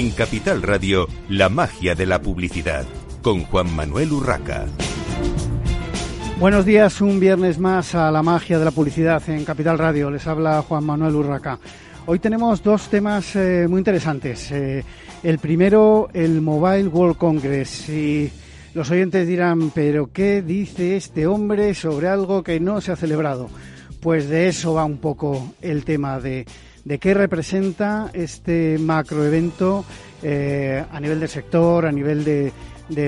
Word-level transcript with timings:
En 0.00 0.12
Capital 0.12 0.62
Radio, 0.62 1.08
la 1.28 1.50
magia 1.50 1.94
de 1.94 2.06
la 2.06 2.22
publicidad, 2.22 2.86
con 3.20 3.44
Juan 3.44 3.70
Manuel 3.76 4.10
Urraca. 4.12 4.64
Buenos 6.38 6.64
días, 6.64 7.02
un 7.02 7.20
viernes 7.20 7.58
más 7.58 7.94
a 7.94 8.10
la 8.10 8.22
magia 8.22 8.58
de 8.58 8.64
la 8.64 8.70
publicidad 8.70 9.22
en 9.28 9.44
Capital 9.44 9.76
Radio. 9.76 10.10
Les 10.10 10.26
habla 10.26 10.62
Juan 10.62 10.84
Manuel 10.84 11.16
Urraca. 11.16 11.58
Hoy 12.06 12.18
tenemos 12.18 12.62
dos 12.62 12.88
temas 12.88 13.36
eh, 13.36 13.66
muy 13.68 13.76
interesantes. 13.76 14.50
Eh, 14.52 14.82
el 15.22 15.38
primero, 15.38 16.08
el 16.14 16.40
Mobile 16.40 16.88
World 16.88 17.18
Congress. 17.18 17.90
Y 17.90 18.32
los 18.72 18.90
oyentes 18.90 19.28
dirán, 19.28 19.68
pero 19.68 20.10
¿qué 20.10 20.40
dice 20.40 20.96
este 20.96 21.26
hombre 21.26 21.74
sobre 21.74 22.08
algo 22.08 22.42
que 22.42 22.58
no 22.58 22.80
se 22.80 22.92
ha 22.92 22.96
celebrado? 22.96 23.50
Pues 24.00 24.30
de 24.30 24.48
eso 24.48 24.72
va 24.72 24.86
un 24.86 24.96
poco 24.96 25.52
el 25.60 25.84
tema 25.84 26.18
de, 26.20 26.46
de 26.84 26.98
qué 26.98 27.14
representa 27.14 28.10
este 28.12 28.78
macroevento 28.78 29.84
eh, 30.22 30.84
a 30.90 31.00
nivel 31.00 31.20
del 31.20 31.28
sector, 31.28 31.86
a 31.86 31.92
nivel 31.92 32.24
de, 32.24 32.52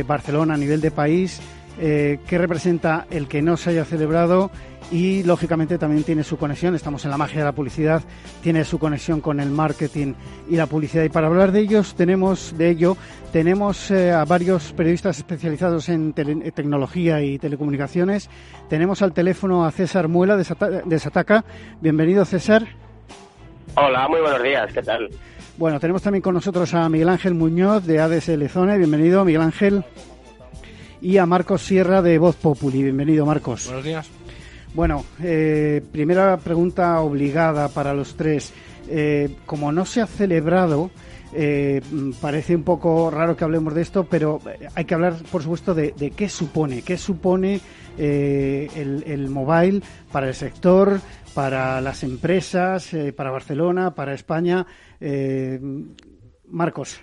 Barcelona, 0.05 0.55
a 0.55 0.57
nivel 0.57 0.81
de 0.81 0.91
país, 0.91 1.41
eh, 1.81 2.21
qué 2.27 2.39
representa 2.39 3.07
el 3.11 3.27
que 3.27 3.43
no 3.43 3.57
se 3.57 3.71
haya 3.71 3.85
celebrado 3.85 4.51
y 4.93 5.23
lógicamente 5.23 5.79
también 5.79 6.05
tiene 6.05 6.23
su 6.23 6.37
conexión, 6.37 6.75
estamos 6.75 7.05
en 7.05 7.11
la 7.11 7.17
magia 7.17 7.39
de 7.39 7.45
la 7.45 7.53
publicidad, 7.53 8.03
tiene 8.43 8.65
su 8.65 8.79
conexión 8.79 9.21
con 9.21 9.41
el 9.41 9.51
marketing 9.51 10.15
y 10.49 10.57
la 10.57 10.67
publicidad. 10.67 11.05
Y 11.05 11.09
para 11.09 11.29
hablar 11.29 11.51
de 11.51 11.61
ellos 11.61 11.95
tenemos 11.95 12.55
de 12.59 12.69
ello 12.69 12.97
tenemos 13.33 13.91
eh, 13.91 14.13
a 14.13 14.25
varios 14.27 14.73
periodistas 14.75 15.17
especializados 15.17 15.89
en 15.89 16.13
tecnología 16.13 17.23
y 17.23 17.39
telecomunicaciones. 17.39 18.29
Tenemos 18.69 19.01
al 19.01 19.15
teléfono 19.15 19.65
a 19.65 19.71
César 19.71 20.09
Muela 20.09 20.37
de, 20.37 20.45
de 20.85 20.99
Sataca. 20.99 21.45
Bienvenido 21.81 22.27
César. 22.27 22.82
Hola, 23.75 24.07
muy 24.07 24.21
buenos 24.21 24.43
días, 24.43 24.71
¿qué 24.73 24.83
tal? 24.83 25.09
Bueno, 25.57 25.81
tenemos 25.81 26.03
también 26.03 26.21
con 26.21 26.35
nosotros 26.35 26.75
a 26.75 26.89
Miguel 26.91 27.09
Ángel 27.09 27.35
Muñoz 27.35 27.87
de 27.87 28.01
ADSL 28.01 28.47
Zone. 28.49 28.77
Bienvenido, 28.77 29.25
Miguel 29.25 29.41
Ángel. 29.41 29.85
Y 31.01 31.17
a 31.17 31.25
Marcos 31.25 31.63
Sierra 31.63 32.03
de 32.03 32.19
Voz 32.19 32.37
Populi. 32.37 32.83
Bienvenido, 32.83 33.25
Marcos. 33.25 33.67
Buenos 33.67 33.85
días. 33.85 34.11
Bueno, 34.75 35.05
eh, 35.23 35.83
primera 35.91 36.37
pregunta 36.37 37.01
obligada 37.01 37.69
para 37.69 37.95
los 37.95 38.15
tres. 38.15 38.53
Eh, 38.89 39.37
como 39.47 39.73
no 39.73 39.87
se 39.87 40.03
ha 40.03 40.07
celebrado, 40.07 40.91
eh, 41.33 41.81
parece 42.21 42.55
un 42.55 42.65
poco 42.65 43.11
raro 43.11 43.37
que 43.37 43.45
hablemos 43.45 43.75
de 43.75 43.83
esto, 43.83 44.05
pero 44.05 44.39
hay 44.75 44.85
que 44.85 44.95
hablar, 44.95 45.15
por 45.31 45.43
supuesto, 45.43 45.75
de, 45.75 46.13
qué 46.15 46.29
supone, 46.29 46.83
qué 46.83 46.99
supone 46.99 47.61
el, 47.99 49.05
el, 49.07 49.29
mobile 49.29 49.83
para 50.11 50.29
el 50.29 50.35
sector, 50.35 51.01
para 51.35 51.81
las 51.81 52.03
empresas, 52.03 52.91
para 53.17 53.31
Barcelona, 53.31 53.95
para 53.95 54.15
España. 54.15 54.67
Marcos. 56.47 57.01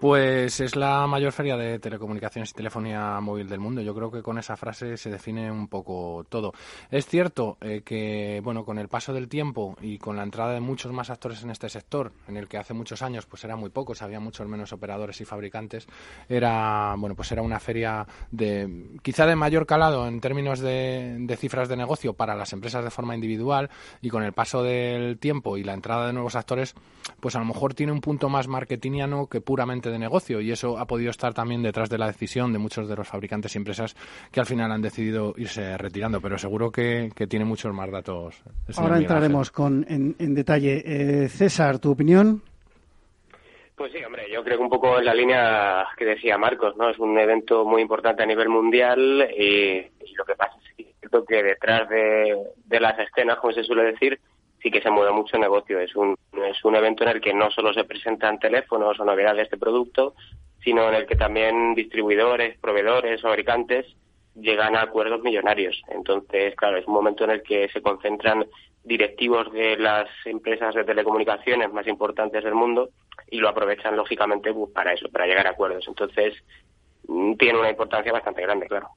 Pues 0.00 0.60
es 0.60 0.76
la 0.76 1.08
mayor 1.08 1.32
feria 1.32 1.56
de 1.56 1.80
telecomunicaciones 1.80 2.50
y 2.50 2.54
telefonía 2.54 3.18
móvil 3.20 3.48
del 3.48 3.58
mundo. 3.58 3.80
Yo 3.80 3.92
creo 3.96 4.12
que 4.12 4.22
con 4.22 4.38
esa 4.38 4.56
frase 4.56 4.96
se 4.96 5.10
define 5.10 5.50
un 5.50 5.66
poco 5.66 6.24
todo. 6.28 6.52
Es 6.88 7.06
cierto 7.06 7.58
eh, 7.60 7.82
que, 7.84 8.40
bueno, 8.44 8.64
con 8.64 8.78
el 8.78 8.86
paso 8.86 9.12
del 9.12 9.26
tiempo 9.28 9.76
y 9.82 9.98
con 9.98 10.14
la 10.14 10.22
entrada 10.22 10.52
de 10.52 10.60
muchos 10.60 10.92
más 10.92 11.10
actores 11.10 11.42
en 11.42 11.50
este 11.50 11.68
sector, 11.68 12.12
en 12.28 12.36
el 12.36 12.46
que 12.46 12.58
hace 12.58 12.74
muchos 12.74 13.02
años 13.02 13.26
pues 13.26 13.42
era 13.42 13.56
muy 13.56 13.70
pocos, 13.70 14.00
había 14.00 14.20
muchos 14.20 14.46
menos 14.46 14.72
operadores 14.72 15.20
y 15.20 15.24
fabricantes, 15.24 15.88
era, 16.28 16.94
bueno, 16.96 17.16
pues 17.16 17.32
era 17.32 17.42
una 17.42 17.58
feria 17.58 18.06
de 18.30 19.00
quizá 19.02 19.26
de 19.26 19.34
mayor 19.34 19.66
calado 19.66 20.06
en 20.06 20.20
términos 20.20 20.60
de, 20.60 21.16
de 21.18 21.36
cifras 21.36 21.68
de 21.68 21.76
negocio 21.76 22.12
para 22.12 22.36
las 22.36 22.52
empresas 22.52 22.84
de 22.84 22.90
forma 22.90 23.16
individual 23.16 23.68
y 24.00 24.10
con 24.10 24.22
el 24.22 24.32
paso 24.32 24.62
del 24.62 25.18
tiempo 25.18 25.56
y 25.56 25.64
la 25.64 25.74
entrada 25.74 26.06
de 26.06 26.12
nuevos 26.12 26.36
actores, 26.36 26.76
pues 27.18 27.34
a 27.34 27.40
lo 27.40 27.46
mejor 27.46 27.74
tiene 27.74 27.90
un 27.90 28.00
punto 28.00 28.28
más 28.28 28.46
marketingiano 28.46 29.26
que 29.26 29.40
puramente 29.40 29.87
de 29.90 29.98
negocio 29.98 30.40
y 30.40 30.50
eso 30.50 30.78
ha 30.78 30.86
podido 30.86 31.10
estar 31.10 31.34
también 31.34 31.62
detrás 31.62 31.88
de 31.88 31.98
la 31.98 32.06
decisión 32.06 32.52
de 32.52 32.58
muchos 32.58 32.88
de 32.88 32.96
los 32.96 33.08
fabricantes 33.08 33.54
y 33.54 33.58
empresas 33.58 33.94
que 34.30 34.40
al 34.40 34.46
final 34.46 34.72
han 34.72 34.82
decidido 34.82 35.34
irse 35.36 35.76
retirando, 35.76 36.20
pero 36.20 36.38
seguro 36.38 36.70
que, 36.70 37.10
tiene 37.28 37.44
muchos 37.44 37.74
más 37.74 37.90
datos. 37.90 38.42
Ahora 38.76 38.98
entraremos 38.98 39.50
con, 39.50 39.84
en, 39.88 40.34
detalle. 40.34 40.82
Eh, 40.84 41.28
César, 41.28 41.78
¿tu 41.78 41.90
opinión? 41.90 42.42
Pues 43.74 43.92
sí, 43.92 44.02
hombre, 44.04 44.24
yo 44.32 44.42
creo 44.42 44.56
que 44.56 44.62
un 44.64 44.70
poco 44.70 44.98
en 44.98 45.04
la 45.04 45.14
línea 45.14 45.86
que 45.96 46.04
decía 46.04 46.36
Marcos, 46.38 46.76
¿no? 46.76 46.90
Es 46.90 46.98
un 46.98 47.18
evento 47.18 47.64
muy 47.64 47.82
importante 47.82 48.22
a 48.22 48.26
nivel 48.26 48.48
mundial 48.48 49.28
y, 49.38 49.82
lo 50.16 50.24
que 50.24 50.34
pasa 50.34 50.56
es 50.56 50.86
que 51.28 51.42
detrás 51.42 51.88
de, 51.88 52.36
de 52.64 52.80
las 52.80 52.98
escenas, 52.98 53.38
como 53.38 53.52
se 53.52 53.62
suele 53.62 53.84
decir, 53.84 54.18
sí 54.62 54.70
que 54.70 54.82
se 54.82 54.90
mueve 54.90 55.12
mucho 55.12 55.38
negocio. 55.38 55.80
Es 55.80 55.94
un, 55.96 56.16
es 56.32 56.64
un 56.64 56.76
evento 56.76 57.04
en 57.04 57.10
el 57.10 57.20
que 57.20 57.34
no 57.34 57.50
solo 57.50 57.72
se 57.72 57.84
presentan 57.84 58.38
teléfonos 58.38 58.98
o 58.98 59.04
novedades 59.04 59.50
de 59.50 59.56
producto, 59.56 60.14
sino 60.62 60.88
en 60.88 60.94
el 60.94 61.06
que 61.06 61.16
también 61.16 61.74
distribuidores, 61.74 62.58
proveedores, 62.58 63.22
fabricantes 63.22 63.86
llegan 64.34 64.76
a 64.76 64.82
acuerdos 64.82 65.22
millonarios. 65.22 65.80
Entonces, 65.88 66.54
claro, 66.56 66.76
es 66.76 66.86
un 66.86 66.94
momento 66.94 67.24
en 67.24 67.30
el 67.30 67.42
que 67.42 67.68
se 67.68 67.82
concentran 67.82 68.46
directivos 68.84 69.52
de 69.52 69.76
las 69.76 70.08
empresas 70.24 70.74
de 70.74 70.84
telecomunicaciones 70.84 71.72
más 71.72 71.86
importantes 71.86 72.42
del 72.44 72.54
mundo 72.54 72.90
y 73.30 73.38
lo 73.38 73.48
aprovechan 73.48 73.96
lógicamente 73.96 74.52
para 74.72 74.92
eso, 74.92 75.08
para 75.10 75.26
llegar 75.26 75.46
a 75.46 75.50
acuerdos. 75.50 75.86
Entonces, 75.86 76.34
mm, 77.06 77.34
tiene 77.34 77.58
una 77.58 77.70
importancia 77.70 78.12
bastante 78.12 78.42
grande, 78.42 78.66
claro. 78.66 78.88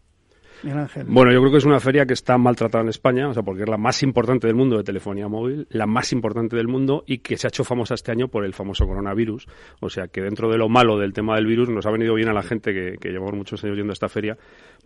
Bueno, 1.08 1.32
yo 1.32 1.40
creo 1.40 1.52
que 1.52 1.58
es 1.58 1.66
una 1.66 1.80
feria 1.80 2.06
que 2.06 2.14
está 2.14 2.38
maltratada 2.38 2.84
en 2.84 2.90
España, 2.90 3.30
o 3.30 3.34
sea, 3.34 3.44
porque 3.44 3.64
es 3.64 3.70
la 3.70 3.78
más 3.78 4.04
importante 4.04 4.48
del 4.48 4.56
mundo 4.56 4.78
de 4.78 4.84
telefonía 4.84 5.28
móvil, 5.28 5.68
la 5.70 5.88
más 5.88 6.12
importante 6.12 6.56
del 6.56 6.68
mundo 6.68 7.04
y 7.08 7.20
que 7.20 7.38
se 7.38 7.48
ha 7.48 7.50
hecho 7.50 7.64
famosa 7.64 7.96
este 7.96 8.12
año 8.12 8.28
por 8.28 8.46
el 8.46 8.54
famoso 8.54 8.86
coronavirus. 8.86 9.48
O 9.80 9.90
sea, 9.90 10.08
que 10.08 10.22
dentro 10.22 10.50
de 10.50 10.58
lo 10.58 10.70
malo 10.70 10.98
del 10.98 11.14
tema 11.14 11.36
del 11.36 11.46
virus 11.46 11.70
nos 11.70 11.86
ha 11.86 11.92
venido 11.92 12.14
bien 12.14 12.30
a 12.30 12.34
la 12.34 12.44
gente 12.44 12.74
que, 12.74 13.12
llevamos 13.12 13.34
muchos 13.34 13.64
años 13.64 13.78
yendo 13.78 13.92
a 13.92 13.94
esta 13.94 14.10
feria 14.10 14.38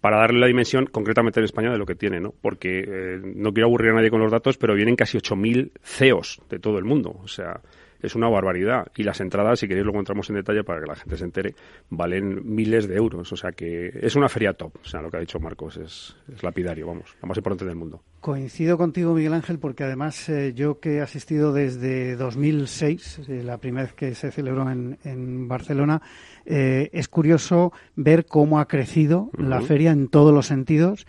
para 0.01 0.17
darle 0.17 0.39
la 0.39 0.47
dimensión, 0.47 0.87
concretamente 0.87 1.39
en 1.39 1.45
España, 1.45 1.71
de 1.71 1.77
lo 1.77 1.85
que 1.85 1.95
tiene, 1.95 2.19
¿no? 2.19 2.33
Porque 2.41 2.83
eh, 2.87 3.21
no 3.35 3.53
quiero 3.53 3.67
aburrir 3.67 3.91
a 3.91 3.95
nadie 3.95 4.09
con 4.09 4.19
los 4.19 4.31
datos, 4.31 4.57
pero 4.57 4.73
vienen 4.73 4.95
casi 4.95 5.17
8.000 5.17 5.71
CEOs 5.81 6.41
de 6.49 6.59
todo 6.59 6.77
el 6.77 6.85
mundo. 6.85 7.19
O 7.23 7.27
sea, 7.27 7.61
es 8.01 8.15
una 8.15 8.29
barbaridad. 8.29 8.87
Y 8.95 9.03
las 9.03 9.19
entradas, 9.21 9.59
si 9.59 9.67
queréis, 9.67 9.85
lo 9.85 9.91
encontramos 9.91 10.29
en 10.29 10.35
detalle 10.35 10.63
para 10.63 10.81
que 10.81 10.87
la 10.87 10.95
gente 10.95 11.17
se 11.17 11.23
entere, 11.23 11.55
valen 11.89 12.41
miles 12.55 12.87
de 12.87 12.95
euros. 12.95 13.31
O 13.31 13.35
sea 13.35 13.51
que 13.51 13.91
es 14.01 14.15
una 14.15 14.29
feria 14.29 14.53
top. 14.53 14.73
O 14.81 14.85
sea, 14.85 15.01
lo 15.01 15.09
que 15.09 15.17
ha 15.17 15.19
dicho 15.19 15.39
Marcos 15.39 15.77
es, 15.77 16.15
lapidario, 16.41 16.87
vamos, 16.87 17.15
la 17.21 17.27
más 17.27 17.37
importante 17.37 17.65
del 17.65 17.75
mundo. 17.75 18.01
Coincido 18.21 18.77
contigo, 18.77 19.13
Miguel 19.13 19.33
Ángel, 19.33 19.59
porque 19.59 19.83
además 19.83 20.27
eh, 20.29 20.53
yo 20.55 20.79
que 20.79 20.95
he 20.95 21.01
asistido 21.01 21.53
desde 21.53 22.15
2006, 22.15 23.21
eh, 23.27 23.43
la 23.43 23.57
primera 23.57 23.83
vez 23.83 23.93
que 23.93 24.15
se 24.15 24.31
celebró 24.31 24.69
en, 24.69 24.97
en 25.03 25.47
Barcelona, 25.47 26.01
eh, 26.45 26.89
es 26.91 27.07
curioso 27.07 27.71
ver 27.95 28.25
cómo 28.25 28.59
ha 28.59 28.67
crecido 28.67 29.29
la 29.37 29.61
feria 29.61 29.91
en 29.91 30.07
todos 30.07 30.33
los 30.33 30.47
sentidos 30.47 31.05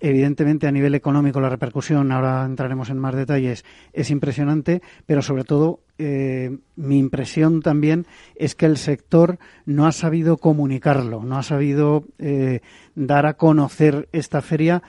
Evidentemente, 0.00 0.66
a 0.66 0.72
nivel 0.72 0.94
económico, 0.94 1.40
la 1.40 1.50
repercusión, 1.50 2.10
ahora 2.10 2.42
entraremos 2.46 2.88
en 2.88 2.98
más 2.98 3.14
detalles, 3.14 3.66
es 3.92 4.10
impresionante, 4.10 4.80
pero 5.04 5.20
sobre 5.20 5.44
todo, 5.44 5.80
eh, 6.02 6.56
mi 6.76 6.98
impresión 6.98 7.60
también 7.60 8.06
es 8.34 8.54
que 8.54 8.64
el 8.64 8.78
sector 8.78 9.38
no 9.66 9.86
ha 9.86 9.92
sabido 9.92 10.38
comunicarlo, 10.38 11.22
no 11.22 11.36
ha 11.36 11.42
sabido 11.42 12.04
eh, 12.18 12.60
dar 12.94 13.26
a 13.26 13.34
conocer 13.34 14.08
esta 14.12 14.40
feria 14.40 14.82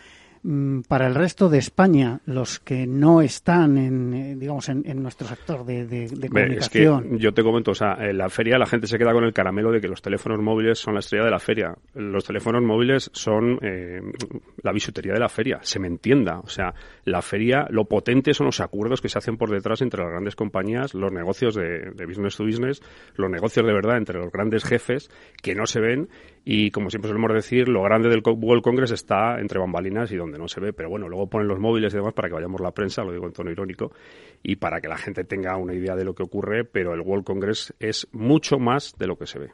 para 0.88 1.06
el 1.06 1.14
resto 1.14 1.50
de 1.50 1.60
España, 1.60 2.20
los 2.26 2.60
que 2.60 2.88
no 2.88 3.22
están 3.22 3.78
en, 3.78 4.14
eh, 4.14 4.36
digamos, 4.36 4.70
en, 4.70 5.04
nuestro 5.04 5.28
sector 5.28 5.64
de, 5.64 6.08
comunicación. 6.30 7.04
Es 7.04 7.12
que 7.12 7.20
yo 7.20 7.32
te 7.32 7.44
comento, 7.44 7.72
o 7.72 7.76
sea, 7.76 7.96
en 8.00 8.18
la 8.18 8.28
feria 8.28 8.58
la 8.58 8.66
gente 8.66 8.88
se 8.88 8.98
queda 8.98 9.14
con 9.14 9.24
el 9.24 9.34
caramelo 9.34 9.72
de 9.72 9.80
que 9.80 9.88
los 9.88 10.02
teléfonos 10.02 10.40
móviles 10.40 10.80
son 10.80 10.96
la 10.96 11.02
estrella 11.02 11.26
de 11.26 11.32
la 11.32 11.40
feria. 11.40 11.76
Los 11.94 12.26
teléfonos 12.26 12.64
móviles 12.64 13.12
son 13.14 13.60
eh, 13.62 14.02
la 14.64 14.72
bisutería 14.72 15.14
de 15.14 15.20
la 15.20 15.30
feria, 15.30 15.60
se 15.62 15.80
me 15.80 15.88
entienda. 15.88 16.40
O 16.40 16.50
sea, 16.50 16.74
la 17.06 17.22
feria, 17.22 17.68
lo 17.70 17.86
potente 17.86 18.34
son 18.34 18.48
los 18.48 18.62
acuerdos 18.62 19.00
que 19.00 19.10
se 19.10 19.20
hacen 19.20 19.38
por 19.38 19.52
detrás 19.52 19.82
entre 19.82 20.02
las 20.02 20.10
grandes 20.10 20.36
compañías, 20.36 20.96
los 20.96 21.12
negocios 21.12 21.54
de, 21.54 21.92
de 21.92 22.06
business 22.08 22.38
to 22.38 22.46
business, 22.46 22.82
los 23.16 23.30
negocios 23.30 23.64
de 23.64 23.74
verdad 23.74 23.98
entre 23.98 24.18
los 24.18 24.32
grandes 24.32 24.64
jefes 24.64 25.12
que 25.44 25.54
no 25.54 25.68
se 25.68 25.82
ven 25.82 26.10
y 26.44 26.72
como 26.72 26.90
siempre 26.90 27.10
solemos 27.10 27.34
decir, 27.34 27.68
lo 27.68 27.84
grande 27.84 28.10
del 28.10 28.24
World 28.26 28.64
Congress 28.64 28.92
está 28.92 29.40
entre 29.40 29.60
bambalinas 29.60 30.12
y 30.12 30.16
donde 30.16 30.40
no 30.40 30.48
se 30.48 30.60
ve. 30.60 30.74
Pero 30.74 30.90
bueno, 30.90 31.08
luego 31.08 31.28
ponen 31.28 31.48
los 31.48 31.60
móviles 31.60 31.94
y 31.94 31.98
demás 31.98 32.14
para 32.14 32.30
que 32.30 32.34
vayamos 32.34 32.62
la 32.62 32.72
prensa, 32.72 33.04
lo 33.04 33.12
digo 33.12 33.28
en 33.28 33.34
tono 33.34 33.52
irónico, 33.52 33.92
y 34.42 34.56
para 34.56 34.82
que 34.82 34.88
la 34.88 34.98
gente 34.98 35.24
tenga 35.24 35.56
una 35.58 35.74
idea 35.74 35.96
de 35.96 36.04
lo 36.04 36.16
que 36.16 36.24
ocurre. 36.24 36.66
Pero 36.66 36.94
el 36.94 37.02
World 37.02 37.26
Congress 37.26 37.74
es 37.80 38.08
mucho 38.12 38.58
más 38.58 38.96
de 38.98 39.08
lo 39.08 39.18
que 39.18 39.28
se 39.28 39.40
ve. 39.40 39.52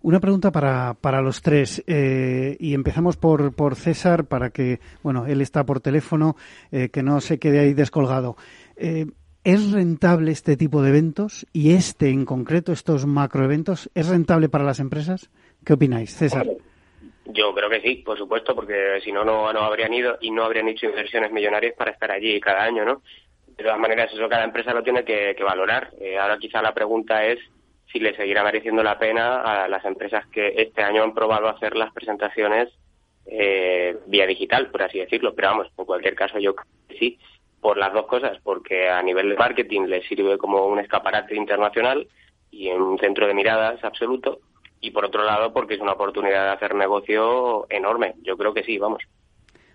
Una 0.00 0.20
pregunta 0.20 0.52
para, 0.52 0.94
para 0.94 1.22
los 1.22 1.42
tres 1.42 1.82
eh, 1.86 2.56
y 2.60 2.74
empezamos 2.74 3.16
por, 3.16 3.52
por 3.52 3.74
César 3.74 4.26
para 4.26 4.50
que, 4.50 4.80
bueno, 5.02 5.26
él 5.26 5.40
está 5.40 5.66
por 5.66 5.80
teléfono, 5.80 6.36
eh, 6.70 6.88
que 6.88 7.02
no 7.02 7.20
se 7.20 7.38
quede 7.38 7.60
ahí 7.60 7.74
descolgado. 7.74 8.36
Eh, 8.76 9.06
¿Es 9.44 9.72
rentable 9.72 10.30
este 10.30 10.56
tipo 10.56 10.82
de 10.82 10.90
eventos 10.90 11.46
y 11.52 11.70
este 11.70 12.10
en 12.10 12.24
concreto, 12.24 12.72
estos 12.72 13.06
macroeventos, 13.06 13.90
es 13.94 14.08
rentable 14.08 14.48
para 14.48 14.64
las 14.64 14.78
empresas? 14.78 15.30
¿Qué 15.64 15.72
opináis, 15.72 16.14
César? 16.14 16.46
Yo 17.26 17.54
creo 17.54 17.68
que 17.68 17.80
sí, 17.82 17.96
por 17.96 18.16
supuesto, 18.16 18.54
porque 18.54 19.00
si 19.04 19.12
no, 19.12 19.24
no, 19.24 19.46
habrían 19.60 19.92
ido 19.92 20.16
y 20.20 20.30
no 20.30 20.44
habrían 20.44 20.68
hecho 20.68 20.86
inversiones 20.86 21.30
millonarias 21.30 21.74
para 21.76 21.90
estar 21.90 22.10
allí 22.10 22.40
cada 22.40 22.64
año, 22.64 22.84
¿no? 22.84 23.02
De 23.46 23.64
todas 23.64 23.78
maneras, 23.78 24.10
eso 24.12 24.28
cada 24.28 24.44
empresa 24.44 24.72
lo 24.72 24.82
tiene 24.82 25.04
que, 25.04 25.36
valorar. 25.44 25.90
Eh, 26.00 26.16
ahora 26.16 26.38
quizá 26.38 26.62
la 26.62 26.72
pregunta 26.72 27.24
es 27.26 27.38
si 27.92 27.98
le 27.98 28.16
seguirá 28.16 28.42
mereciendo 28.44 28.82
la 28.82 28.98
pena 28.98 29.42
a 29.42 29.68
las 29.68 29.84
empresas 29.84 30.26
que 30.28 30.54
este 30.56 30.82
año 30.82 31.02
han 31.02 31.14
probado 31.14 31.48
hacer 31.48 31.76
las 31.76 31.92
presentaciones 31.92 32.68
eh, 33.26 33.98
vía 34.06 34.26
digital, 34.26 34.70
por 34.70 34.82
así 34.82 34.98
decirlo. 34.98 35.34
Pero 35.34 35.48
vamos, 35.48 35.68
en 35.76 35.84
cualquier 35.84 36.14
caso 36.14 36.38
yo 36.38 36.54
que 36.54 36.98
sí, 36.98 37.18
por 37.60 37.76
las 37.76 37.92
dos 37.92 38.06
cosas, 38.06 38.38
porque 38.42 38.88
a 38.88 39.02
nivel 39.02 39.28
de 39.30 39.36
marketing 39.36 39.82
le 39.82 40.02
sirve 40.06 40.38
como 40.38 40.66
un 40.66 40.78
escaparate 40.78 41.34
internacional 41.34 42.06
y 42.50 42.70
un 42.70 42.98
centro 42.98 43.26
de 43.26 43.34
miradas 43.34 43.82
absoluto, 43.84 44.40
y 44.80 44.90
por 44.90 45.04
otro 45.04 45.24
lado 45.24 45.52
porque 45.52 45.74
es 45.74 45.80
una 45.80 45.92
oportunidad 45.92 46.44
de 46.44 46.50
hacer 46.52 46.74
negocio 46.74 47.66
enorme. 47.70 48.14
Yo 48.22 48.36
creo 48.36 48.54
que 48.54 48.64
sí, 48.64 48.78
vamos. 48.78 49.02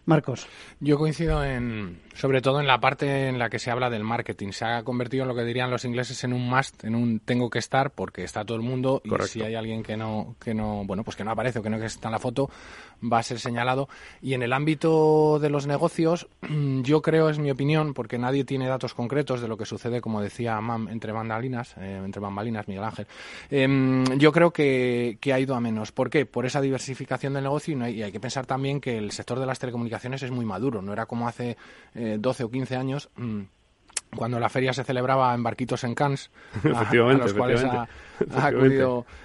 Marcos. 0.05 0.47
Yo 0.79 0.97
coincido 0.97 1.43
en, 1.43 2.01
sobre 2.13 2.41
todo 2.41 2.59
en 2.59 2.67
la 2.67 2.79
parte 2.79 3.27
en 3.27 3.39
la 3.39 3.49
que 3.49 3.59
se 3.59 3.71
habla 3.71 3.89
del 3.89 4.03
marketing. 4.03 4.51
Se 4.51 4.65
ha 4.65 4.83
convertido 4.83 5.23
en 5.23 5.29
lo 5.29 5.35
que 5.35 5.43
dirían 5.43 5.69
los 5.69 5.85
ingleses 5.85 6.23
en 6.23 6.33
un 6.33 6.49
must, 6.49 6.83
en 6.83 6.95
un 6.95 7.19
tengo 7.19 7.49
que 7.49 7.59
estar 7.59 7.91
porque 7.91 8.23
está 8.23 8.45
todo 8.45 8.57
el 8.57 8.63
mundo 8.63 9.01
y 9.03 9.09
si 9.27 9.41
hay 9.41 9.55
alguien 9.55 9.83
que 9.83 9.97
no, 9.97 10.35
que 10.39 10.53
no, 10.53 10.83
bueno, 10.85 11.03
pues 11.03 11.15
que 11.15 11.23
no 11.23 11.31
aparece 11.31 11.59
o 11.59 11.63
que 11.63 11.69
no 11.69 11.77
está 11.77 12.07
en 12.07 12.13
la 12.13 12.19
foto, 12.19 12.49
va 13.11 13.19
a 13.19 13.23
ser 13.23 13.39
señalado. 13.39 13.89
Y 14.21 14.33
en 14.33 14.43
el 14.43 14.53
ámbito 14.53 15.39
de 15.39 15.49
los 15.49 15.67
negocios, 15.67 16.27
yo 16.83 17.01
creo, 17.01 17.29
es 17.29 17.39
mi 17.39 17.51
opinión, 17.51 17.93
porque 17.93 18.17
nadie 18.17 18.43
tiene 18.43 18.67
datos 18.67 18.93
concretos 18.93 19.41
de 19.41 19.47
lo 19.47 19.57
que 19.57 19.65
sucede, 19.65 20.01
como 20.01 20.21
decía 20.21 20.59
Mam, 20.61 20.87
entre 20.89 21.11
bambalinas, 21.11 21.75
eh, 21.77 22.01
entre 22.03 22.21
bambalinas, 22.21 22.67
Miguel 22.67 22.83
Ángel. 22.83 23.07
Em, 23.49 24.05
yo 24.17 24.31
creo 24.31 24.51
que, 24.51 25.17
ha 25.33 25.39
ido 25.39 25.55
a 25.55 25.59
menos. 25.59 25.91
¿Por 25.91 26.09
qué? 26.09 26.25
Por 26.25 26.45
esa 26.45 26.61
diversificación 26.61 27.33
del 27.33 27.43
negocio 27.43 27.75
y, 27.87 28.03
hay, 28.03 28.11
que 28.11 28.19
pensar 28.19 28.45
también 28.45 28.79
que 28.79 28.97
el 28.97 29.11
sector 29.11 29.39
de 29.39 29.45
las 29.45 29.59
telecomunicaciones 29.59 30.21
es 30.21 30.31
muy 30.31 30.45
maduro. 30.45 30.81
No 30.81 30.93
era 30.93 31.05
como 31.05 31.27
hace 31.27 31.57
eh, 31.95 32.02
12 32.19 32.43
o 32.43 32.51
15 32.51 32.75
años. 32.75 33.09
Mm, 33.15 33.41
cuando 34.15 34.39
la 34.39 34.49
feria 34.49 34.73
se 34.73 34.83
celebraba 34.83 35.33
en 35.33 35.43
barquitos 35.43 35.83
en 35.83 35.95
Cannes, 35.95 36.29
a, 36.63 36.93
los 36.93 37.33
cuales 37.33 37.63
ha, 37.63 37.87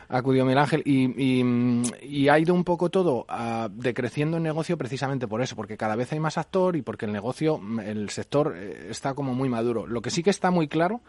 acudido, 0.08 0.44
Miguel 0.44 0.58
Ángel, 0.58 0.82
y, 0.84 2.28
ha 2.28 2.38
ido 2.38 2.54
un 2.54 2.64
poco 2.64 2.90
todo 2.90 3.26
uh, 3.28 3.68
decreciendo 3.70 4.38
el 4.38 4.42
negocio 4.42 4.76
precisamente 4.76 5.28
por 5.28 5.42
eso, 5.42 5.56
porque 5.56 5.76
cada 5.76 5.96
vez 5.96 6.12
hay 6.12 6.20
más 6.20 6.38
actor 6.38 6.76
y 6.76 6.82
porque 6.82 7.06
el 7.06 7.12
negocio, 7.12 7.60
el 7.84 8.10
sector 8.10 8.54
eh, 8.56 8.88
está 8.90 9.14
como 9.14 9.34
muy 9.34 9.48
maduro. 9.48 9.86
Lo 9.86 10.02
que 10.02 10.10
sí 10.10 10.22
que 10.22 10.30
está 10.30 10.50
muy 10.50 10.68
claro 10.68 11.00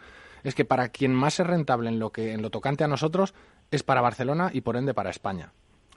es 0.42 0.54
que 0.54 0.64
para 0.64 0.88
quien 0.88 1.14
más 1.14 1.40
es 1.40 1.46
rentable 1.46 1.88
en 1.88 1.98
lo 1.98 2.10
que 2.10 2.32
en 2.32 2.42
lo 2.42 2.50
tocante 2.50 2.84
a 2.84 2.88
nosotros 2.88 3.34
es 3.70 3.82
para 3.82 4.00
Barcelona 4.00 4.50
y 4.52 4.62
por 4.62 4.76
ende 4.76 4.94
para 4.94 5.10
España. 5.10 5.52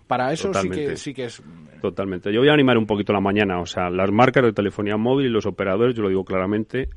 Para 0.08 0.32
eso 0.34 0.54
sí 0.54 0.70
que, 0.70 0.98
sí 0.98 1.14
que 1.14 1.26
es. 1.26 1.42
Totalmente. 1.82 2.32
Yo 2.32 2.40
voy 2.40 2.50
a 2.50 2.54
animar 2.54 2.78
un 2.78 2.86
poquito 2.86 3.14
la 3.14 3.20
mañana. 3.20 3.60
O 3.60 3.66
sea, 3.66 3.90
las 3.90 4.12
marcas 4.12 4.44
de 4.44 4.54
telefonía 4.54 4.98
móvil 4.98 5.28
y 5.28 5.30
los 5.30 5.46
operadores, 5.46 5.96
yo 5.96 6.04
lo 6.04 6.10
digo 6.10 6.24
claramente, 6.24 6.90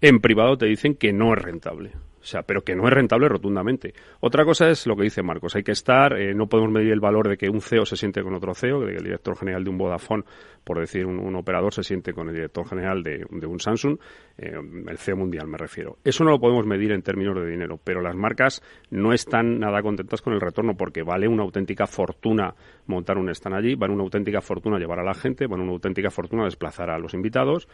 en 0.00 0.20
privado 0.20 0.58
te 0.58 0.66
dicen 0.66 0.94
que 0.94 1.12
no 1.12 1.32
es 1.34 1.42
rentable. 1.42 1.92
O 2.26 2.28
sea, 2.28 2.42
pero 2.42 2.62
que 2.62 2.74
no 2.74 2.88
es 2.88 2.92
rentable 2.92 3.28
rotundamente. 3.28 3.94
Otra 4.18 4.44
cosa 4.44 4.68
es 4.68 4.84
lo 4.88 4.96
que 4.96 5.04
dice 5.04 5.22
Marcos. 5.22 5.54
Hay 5.54 5.62
que 5.62 5.70
estar, 5.70 6.12
eh, 6.18 6.34
no 6.34 6.48
podemos 6.48 6.72
medir 6.72 6.90
el 6.90 6.98
valor 6.98 7.28
de 7.28 7.36
que 7.36 7.48
un 7.48 7.60
CEO 7.60 7.86
se 7.86 7.96
siente 7.96 8.20
con 8.20 8.34
otro 8.34 8.52
CEO, 8.52 8.80
que 8.80 8.96
el 8.96 9.04
director 9.04 9.38
general 9.38 9.62
de 9.62 9.70
un 9.70 9.78
Vodafone, 9.78 10.24
por 10.64 10.80
decir 10.80 11.06
un, 11.06 11.36
operador, 11.36 11.72
se 11.72 11.84
siente 11.84 12.12
con 12.12 12.28
el 12.28 12.34
director 12.34 12.66
general 12.66 13.04
de, 13.04 13.24
un 13.30 13.60
Samsung, 13.60 13.96
eh, 14.38 14.58
el 14.88 14.98
CEO 14.98 15.16
mundial 15.16 15.46
me 15.46 15.56
refiero. 15.56 15.98
Eso 16.02 16.24
no 16.24 16.30
lo 16.30 16.40
podemos 16.40 16.66
medir 16.66 16.90
en 16.90 17.02
términos 17.02 17.36
de 17.36 17.48
dinero, 17.48 17.78
pero 17.84 18.00
las 18.00 18.16
marcas 18.16 18.60
no 18.90 19.12
están 19.12 19.60
nada 19.60 19.80
contentas 19.80 20.20
con 20.20 20.32
el 20.32 20.40
retorno 20.40 20.76
porque 20.76 21.04
vale 21.04 21.28
una 21.28 21.44
auténtica 21.44 21.86
fortuna 21.86 22.56
montar 22.86 23.18
un 23.18 23.28
stand 23.28 23.54
allí, 23.54 23.76
vale 23.76 23.94
una 23.94 24.02
auténtica 24.02 24.40
fortuna 24.40 24.80
llevar 24.80 24.98
a 24.98 25.04
la 25.04 25.14
gente, 25.14 25.46
vale 25.46 25.62
una 25.62 25.74
auténtica 25.74 26.10
fortuna 26.10 26.42
desplazar 26.42 26.90
a 26.90 26.98
los 26.98 27.14
invitados 27.14 27.68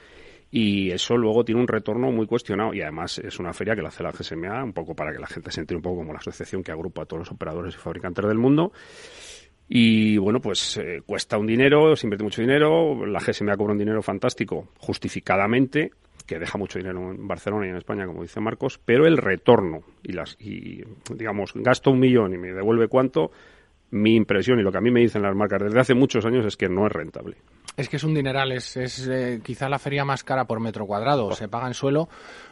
y 0.54 0.90
eso 0.90 1.16
luego 1.16 1.46
tiene 1.46 1.62
un 1.62 1.66
retorno 1.66 2.12
muy 2.12 2.26
cuestionado. 2.26 2.74
Y 2.74 2.82
además 2.82 3.18
es 3.18 3.40
una 3.40 3.54
feria 3.54 3.74
que 3.74 3.80
la 3.80 3.88
hace 3.88 4.02
la 4.02 4.12
GSMA 4.12 4.62
un 4.62 4.74
poco 4.74 4.94
para 4.94 5.10
que 5.10 5.18
la 5.18 5.26
gente 5.26 5.50
se 5.50 5.60
entre 5.60 5.76
un 5.76 5.82
poco 5.82 5.96
como 5.96 6.12
la 6.12 6.18
asociación 6.18 6.62
que 6.62 6.70
agrupa 6.70 7.02
a 7.02 7.06
todos 7.06 7.20
los 7.20 7.30
operadores 7.32 7.74
y 7.74 7.78
fabricantes 7.78 8.26
del 8.26 8.36
mundo. 8.36 8.70
Y 9.66 10.18
bueno, 10.18 10.40
pues 10.42 10.76
eh, 10.76 11.00
cuesta 11.06 11.38
un 11.38 11.46
dinero, 11.46 11.96
se 11.96 12.06
invierte 12.06 12.24
mucho 12.24 12.42
dinero, 12.42 13.06
la 13.06 13.18
GSMA 13.18 13.56
cobra 13.56 13.72
un 13.72 13.78
dinero 13.78 14.02
fantástico, 14.02 14.68
justificadamente, 14.76 15.92
que 16.26 16.38
deja 16.38 16.58
mucho 16.58 16.78
dinero 16.78 17.10
en 17.10 17.26
Barcelona 17.26 17.66
y 17.66 17.70
en 17.70 17.76
España, 17.76 18.04
como 18.04 18.20
dice 18.20 18.38
Marcos, 18.38 18.78
pero 18.84 19.06
el 19.06 19.16
retorno 19.16 19.80
y 20.02 20.12
las 20.12 20.36
y 20.38 20.84
digamos, 21.14 21.52
gasto 21.54 21.90
un 21.90 22.00
millón 22.00 22.34
y 22.34 22.36
me 22.36 22.52
devuelve 22.52 22.88
cuánto, 22.88 23.30
mi 23.92 24.16
impresión 24.16 24.58
y 24.58 24.62
lo 24.62 24.72
que 24.72 24.78
a 24.78 24.80
mí 24.80 24.90
me 24.90 25.00
dicen 25.00 25.22
las 25.22 25.36
marcas 25.36 25.62
desde 25.62 25.78
hace 25.78 25.94
muchos 25.94 26.24
años 26.24 26.46
es 26.46 26.56
que 26.56 26.68
no 26.68 26.86
es 26.86 26.92
rentable. 26.92 27.36
Es 27.76 27.88
que 27.88 27.96
es 27.96 28.04
un 28.04 28.14
dineral, 28.14 28.52
es, 28.52 28.76
es 28.76 29.06
eh, 29.06 29.40
quizá 29.42 29.68
la 29.68 29.78
feria 29.78 30.04
más 30.04 30.24
cara 30.24 30.46
por 30.46 30.60
metro 30.60 30.86
cuadrado. 30.86 31.32
Se 31.32 31.48
paga 31.48 31.68
en 31.68 31.74
suelo. 31.74 32.08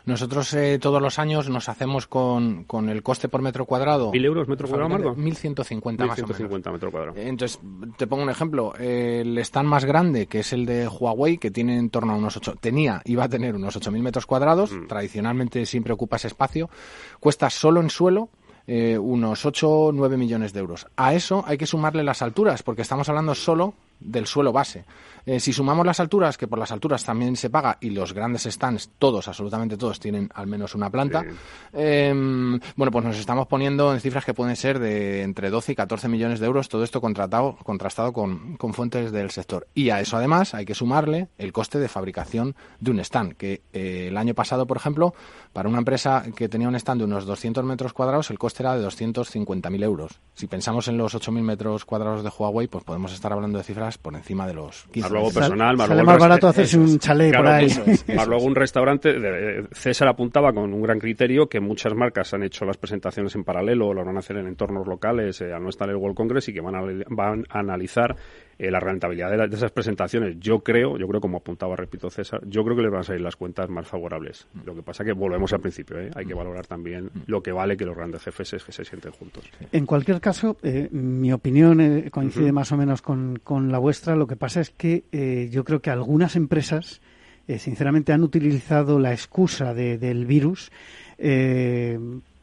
Nosotros 0.07 0.53
eh, 0.55 0.79
todos 0.79 1.01
los 1.01 1.19
años 1.19 1.51
nos 1.51 1.69
hacemos 1.69 2.07
con, 2.07 2.65
con, 2.65 2.89
el 2.89 3.03
coste 3.03 3.29
por 3.29 3.43
metro 3.43 3.67
cuadrado. 3.67 4.13
¿Mil 4.13 4.25
euros 4.25 4.49
metro 4.49 4.67
cuadrado, 4.67 4.89
Marco? 4.89 5.15
1.150 5.17 6.07
más 6.07 6.23
o 6.23 6.27
menos. 6.27 6.73
metro 6.73 6.91
cuadrado. 6.91 7.19
Entonces, 7.19 7.61
te 7.99 8.07
pongo 8.07 8.23
un 8.23 8.31
ejemplo. 8.31 8.75
El 8.79 9.37
stand 9.39 9.69
más 9.69 9.85
grande, 9.85 10.27
que 10.27 10.41
es 10.41 10.53
el 10.55 10.65
de 10.65 10.89
Huawei, 10.89 11.37
que 11.37 11.51
tiene 11.51 11.79
en 11.79 11.91
torno 11.91 12.15
a 12.15 12.17
unos 12.17 12.39
8... 12.39 12.57
Tenía, 12.61 13.03
iba 13.05 13.25
a 13.25 13.29
tener 13.29 13.55
unos 13.55 13.79
8.000 13.79 14.03
metros 14.03 14.27
cuadrados. 14.27 14.73
Mm. 14.73 14.87
Tradicionalmente 14.87 15.67
siempre 15.67 15.93
ocupa 15.93 16.17
ese 16.17 16.29
espacio. 16.29 16.71
Cuesta 17.19 17.51
solo 17.51 17.81
en 17.83 17.91
suelo 17.91 18.31
eh, 18.67 18.99
unos 18.99 19.45
8 19.45 19.71
o 19.71 19.93
9 19.93 20.17
millones 20.17 20.53
de 20.53 20.61
euros. 20.61 20.87
A 20.97 21.15
eso 21.15 21.45
hay 21.47 21.59
que 21.59 21.67
sumarle 21.67 22.05
las 22.05 22.23
alturas, 22.23 22.63
porque 22.63 22.83
estamos 22.83 23.09
hablando 23.09 23.35
solo 23.35 23.75
del 24.01 24.27
suelo 24.27 24.53
base. 24.53 24.85
Eh, 25.27 25.41
si 25.41 25.53
sumamos 25.53 25.87
las 25.87 26.01
alturas, 26.01 26.37
que 26.37 26.49
por 26.49 26.59
las 26.59 26.73
alturas 26.73 27.05
también 27.05 27.37
se 27.37 27.51
paga, 27.51 27.79
y 27.81 27.91
los 27.91 28.13
grandes 28.13 28.45
stands, 28.45 28.91
todos, 28.99 29.29
absolutamente 29.29 29.77
todos, 29.77 30.01
tienen 30.01 30.31
al 30.35 30.47
menos 30.47 30.75
una 30.75 30.91
planta, 30.91 31.25
em, 31.73 32.59
bueno, 32.77 32.91
pues 32.91 33.05
nos 33.05 33.19
estamos 33.19 33.47
poniendo 33.47 33.93
en 33.93 34.01
cifras 34.01 34.25
que 34.25 34.35
pueden 34.35 34.57
ser 34.57 34.79
de 34.79 35.23
entre 35.23 35.51
12 35.51 35.73
y 35.73 35.75
14 35.75 36.09
millones 36.09 36.41
de 36.41 36.47
euros, 36.47 36.69
todo 36.69 36.85
esto 36.85 37.01
contratado, 37.01 37.57
contrastado 37.63 38.13
con, 38.13 38.57
fuentes 38.73 39.13
del 39.13 39.31
sector. 39.31 39.67
Y 39.75 39.91
a 39.91 40.01
eso 40.01 40.17
además 40.17 40.55
hay 40.55 40.65
que 40.65 40.75
sumarle 40.75 41.29
el 41.39 41.53
coste 41.53 41.79
de 41.79 41.89
fabricación 41.89 42.55
de 42.79 42.91
un 42.91 43.01
stand, 43.01 43.35
que 43.35 43.63
eh, 43.73 44.07
el 44.09 44.17
año 44.17 44.35
pasado, 44.35 44.67
por 44.67 44.77
ejemplo, 44.77 45.15
para 45.53 45.69
una 45.69 45.79
empresa 45.79 46.25
que 46.35 46.49
tenía 46.49 46.69
un 46.69 46.77
stand 46.77 47.01
de 47.01 47.05
unos 47.05 47.27
200 47.27 47.65
metros 47.65 47.93
cuadrados, 47.93 48.31
el 48.31 48.39
coste 48.39 48.63
era 48.63 48.77
de 48.77 48.87
250.000 48.87 49.83
euros. 49.83 50.21
Si 50.35 50.47
pensamos 50.47 50.89
en 50.89 50.97
los 50.97 51.15
8.000 51.15 51.43
metros 51.43 51.85
cuadrados 51.85 52.23
de 52.23 52.31
Huawei, 52.31 52.69
pues 52.69 52.85
podemos 52.85 53.13
estar 53.13 53.33
hablando 53.33 53.59
de 53.59 53.65
cifras 53.65 53.99
por 53.99 54.15
encima 54.15 54.47
de 54.47 54.55
los 54.55 54.85
15. 54.93 55.10
Más 55.11 55.21
luego 55.21 55.31
personal, 55.33 55.77
más 55.77 55.89
luego 55.89 56.05
más 56.05 56.19
barato 56.19 56.49
hacerse 56.49 56.79
un 56.79 56.99
chalet 56.99 57.35
por 57.35 57.47
ahí. 57.47 57.69
más 58.15 58.27
luego 58.29 58.45
un 58.45 58.55
restaurante. 58.55 59.15
César 59.73 60.09
apuntaba 60.09 60.53
con 60.53 60.73
un 60.73 60.83
gran 60.83 60.99
criterio 60.99 61.49
que 61.49 61.61
muchas 61.61 61.95
marcas 61.95 62.33
han 62.35 62.43
hecho 62.43 62.65
las 62.65 62.77
presentaciones 62.77 63.35
en 63.35 63.45
paralelo, 63.45 63.93
lo 63.93 64.05
van 64.05 64.17
a 64.17 64.21
hacer 64.21 64.37
en 64.37 64.47
entornos 64.47 64.87
locales, 64.87 65.41
eh, 65.41 65.53
al 65.53 65.63
no 65.63 65.69
estar 65.69 65.89
en 65.89 65.97
el 65.97 66.01
World 66.01 66.17
Congress 66.17 66.49
y 66.49 66.55
que 66.55 66.61
van 66.61 66.75
a, 66.77 66.83
van 67.09 67.45
a 67.51 67.59
analizar 67.59 68.17
eh, 68.61 68.71
la 68.71 68.79
rentabilidad 68.79 69.49
de, 69.49 69.57
esas 69.57 69.73
presentaciones, 69.73 70.37
yo 70.39 70.61
creo, 70.61 70.99
yo 70.99 71.09
creo 71.09 71.19
como 71.19 71.39
apuntaba, 71.39 71.77
repito 71.77 72.11
César, 72.11 72.43
yo 72.45 72.63
creo 72.63 72.77
que 72.77 72.83
les 72.83 72.91
van 72.91 73.01
a 73.01 73.05
salir 73.05 73.23
las 73.23 73.35
cuentas 73.35 73.71
más 73.71 73.89
favorables. 73.89 74.47
Lo 74.67 74.75
que 74.75 74.83
pasa 74.83 75.03
que 75.03 75.13
volvemos 75.13 75.51
al 75.55 75.61
principio, 75.61 75.99
¿eh? 75.99 76.11
hay 76.15 76.27
que 76.27 76.35
valorar 76.35 76.67
también 76.67 77.11
lo 77.27 77.43
que 77.43 77.53
vale 77.53 77.79
que 77.79 77.87
los 77.87 77.97
grandes 77.97 78.23
jefes 78.23 78.53
es 78.53 78.63
que 78.63 78.73
se 78.73 78.85
sienten 78.85 79.13
juntos. 79.13 79.45
En 79.73 79.87
cualquier 79.87 80.21
caso, 80.21 80.59
eh, 80.63 80.91
mi 80.91 81.33
opinión 81.33 82.11
coincide 82.11 82.53
más 82.53 82.71
o 82.71 82.77
menos 82.77 83.01
con, 83.01 83.41
con, 83.43 83.73
la 83.73 83.79
vuestra. 83.79 84.15
Lo 84.15 84.27
que 84.27 84.37
pasa 84.37 84.61
es 84.61 84.69
que 84.69 85.49
yo 85.51 85.65
creo 85.65 85.81
que 85.81 85.89
algunas 85.89 86.37
empresas, 86.37 87.01
sinceramente, 87.57 88.13
han 88.13 88.23
utilizado 88.23 88.99
la 88.99 89.13
excusa 89.13 89.73
del 89.73 90.27
virus 90.27 90.71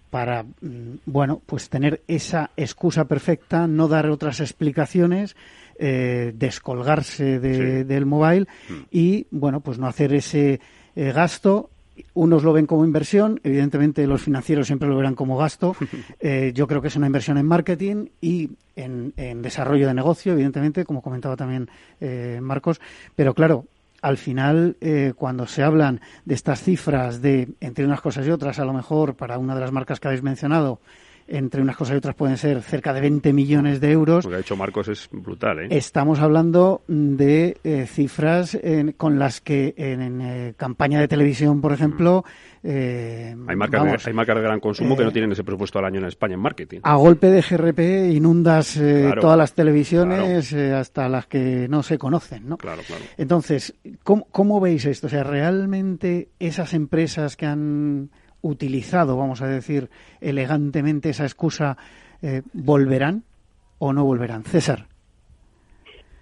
para, 0.10 0.44
mm, 0.44 1.00
bueno, 1.06 1.42
pues 1.46 1.70
tener 1.70 2.02
esa 2.08 2.52
excusa 2.58 3.06
perfecta, 3.06 3.68
no 3.68 3.88
dar 3.88 4.10
otras 4.10 4.40
explicaciones 4.40 5.36
eh, 5.80 6.34
descolgarse 6.36 7.40
del 7.40 8.06
mobile 8.08 8.48
mm. 8.68 8.74
y, 8.90 9.28
bueno, 9.30 9.60
pues 9.60 9.78
no 9.78 9.86
hacer 9.86 10.12
ese 10.14 10.60
eh, 10.96 11.12
gasto 11.12 11.70
unos 12.14 12.44
lo 12.44 12.54
ven 12.54 12.68
como 12.68 12.86
inversión, 12.86 13.40
evidentemente 13.44 14.06
los 14.06 14.22
financieros 14.22 14.68
siempre 14.68 14.88
lo 14.88 14.98
verán 14.98 15.16
como 15.16 15.38
gasto. 15.38 15.76
Eh, 16.20 16.52
yo 16.54 16.68
creo 16.68 16.82
que 16.82 16.88
es 16.88 16.96
una 16.96 17.06
inversión 17.08 17.38
en 17.38 17.46
marketing 17.46 18.08
y 18.22 18.50
en, 18.76 19.14
desarrollo 19.42 19.88
de 19.88 19.94
negocio, 19.94 20.34
evidentemente, 20.34 20.84
como 20.84 21.02
comentaba 21.02 21.36
también 21.36 21.70
Marcos. 22.42 22.82
Pero 23.16 23.34
claro, 23.34 23.66
al 24.02 24.18
final, 24.18 24.78
cuando 25.16 25.48
se 25.48 25.64
hablan 25.64 26.02
de 26.26 26.36
estas 26.36 26.62
cifras 26.62 27.22
de, 27.22 27.50
entre 27.60 27.86
unas 27.86 28.02
cosas 28.02 28.26
y 28.28 28.32
otras, 28.32 28.60
a 28.60 28.66
lo 28.66 28.74
mejor 28.74 29.16
para 29.16 29.38
una 29.38 29.56
de 29.56 29.62
las 29.62 29.72
marcas 29.72 30.00
que 30.00 30.08
habéis 30.08 30.24
mencionado, 30.24 30.80
entre 31.28 31.62
unas 31.62 31.76
cosas 31.76 31.96
y 31.96 31.98
otras 31.98 32.16
pueden 32.16 32.38
ser 32.38 32.62
cerca 32.62 32.94
de 32.94 33.02
20 33.02 33.34
millones 33.34 33.82
de 33.82 33.92
euros. 33.92 34.24
Lo 34.26 34.32
que 34.32 34.38
ha 34.38 34.40
hecho 34.40 34.56
Marcos 34.56 34.88
es 34.88 35.10
brutal, 35.12 35.60
¿eh? 35.60 35.68
Estamos 35.72 36.20
hablando 36.20 36.82
de 36.88 37.58
eh, 37.64 37.86
cifras 37.88 38.58
con 38.96 39.20
las 39.20 39.42
que 39.42 39.74
en, 39.78 40.22
eh, 40.22 40.54
campaña 40.58 41.00
de 41.00 41.08
televisión, 41.08 41.62
por 41.62 41.74
ejemplo... 41.74 42.24
Eh, 42.64 43.36
hay, 43.48 43.56
marcas 43.56 43.84
de, 43.84 44.10
hay 44.10 44.14
marcas 44.14 44.36
de 44.36 44.42
gran 44.42 44.60
consumo 44.60 44.98
que 44.98 45.04
no 45.04 45.12
tienen 45.12 45.32
ese 45.32 45.44
presupuesto 45.44 45.80
al 45.80 45.86
año 45.86 46.00
en 46.00 46.06
España 46.06 46.34
en 46.34 46.42
marketing. 46.42 46.80
A 46.84 46.96
golpe 46.96 47.28
de 47.28 47.42
GRP 47.42 48.14
inundas 48.14 48.80
todas 49.22 49.38
las 49.38 49.54
televisiones 49.54 50.54
hasta 50.54 51.08
las 51.08 51.28
que 51.28 51.68
no 51.70 51.84
se 51.84 51.98
conocen, 51.98 52.50
¿no? 52.50 52.58
Claro, 52.58 52.82
claro. 52.86 53.04
Entonces, 53.18 53.74
¿cómo, 54.04 54.28
¿cómo 54.32 54.60
veis 54.60 54.86
esto? 54.86 55.08
O 55.08 55.10
sea, 55.10 55.24
¿realmente 55.24 56.30
esas 56.40 56.74
empresas 56.74 57.38
que 57.38 57.46
han 57.46 58.10
utilizado, 58.42 59.18
vamos 59.18 59.42
a 59.42 59.48
decir 59.48 59.90
elegantemente, 60.22 61.10
esa 61.10 61.24
excusa, 61.24 61.78
eh, 62.22 62.42
¿volverán 62.54 63.24
o 63.80 63.94
no 63.94 64.06
volverán? 64.06 64.44
César. 64.44 64.86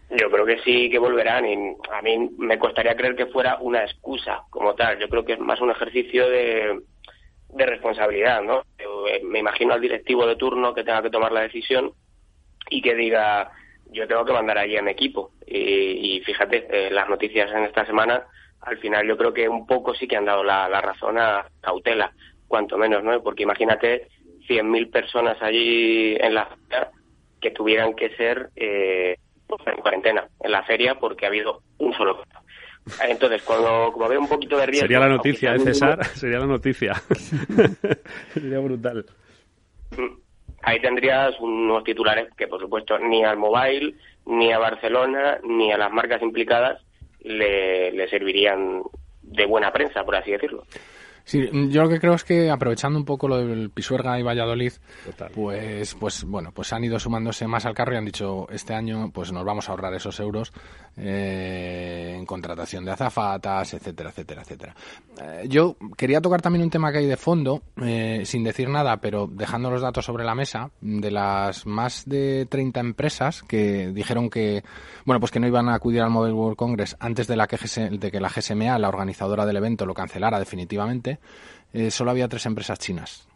Yo 0.10 0.30
creo 0.30 0.46
que 0.46 0.60
sí 0.60 0.90
que 0.90 1.00
volverán 1.00 1.46
y 1.46 1.76
a 1.92 2.02
mí 2.02 2.30
me 2.38 2.60
costaría 2.60 2.96
creer 2.96 3.16
que 3.16 3.26
fuera 3.26 3.58
una 3.60 3.84
excusa 3.84 4.44
como 4.50 4.76
tal. 4.76 5.00
Yo 5.00 5.10
creo 5.10 5.26
que 5.26 5.34
es 5.34 5.40
más 5.40 5.60
un 5.62 5.72
ejercicio 5.72 6.30
de, 6.30 6.80
de 7.50 7.66
responsabilidad, 7.66 8.42
¿no? 8.42 8.64
Eh, 8.78 9.22
me 9.24 9.40
imagino 9.40 9.74
al 9.74 9.82
directivo 9.82 10.28
de 10.28 10.36
turno 10.36 10.74
que 10.74 10.84
tenga 10.84 11.02
que 11.02 11.10
tomar 11.10 11.32
la 11.32 11.42
decisión 11.42 11.92
y 12.70 12.82
que 12.82 12.96
diga, 12.96 13.52
yo 13.92 14.08
tengo 14.08 14.26
que 14.26 14.34
mandar 14.34 14.58
allí 14.58 14.78
a 14.78 14.82
mi 14.82 14.92
equipo. 14.92 15.32
Y, 15.48 16.22
fíjate, 16.26 16.68
eh, 16.70 16.90
las 16.92 17.08
noticias 17.08 17.52
en 17.52 17.64
esta 17.64 17.86
semana, 17.86 18.26
al 18.66 18.78
final 18.78 19.08
yo 19.08 19.18
creo 19.18 19.34
que 19.34 19.48
un 19.48 19.66
poco 19.66 19.94
sí 19.94 20.08
que 20.08 20.18
han 20.18 20.26
dado 20.26 20.44
la, 20.44 20.68
razón 20.82 21.18
a 21.18 21.46
cautela, 21.62 22.12
cuanto 22.48 22.78
menos, 22.78 23.04
¿no? 23.04 23.22
Porque 23.22 23.44
imagínate 23.44 24.08
100.000 24.48 24.92
personas 24.92 25.42
allí 25.42 26.16
en 26.20 26.34
la 26.34 26.46
feria 26.46 26.92
que 27.42 27.52
tuvieran 27.52 27.94
que 27.94 28.10
ser 28.16 28.50
eh, 28.56 29.18
pues, 29.48 29.62
en 29.68 29.78
cuarentena 29.78 30.28
en 30.42 30.52
la 30.52 30.64
feria 30.64 30.96
porque 30.96 31.26
ha 31.26 31.30
habido 31.30 31.62
un 31.78 31.94
solo 31.94 32.24
entonces, 33.08 33.42
cuando 33.42 33.92
como 33.92 34.08
veo 34.08 34.20
un 34.20 34.28
poquito 34.28 34.58
de 34.58 34.68
riesgo... 34.68 34.84
Sería 34.84 35.00
la 35.00 35.10
noticia, 35.10 35.56
¿eh, 35.56 35.60
César? 35.60 36.06
Sería 36.14 36.38
la 36.38 36.46
noticia. 36.46 36.94
Sería 38.36 38.60
brutal. 38.60 39.04
Mm 39.98 40.26
ahí 40.66 40.82
tendrías 40.82 41.40
unos 41.40 41.84
titulares 41.84 42.28
que, 42.36 42.48
por 42.48 42.60
supuesto, 42.60 42.98
ni 42.98 43.24
al 43.24 43.38
mobile, 43.38 43.96
ni 44.26 44.52
a 44.52 44.60
Barcelona, 44.60 45.38
ni 45.44 45.72
a 45.72 45.78
las 45.78 45.92
marcas 45.92 46.22
implicadas 46.22 46.82
le, 47.26 48.08
servirían 48.08 48.84
de 49.22 49.46
buena 49.46 49.74
prensa, 49.74 50.04
por 50.04 50.16
así 50.16 50.32
decirlo. 50.32 50.64
Sí, 51.26 51.50
yo 51.70 51.82
lo 51.82 51.90
que 51.90 52.00
creo 52.00 52.14
es 52.14 52.24
que 52.24 52.52
aprovechando 52.52 53.00
un 53.00 53.06
poco 53.06 53.28
lo 53.28 53.38
del 53.38 53.72
Pisuerga 53.72 54.20
y 54.20 54.24
Valladolid, 54.24 54.74
pues, 55.34 55.96
pues 55.96 56.24
bueno, 56.24 56.52
pues 56.52 56.72
han 56.72 56.84
ido 56.84 57.00
sumándose 57.00 57.48
más 57.48 57.66
al 57.66 57.74
carro 57.74 57.94
y 57.94 57.98
han 57.98 58.06
dicho 58.06 58.48
este 58.52 58.76
año, 58.76 59.10
pues 59.12 59.32
nos 59.32 59.44
vamos 59.44 59.68
a 59.68 59.72
ahorrar 59.72 59.96
esos 59.96 60.20
euros 60.20 60.54
eh, 60.98 62.14
en 62.16 62.26
contratación 62.28 62.86
de 62.86 62.92
azafatas, 62.92 63.74
etcétera, 63.74 64.12
etcétera, 64.12 64.44
etcétera. 64.44 64.76
Eh, 65.20 65.46
yo 65.50 65.76
quería 65.98 66.22
tocar 66.22 66.44
también 66.44 66.64
un 66.64 66.70
tema 66.70 66.92
que 66.92 67.00
hay 67.00 67.08
de 67.08 67.18
fondo, 67.18 67.64
eh, 67.82 68.22
sin 68.24 68.44
decir 68.44 68.70
nada, 68.70 68.98
pero 68.98 69.28
dejando 69.28 69.72
los 69.72 69.82
datos 69.82 70.06
sobre 70.06 70.24
la 70.24 70.36
mesa, 70.36 70.70
de 70.80 71.10
las 71.10 71.66
más 71.66 72.08
de 72.08 72.46
30 72.50 72.80
empresas 72.80 73.42
que 73.44 73.88
dijeron 73.88 74.30
que, 74.30 74.64
bueno, 75.06 75.20
pues 75.20 75.32
que 75.32 75.40
no 75.40 75.48
iban 75.48 75.70
a 75.70 75.74
acudir 75.74 76.02
al 76.02 76.12
Mobile 76.12 76.34
World 76.34 76.56
Congress 76.56 76.96
antes 77.00 77.28
de, 77.28 77.36
la 77.36 77.48
que, 77.48 77.58
de 77.58 78.12
que 78.12 78.20
la 78.20 78.30
GSMA, 78.30 78.78
la 78.78 78.90
organizadora 78.90 79.46
del 79.46 79.58
evento, 79.58 79.86
lo 79.86 79.94
cancelara 79.96 80.40
definitivamente, 80.40 81.15
solo 81.90 82.12
había 82.12 82.28
tres 82.28 82.46
empresas 82.46 82.80
chinas. 82.80 83.28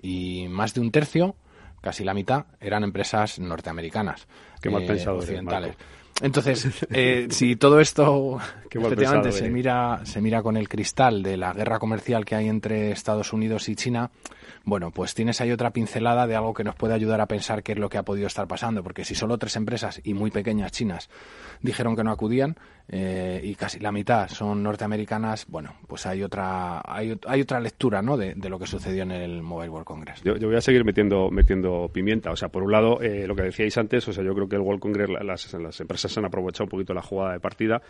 Y 0.00 0.48
más 0.48 0.74
de 0.74 0.80
un 0.80 0.90
tercio, 0.90 1.36
casi 1.80 2.04
la 2.04 2.14
mitad, 2.14 2.46
eran 2.60 2.84
empresas 2.84 3.38
norteamericanas. 3.38 4.26
Qué 4.60 4.70
mal 4.70 4.86
pensado 4.86 5.18
occidentales. 5.18 5.76
Entonces, 6.22 6.68
eh, 6.90 7.26
si 7.30 7.56
todo 7.56 7.80
esto 7.80 8.38
efectivamente 8.70 9.32
se 9.32 9.50
mira, 9.50 10.00
se 10.04 10.20
mira 10.20 10.42
con 10.42 10.56
el 10.56 10.68
cristal 10.68 11.22
de 11.22 11.36
la 11.36 11.52
guerra 11.52 11.78
comercial 11.78 12.24
que 12.24 12.36
hay 12.36 12.48
entre 12.48 12.92
Estados 12.92 13.32
Unidos 13.32 13.68
y 13.68 13.76
China, 13.76 14.10
bueno, 14.64 14.92
pues 14.92 15.14
tienes 15.14 15.40
ahí 15.40 15.50
otra 15.50 15.72
pincelada 15.72 16.26
de 16.26 16.36
algo 16.36 16.54
que 16.54 16.62
nos 16.62 16.76
puede 16.76 16.94
ayudar 16.94 17.20
a 17.20 17.26
pensar 17.26 17.62
qué 17.62 17.72
es 17.72 17.78
lo 17.78 17.88
que 17.88 17.98
ha 17.98 18.04
podido 18.04 18.28
estar 18.28 18.46
pasando, 18.46 18.82
porque 18.82 19.04
si 19.04 19.14
solo 19.14 19.36
tres 19.36 19.56
empresas 19.56 20.00
y 20.04 20.14
muy 20.14 20.30
pequeñas 20.30 20.70
chinas 20.70 21.10
dijeron 21.60 21.96
que 21.96 22.04
no 22.04 22.12
acudían 22.12 22.56
eh, 22.88 23.40
y 23.42 23.54
casi 23.54 23.80
la 23.80 23.90
mitad 23.90 24.28
son 24.28 24.62
norteamericanas, 24.62 25.46
bueno, 25.48 25.74
pues 25.88 26.06
hay 26.06 26.22
otra 26.22 26.80
hay, 26.84 27.18
hay 27.26 27.40
otra 27.40 27.58
lectura, 27.60 28.02
¿no? 28.02 28.16
De, 28.16 28.34
lo 28.52 28.58
que 28.58 28.66
sucedió 28.66 29.02
en 29.02 29.12
el 29.12 29.42
Mobile 29.42 29.70
World 29.70 29.86
Congress. 29.86 30.22
Yo, 30.22 30.34
voy 30.38 30.56
a 30.56 30.60
seguir 30.60 30.84
metiendo 30.84 31.30
metiendo 31.30 31.88
pimienta, 31.92 32.30
o 32.30 32.36
sea, 32.36 32.50
por 32.50 32.62
un 32.62 32.70
lado 32.70 33.00
eh, 33.00 33.26
lo 33.26 33.34
que 33.34 33.42
decíais 33.42 33.76
antes, 33.78 34.06
o 34.08 34.12
sea, 34.12 34.22
yo 34.22 34.34
creo 34.34 34.46
que 34.46 34.56
el 34.56 34.62
World 34.62 34.80
Congress 34.80 35.08
las, 35.08 35.52
las 35.54 35.80
empresas 35.80 36.11
han 36.18 36.24
aprovechado 36.24 36.64
un 36.64 36.70
poquito 36.70 36.94
la 36.94 37.02
jugada 37.02 37.32
de 37.32 37.40
partida 37.40 37.82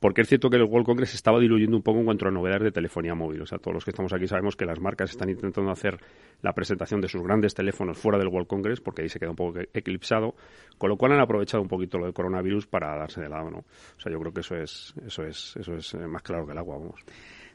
porque 0.00 0.22
es 0.22 0.28
cierto 0.28 0.48
que 0.48 0.56
el 0.56 0.62
World 0.62 0.86
Congress 0.86 1.14
estaba 1.14 1.40
diluyendo 1.40 1.76
un 1.76 1.82
poco 1.82 1.98
en 1.98 2.04
cuanto 2.04 2.28
a 2.28 2.30
novedades 2.30 2.62
de 2.64 2.70
telefonía 2.70 3.14
móvil. 3.14 3.42
O 3.42 3.46
sea, 3.46 3.58
todos 3.58 3.74
los 3.74 3.84
que 3.84 3.90
estamos 3.90 4.12
aquí 4.12 4.28
sabemos 4.28 4.54
que 4.54 4.64
las 4.64 4.80
marcas 4.80 5.10
están 5.10 5.28
intentando 5.28 5.70
hacer 5.70 5.98
la 6.40 6.52
presentación 6.52 7.00
de 7.00 7.08
sus 7.08 7.22
grandes 7.22 7.54
teléfonos 7.54 7.98
fuera 7.98 8.16
del 8.18 8.28
World 8.28 8.46
Congress, 8.46 8.80
porque 8.80 9.02
ahí 9.02 9.08
se 9.08 9.18
queda 9.18 9.30
un 9.30 9.36
poco 9.36 9.58
eclipsado, 9.72 10.34
con 10.78 10.90
lo 10.90 10.96
cual 10.96 11.12
han 11.12 11.20
aprovechado 11.20 11.62
un 11.62 11.68
poquito 11.68 11.98
lo 11.98 12.04
del 12.04 12.14
coronavirus 12.14 12.66
para 12.66 12.96
darse 12.96 13.20
de 13.20 13.28
lado, 13.28 13.50
¿no? 13.50 13.58
O 13.58 14.00
sea, 14.00 14.12
yo 14.12 14.20
creo 14.20 14.32
que 14.32 14.40
eso 14.40 14.54
es, 14.54 14.94
eso 15.04 15.24
es, 15.24 15.56
eso 15.56 15.74
es 15.74 15.94
eh, 15.94 16.06
más 16.06 16.22
claro 16.22 16.46
que 16.46 16.52
el 16.52 16.58
agua, 16.58 16.78
vamos. 16.78 17.00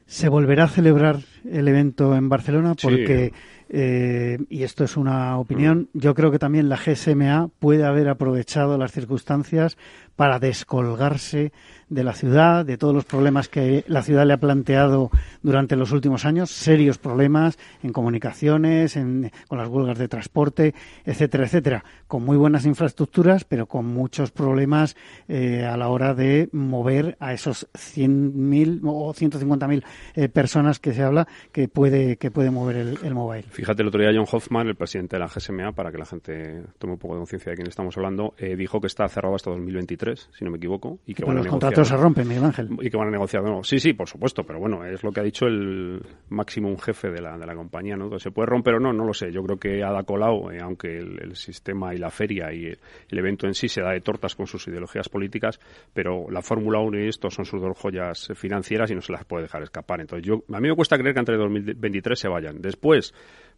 Se 0.06 0.28
volverá 0.28 0.66
a 0.66 0.68
celebrar 0.68 1.20
el 1.50 1.66
evento 1.66 2.14
en 2.14 2.28
Barcelona 2.28 2.76
porque, 2.76 3.32
eh, 3.76 4.38
y 4.50 4.62
esto 4.62 4.84
es 4.84 4.98
una 4.98 5.40
opinión, 5.40 5.90
mm. 5.94 5.98
yo 5.98 6.14
creo 6.14 6.30
que 6.30 6.38
también 6.38 6.70
la 6.70 6.78
GSMA 6.78 7.50
puede 7.58 7.84
haber 7.86 8.08
aprovechado 8.08 8.78
las 8.78 8.92
circunstancias 8.92 9.78
para 10.16 10.38
descolgarse 10.38 11.52
de 11.90 12.04
la 12.04 12.14
ciudad, 12.14 12.66
de 12.66 12.78
todos 12.78 12.94
los 12.94 13.06
problemas 13.06 13.50
que 13.50 13.84
la 13.88 14.04
ciudad 14.04 14.28
le 14.28 14.34
ha 14.34 14.38
planteado 14.38 15.10
durante 15.42 15.76
los 15.76 15.92
últimos 15.92 16.26
años, 16.26 16.52
serios 16.52 17.00
problemas 17.00 17.58
en 17.82 17.94
comunicaciones, 17.94 18.96
en, 18.96 19.32
con 19.48 19.58
las 19.58 19.70
huelgas 19.70 19.98
de 19.98 20.08
transporte, 20.08 20.76
etcétera, 21.04 21.46
etcétera, 21.46 21.84
con 22.08 22.24
muy 22.24 22.38
buenas 22.38 22.66
infraestructuras, 22.66 23.44
pero 23.44 23.66
con 23.66 23.86
muchos 23.86 24.32
problemas 24.32 24.96
eh, 25.28 25.66
a 25.66 25.78
la 25.78 25.90
hora 25.90 26.14
de 26.14 26.48
mover 26.52 27.18
a 27.20 27.34
esos 27.34 27.68
100.000 27.74 28.82
o 28.86 29.14
150.000 29.14 29.84
eh, 30.16 30.30
personas 30.30 30.80
que 30.80 30.94
se 30.94 31.02
habla 31.02 31.28
que 31.52 31.68
puede 31.68 32.18
que 32.18 32.30
puede 32.30 32.52
mover 32.52 32.76
el, 32.76 33.00
el 33.04 33.14
mobile. 33.16 33.46
Fíjate, 33.64 33.82
el 33.82 33.88
otro 33.88 34.02
día 34.02 34.12
John 34.14 34.26
Hoffman, 34.30 34.68
el 34.68 34.76
presidente 34.76 35.16
de 35.16 35.22
la 35.22 35.28
GSMA, 35.28 35.72
para 35.72 35.90
que 35.90 35.98
la 35.98 36.06
gente 36.06 36.64
tome 36.80 36.94
un 36.94 37.00
poco 37.00 37.14
de 37.14 37.20
conciencia 37.20 37.50
de 37.52 37.56
quién 37.56 37.70
estamos 37.70 37.96
hablando, 37.96 38.34
eh, 38.38 38.58
dijo 38.58 38.82
que 38.82 38.88
está 38.88 39.08
cerrado 39.08 39.36
hasta 39.36 39.52
2023, 39.52 40.32
si 40.38 40.44
no 40.44 40.52
me 40.52 40.58
equivoco, 40.58 41.00
y 41.06 41.14
que 41.14 41.24
van 41.24 41.38
los 41.38 41.48
contratos 41.48 41.88
se 41.88 41.96
rompen, 41.96 42.28
Miguel 42.28 42.44
Ángel. 42.44 42.68
Y 42.82 42.90
que 42.90 42.98
van 42.98 43.08
a 43.08 43.12
negociar. 43.12 43.42
sí, 43.64 43.80
sí, 43.80 43.94
por 43.94 44.10
supuesto, 44.10 44.44
pero 44.44 44.60
bueno, 44.60 44.84
es 44.84 45.02
lo 45.02 45.14
que 45.14 45.22
ha 45.22 45.24
dicho 45.24 45.46
el 45.46 46.02
máximo 46.28 46.68
un 46.68 46.78
jefe 46.78 47.10
de 47.10 47.22
la, 47.22 47.38
de 47.38 47.46
la 47.46 47.56
compañía, 47.56 47.96
¿no? 47.96 48.20
¿Se 48.20 48.32
puede 48.32 48.48
romper 48.48 48.74
o 48.74 48.80
no? 48.82 48.92
No 48.92 49.06
lo 49.06 49.14
sé. 49.14 49.32
Yo 49.32 49.42
creo 49.44 49.58
que 49.58 49.82
Ada 49.82 50.04
Colau, 50.04 50.52
eh, 50.52 50.60
aunque 50.62 50.98
el, 50.98 51.34
sistema 51.38 51.96
y 51.96 52.00
la 52.00 52.10
feria 52.10 52.52
y 52.54 52.66
el 52.66 53.18
evento 53.18 53.48
en 53.48 53.54
sí 53.54 53.70
se 53.70 53.82
da 53.82 53.92
de 53.92 54.02
tortas 54.02 54.36
con 54.36 54.46
sus 54.46 54.68
ideologías 54.68 55.08
políticas, 55.08 55.58
pero 55.94 56.30
la 56.30 56.42
Fórmula 56.42 56.80
1 56.80 57.00
y 57.00 57.08
esto 57.08 57.30
son 57.30 57.46
sus 57.46 57.62
dos 57.62 57.78
joyas 57.78 58.28
financieras 58.36 58.92
y 58.92 58.96
no 58.96 59.02
se 59.02 59.14
las 59.14 59.24
puede 59.24 59.44
dejar 59.44 59.64
escapar. 59.64 60.02
Entonces, 60.02 60.28
yo 60.28 60.44
a 60.54 60.60
mí 60.60 60.68
me 60.68 60.76
cuesta 60.76 60.98
creer 60.98 61.14
que 61.14 61.20
entre 61.20 61.38
2023 61.38 62.20
se 62.20 62.28
vayan. 62.28 62.62
Después, 62.62 63.14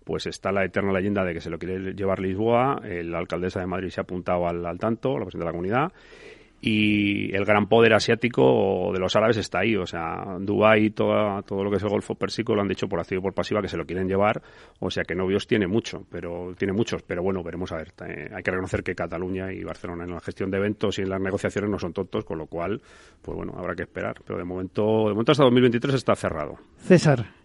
pues 0.06 0.28
está 0.28 0.54
la 0.54 0.64
eterna 0.64 0.94
leyenda 0.94 1.26
de 1.26 1.34
que 1.34 1.42
se 1.42 1.50
lo 1.50 1.60
quiere 1.60 1.94
llevar 1.94 2.20
Lisboa, 2.20 2.80
la 2.82 3.18
alcaldesa 3.18 3.60
de 3.60 3.66
Madrid 3.66 3.90
se 3.90 4.00
ha 4.00 4.04
apuntado 4.04 4.48
al, 4.48 4.66
al 4.66 4.80
tanto, 4.80 5.18
la 5.18 5.26
presidenta 5.26 5.46
de 5.46 5.52
la 5.52 5.52
comunidad, 5.52 5.92
y 6.66 7.36
el 7.36 7.46
gran 7.46 7.68
poder 7.68 7.94
asiático 7.94 8.90
de 8.92 9.00
los 9.00 9.16
árabes 9.16 9.38
está 9.38 9.60
ahí. 9.60 9.76
O 9.76 9.86
sea, 9.86 10.38
Dubái 10.40 10.90
todo, 10.90 11.42
todo 11.44 11.64
lo 11.64 11.70
que 11.70 11.78
es 11.78 11.84
el 11.84 11.90
Golfo 11.90 12.16
Pérsico 12.16 12.56
lo 12.56 12.62
han 12.62 12.68
dicho 12.68 12.88
por 12.88 13.00
activo 13.00 13.20
y 13.20 13.22
por 13.22 13.34
pasiva 13.34 13.62
que 13.62 13.68
se 13.68 13.78
lo 13.78 13.86
quieren 13.86 14.08
llevar. 14.08 14.42
O 14.80 14.90
sea, 14.90 15.04
que 15.04 15.14
novios 15.14 15.46
tiene 15.46 15.68
mucho, 15.68 16.06
pero 16.10 16.56
tiene 16.58 16.74
muchos. 16.74 17.04
Pero 17.04 17.22
bueno, 17.22 17.44
veremos 17.44 17.72
a 17.72 17.78
ver. 17.78 17.94
Eh, 18.08 18.32
hay 18.34 18.42
que 18.42 18.52
reconocer 18.52 18.82
que 18.84 18.96
Cataluña 18.96 19.54
y 19.54 19.64
Barcelona 19.64 20.06
en 20.06 20.12
la 20.12 20.22
gestión 20.22 20.50
de 20.50 20.58
eventos 20.58 20.98
y 20.98 21.04
en 21.04 21.10
las 21.10 21.22
negociaciones 21.22 21.70
no 21.70 21.78
son 21.78 21.94
tontos, 21.94 22.26
con 22.26 22.40
lo 22.40 22.48
cual, 22.48 22.82
pues 23.22 23.36
bueno, 23.38 23.54
habrá 23.56 23.76
que 23.76 23.84
esperar. 23.84 24.16
Pero 24.26 24.40
de 24.40 24.46
momento, 24.46 24.82
de 25.08 25.14
momento 25.14 25.34
hasta 25.34 25.44
2023 25.44 25.96
está 25.96 26.16
cerrado. 26.16 26.58
César. 26.80 27.45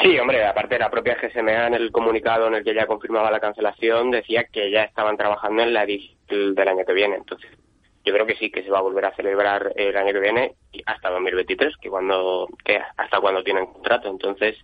Sí, 0.00 0.18
hombre, 0.18 0.44
aparte 0.44 0.78
la 0.78 0.90
propia 0.90 1.16
GSMA 1.16 1.66
en 1.66 1.74
el 1.74 1.92
comunicado 1.92 2.46
en 2.46 2.54
el 2.54 2.64
que 2.64 2.74
ya 2.74 2.86
confirmaba 2.86 3.30
la 3.30 3.40
cancelación 3.40 4.10
decía 4.10 4.44
que 4.44 4.70
ya 4.70 4.84
estaban 4.84 5.16
trabajando 5.16 5.62
en 5.62 5.74
la 5.74 5.84
edición 5.84 6.54
del 6.54 6.68
año 6.68 6.84
que 6.86 6.94
viene. 6.94 7.16
Entonces, 7.16 7.50
yo 8.04 8.12
creo 8.12 8.26
que 8.26 8.36
sí 8.36 8.50
que 8.50 8.62
se 8.62 8.70
va 8.70 8.78
a 8.78 8.82
volver 8.82 9.04
a 9.04 9.14
celebrar 9.14 9.72
el 9.76 9.96
año 9.96 10.12
que 10.12 10.20
viene 10.20 10.54
y 10.72 10.82
hasta 10.86 11.10
2023, 11.10 11.76
que 11.76 11.90
cuando 11.90 12.48
que 12.64 12.80
hasta 12.96 13.20
cuando 13.20 13.44
tienen 13.44 13.66
contrato. 13.66 14.08
Entonces, 14.08 14.56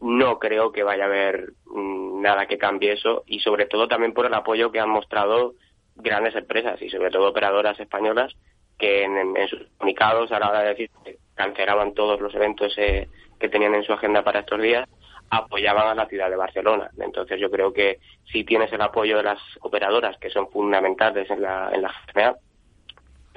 no 0.00 0.38
creo 0.38 0.72
que 0.72 0.82
vaya 0.82 1.04
a 1.04 1.06
haber 1.06 1.52
mm, 1.66 2.22
nada 2.22 2.46
que 2.46 2.58
cambie 2.58 2.92
eso 2.92 3.24
y 3.26 3.40
sobre 3.40 3.66
todo 3.66 3.88
también 3.88 4.12
por 4.12 4.26
el 4.26 4.34
apoyo 4.34 4.70
que 4.70 4.80
han 4.80 4.90
mostrado 4.90 5.54
grandes 5.96 6.34
empresas 6.34 6.80
y 6.80 6.88
sobre 6.90 7.10
todo 7.10 7.28
operadoras 7.28 7.78
españolas 7.80 8.34
que 8.78 9.02
en, 9.04 9.34
sus 9.48 9.66
comunicados 9.76 10.32
a 10.32 10.38
la 10.38 10.48
hora 10.48 10.62
de 10.62 10.68
decir 10.70 10.90
cancelaban 11.40 11.94
todos 11.94 12.20
los 12.20 12.34
eventos 12.34 12.74
eh, 12.76 13.08
que 13.38 13.48
tenían 13.48 13.74
en 13.74 13.82
su 13.82 13.94
agenda 13.94 14.22
para 14.22 14.40
estos 14.40 14.60
días 14.60 14.86
apoyaban 15.30 15.86
a 15.86 15.94
la 15.94 16.06
ciudad 16.06 16.28
de 16.28 16.36
Barcelona. 16.36 16.90
Entonces 16.98 17.40
yo 17.40 17.50
creo 17.50 17.72
que 17.72 18.00
si 18.30 18.44
tienes 18.44 18.72
el 18.72 18.82
apoyo 18.82 19.16
de 19.16 19.22
las 19.22 19.38
operadoras 19.60 20.18
que 20.18 20.28
son 20.28 20.50
fundamentales 20.50 21.30
en 21.30 21.40
la, 21.40 21.70
en 21.72 21.82
la 21.82 21.94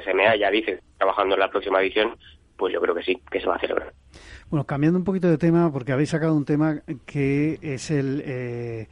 SMA 0.03 0.36
ya 0.36 0.50
dice, 0.50 0.81
trabajando 0.98 1.36
en 1.36 1.39
la 1.39 1.51
próxima 1.51 1.79
edición, 1.81 2.17
pues 2.57 2.74
yo 2.74 2.81
creo 2.81 2.95
que 2.95 3.03
sí, 3.03 3.22
que 3.31 3.39
se 3.39 3.48
va 3.48 3.55
a 3.55 3.60
celebrar. 3.60 3.93
Bueno, 4.50 4.65
cambiando 4.65 4.98
un 4.98 5.05
poquito 5.05 5.27
de 5.27 5.38
tema, 5.38 5.72
porque 5.72 5.91
habéis 5.91 6.10
sacado 6.10 6.36
un 6.36 6.45
tema 6.45 6.81
que 7.05 7.60
es 7.62 7.91
el, 7.91 8.24
eh, 8.25 8.88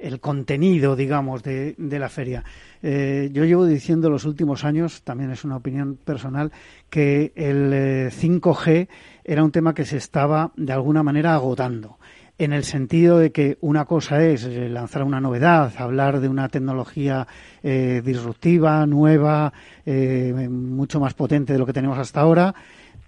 el 0.00 0.20
contenido, 0.20 0.96
digamos, 0.96 1.42
de, 1.42 1.74
de 1.78 1.98
la 1.98 2.08
feria. 2.08 2.44
Eh, 2.82 3.30
yo 3.32 3.44
llevo 3.44 3.66
diciendo 3.66 4.08
los 4.10 4.24
últimos 4.24 4.64
años, 4.64 5.02
también 5.02 5.30
es 5.30 5.44
una 5.44 5.56
opinión 5.56 5.96
personal, 5.96 6.50
que 6.88 7.32
el 7.34 8.10
5G 8.10 8.68
eh, 8.68 8.88
era 9.24 9.44
un 9.44 9.52
tema 9.52 9.74
que 9.74 9.84
se 9.84 9.98
estaba 9.98 10.52
de 10.56 10.72
alguna 10.72 11.02
manera 11.02 11.34
agotando 11.34 11.98
en 12.38 12.54
el 12.54 12.64
sentido 12.64 13.18
de 13.18 13.32
que 13.32 13.58
una 13.60 13.84
cosa 13.84 14.24
es 14.24 14.44
eh, 14.44 14.70
lanzar 14.70 15.02
una 15.02 15.20
novedad, 15.20 15.74
hablar 15.76 16.20
de 16.20 16.28
una 16.28 16.48
tecnología 16.48 17.26
eh, 17.62 18.00
disruptiva, 18.02 18.86
nueva, 18.86 19.52
mucho 20.48 21.00
más 21.00 21.14
potente 21.14 21.52
de 21.52 21.58
lo 21.58 21.66
que 21.66 21.72
tenemos 21.74 21.98
hasta 21.98 22.20
ahora. 22.20 22.54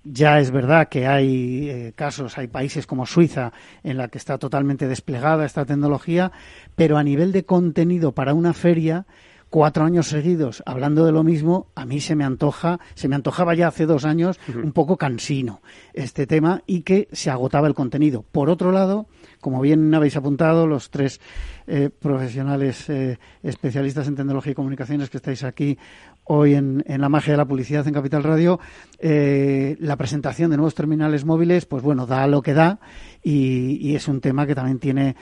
Ya 0.05 0.41
es 0.41 0.51
verdad 0.51 0.89
que 0.89 1.07
hay 1.07 1.93
casos, 1.95 2.37
hay 2.39 2.49
países 2.49 2.87
como 2.87 3.07
Suiza 3.07 3.53
en 3.85 3.97
la 3.97 4.09
que 4.09 4.19
está 4.19 4.39
totalmente 4.39 4.89
desplegada 4.89 5.45
esta 5.45 5.65
tecnología, 5.65 6.33
pero 6.75 6.99
a 6.99 7.05
nivel 7.05 7.31
de 7.33 7.45
contenido 7.45 8.13
para 8.13 8.35
una 8.35 8.53
feria, 8.53 9.07
cuatro 9.53 9.85
años 9.85 10.09
seguidos 10.09 10.63
hablando 10.65 11.05
de 11.05 11.13
lo 11.13 11.23
mismo, 11.23 11.67
a 11.75 11.85
mí 11.85 12.01
se 12.01 12.17
me 12.17 12.25
antoja, 12.25 12.81
se 12.95 13.07
me 13.07 13.17
antojaba 13.17 13.55
ya 13.55 13.69
hace 13.69 13.85
dos 13.85 14.07
años 14.07 14.41
un 14.55 14.73
poco 14.73 14.97
cansino 14.97 15.61
este 15.93 16.27
tema 16.27 16.63
y 16.67 16.81
que 16.81 17.07
se 17.13 17.29
agotaba 17.29 17.69
el 17.69 17.75
contenido. 17.75 18.25
Por 18.33 18.49
otro 18.49 18.73
lado, 18.73 19.09
como 19.43 19.61
bien 19.61 19.93
habéis 19.95 20.17
apuntado, 20.17 20.67
los 20.67 20.91
tres 20.91 21.21
eh, 21.67 21.91
profesionales 21.91 22.89
eh, 22.89 23.19
especialistas 23.43 24.09
en 24.09 24.17
tecnología 24.17 24.53
y 24.53 24.55
comunicaciones 24.55 25.11
que 25.11 25.19
estáis 25.19 25.45
aquí 25.45 25.79
hoy 26.25 26.55
en, 26.55 26.85
la 26.87 27.09
magia 27.09 27.33
de 27.33 27.37
la 27.37 27.45
publicidad 27.45 27.87
en 27.87 27.95
Capital 27.95 28.23
Radio, 28.23 28.61
eh, 28.99 29.77
la 29.81 29.97
presentación 29.97 30.51
de 30.51 30.57
nuevos 30.57 30.75
terminales 30.75 31.25
móviles, 31.25 31.67
pues 31.67 31.83
bueno, 31.83 32.07
da 32.07 32.27
lo 32.27 32.43
que 32.43 32.55
da 32.55 32.81
y, 33.23 33.95
es 33.95 34.09
un 34.09 34.21
tema 34.21 34.47
que 34.47 34.55
también 34.55 34.79
tiene 34.79 35.17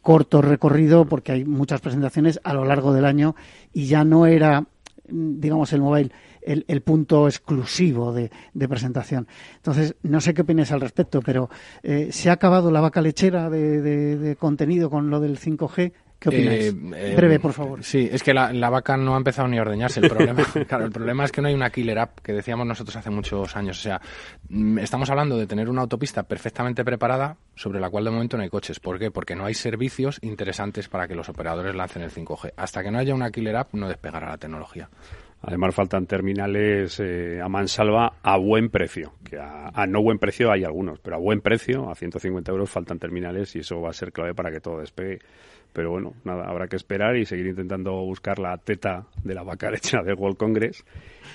corto 0.00 0.40
recorrido 0.40 1.04
porque 1.04 1.32
hay 1.32 1.44
muchas 1.44 1.80
presentaciones 1.80 2.40
a 2.44 2.54
lo 2.54 2.64
largo 2.64 2.92
del 2.94 3.04
año 3.04 3.36
y 3.72 3.86
ya 3.86 4.04
no 4.04 4.26
era 4.26 4.66
digamos, 5.10 5.72
el 5.72 5.80
mobile 5.80 6.12
el, 6.42 6.82
punto 6.82 7.26
exclusivo 7.28 8.12
de, 8.12 8.30
presentación. 8.68 9.26
Entonces, 9.56 9.94
no 10.02 10.20
sé 10.20 10.34
qué 10.34 10.42
opinas 10.42 10.72
al 10.72 10.80
respecto, 10.80 11.20
pero 11.20 11.50
eh, 11.82 12.08
¿se 12.12 12.30
ha 12.30 12.34
acabado 12.34 12.70
la 12.70 12.80
vaca 12.80 13.02
lechera 13.02 13.50
de, 13.50 14.36
contenido 14.38 14.90
con 14.90 15.10
lo 15.10 15.20
del 15.20 15.38
5G? 15.38 15.92
¿Qué 16.20 16.28
opináis? 16.28 16.66
Eh, 16.66 16.74
eh, 16.96 17.14
Breve, 17.16 17.40
por 17.40 17.54
favor. 17.54 17.82
Sí, 17.82 18.06
es 18.12 18.22
que 18.22 18.34
la, 18.34 18.68
vaca 18.68 18.94
no 18.98 19.14
ha 19.14 19.16
empezado 19.16 19.48
ni 19.48 19.56
a 19.56 19.62
ordeñarse. 19.62 20.00
El 20.00 20.08
problema, 20.10 20.44
claro, 20.68 20.84
el 20.84 20.92
problema 20.92 21.24
es 21.24 21.32
que 21.32 21.40
no 21.40 21.48
hay 21.48 21.54
una 21.54 21.70
killer 21.70 21.98
app 21.98 22.18
que 22.20 22.34
decíamos 22.34 22.66
nosotros 22.66 22.94
hace 22.94 23.08
muchos 23.08 23.56
años. 23.56 23.78
O 23.78 23.82
sea, 23.82 24.02
mm, 24.50 24.78
estamos 24.80 25.08
hablando 25.08 25.38
de 25.38 25.46
tener 25.46 25.70
una 25.70 25.80
autopista 25.80 26.22
perfectamente 26.24 26.84
preparada 26.84 27.38
sobre 27.54 27.80
la 27.80 27.88
cual 27.88 28.04
de 28.04 28.10
momento 28.10 28.36
no 28.36 28.42
hay 28.42 28.50
coches. 28.50 28.80
¿Por 28.80 28.98
qué? 28.98 29.10
Porque 29.10 29.34
no 29.34 29.46
hay 29.46 29.54
servicios 29.54 30.18
interesantes 30.20 30.88
para 30.88 31.08
que 31.08 31.14
los 31.14 31.30
operadores 31.30 31.74
lancen 31.74 32.02
el 32.02 32.10
5G. 32.10 32.52
Hasta 32.54 32.82
que 32.82 32.90
no 32.90 32.98
haya 32.98 33.14
una 33.14 33.30
killer 33.30 33.56
app 33.56 33.72
no 33.72 33.88
despegará 33.88 34.28
la 34.28 34.36
tecnología. 34.36 34.90
Además 35.42 35.74
faltan 35.74 36.06
terminales 36.06 37.00
eh, 37.00 37.40
a 37.42 37.48
mansalva 37.48 38.12
a 38.22 38.36
buen 38.36 38.68
precio, 38.68 39.14
que 39.24 39.38
a, 39.38 39.86
no 39.86 40.02
buen 40.02 40.18
precio 40.18 40.52
hay 40.52 40.64
algunos, 40.64 40.98
pero 40.98 41.16
a 41.16 41.18
buen 41.18 41.40
precio, 41.40 41.90
a 41.90 41.94
150 41.94 42.52
euros 42.52 42.68
faltan 42.68 42.98
terminales 42.98 43.56
y 43.56 43.60
eso 43.60 43.80
va 43.80 43.88
a 43.88 43.94
ser 43.94 44.12
clave 44.12 44.34
para 44.34 44.50
que 44.50 44.60
todo 44.60 44.80
despegue. 44.80 45.20
Pero 45.72 45.90
bueno, 45.90 46.14
nada, 46.24 46.48
habrá 46.48 46.66
que 46.66 46.76
esperar 46.76 47.16
y 47.16 47.26
seguir 47.26 47.46
intentando 47.46 47.92
buscar 47.92 48.38
la 48.38 48.56
teta 48.58 49.06
de 49.22 49.34
la 49.34 49.42
vaca 49.42 49.70
lecha 49.70 50.02
del 50.02 50.14
World 50.14 50.36
Congress 50.36 50.84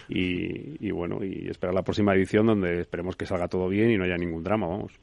y, 0.09 0.91
bueno, 0.91 1.23
y 1.23 1.49
esperar 1.49 1.73
la 1.73 1.83
próxima 1.83 2.13
edición 2.13 2.47
donde 2.47 2.81
esperemos 2.81 3.15
que 3.15 3.25
salga 3.25 3.47
todo 3.47 3.67
bien 3.67 3.91
y 3.91 3.97
no 3.97 4.03
haya 4.03 4.17
ningún 4.17 4.43
drama, 4.43 4.67
vamos. 4.67 4.93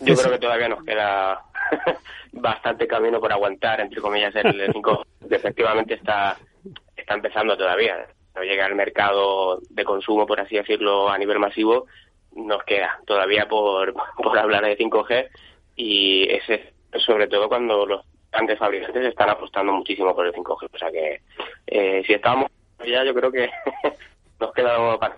Yo 0.00 0.14
creo 0.14 0.32
que 0.32 0.38
todavía 0.38 0.68
nos 0.68 0.84
queda 0.84 1.40
bastante 2.32 2.86
camino 2.86 3.20
por 3.20 3.32
aguantar, 3.32 3.80
entre 3.80 4.00
comillas, 4.00 4.34
el 4.36 4.70
5, 4.72 5.06
que 5.28 5.34
efectivamente 5.36 5.94
está 5.94 6.36
está 6.96 7.14
empezando 7.14 7.56
todavía. 7.56 8.06
No 8.34 8.42
llega 8.42 8.66
al 8.66 8.74
mercado 8.74 9.60
de 9.70 9.84
consumo, 9.84 10.26
por 10.26 10.40
así 10.40 10.56
decirlo, 10.56 11.08
a 11.08 11.18
nivel 11.18 11.38
masivo, 11.38 11.86
nos 12.34 12.62
queda 12.64 12.98
todavía 13.06 13.46
por, 13.46 13.94
por 14.22 14.38
hablar 14.38 14.64
de 14.64 14.78
5G 14.78 15.28
y 15.76 16.28
ese 16.30 16.72
sobre 17.04 17.26
todo 17.26 17.48
cuando 17.48 17.86
los 17.86 18.04
grandes 18.34 18.58
fabricantes 18.58 19.06
están 19.06 19.30
apostando 19.30 19.72
muchísimo 19.72 20.14
por 20.14 20.26
el 20.26 20.32
5G. 20.32 20.68
O 20.72 20.78
sea 20.78 20.90
que 20.90 21.20
eh, 21.66 22.02
si 22.06 22.12
estábamos 22.12 22.50
ya, 22.84 23.04
yo 23.04 23.14
creo 23.14 23.30
que 23.30 23.48
nos 24.40 24.52
queda 24.52 24.98
para 24.98 25.16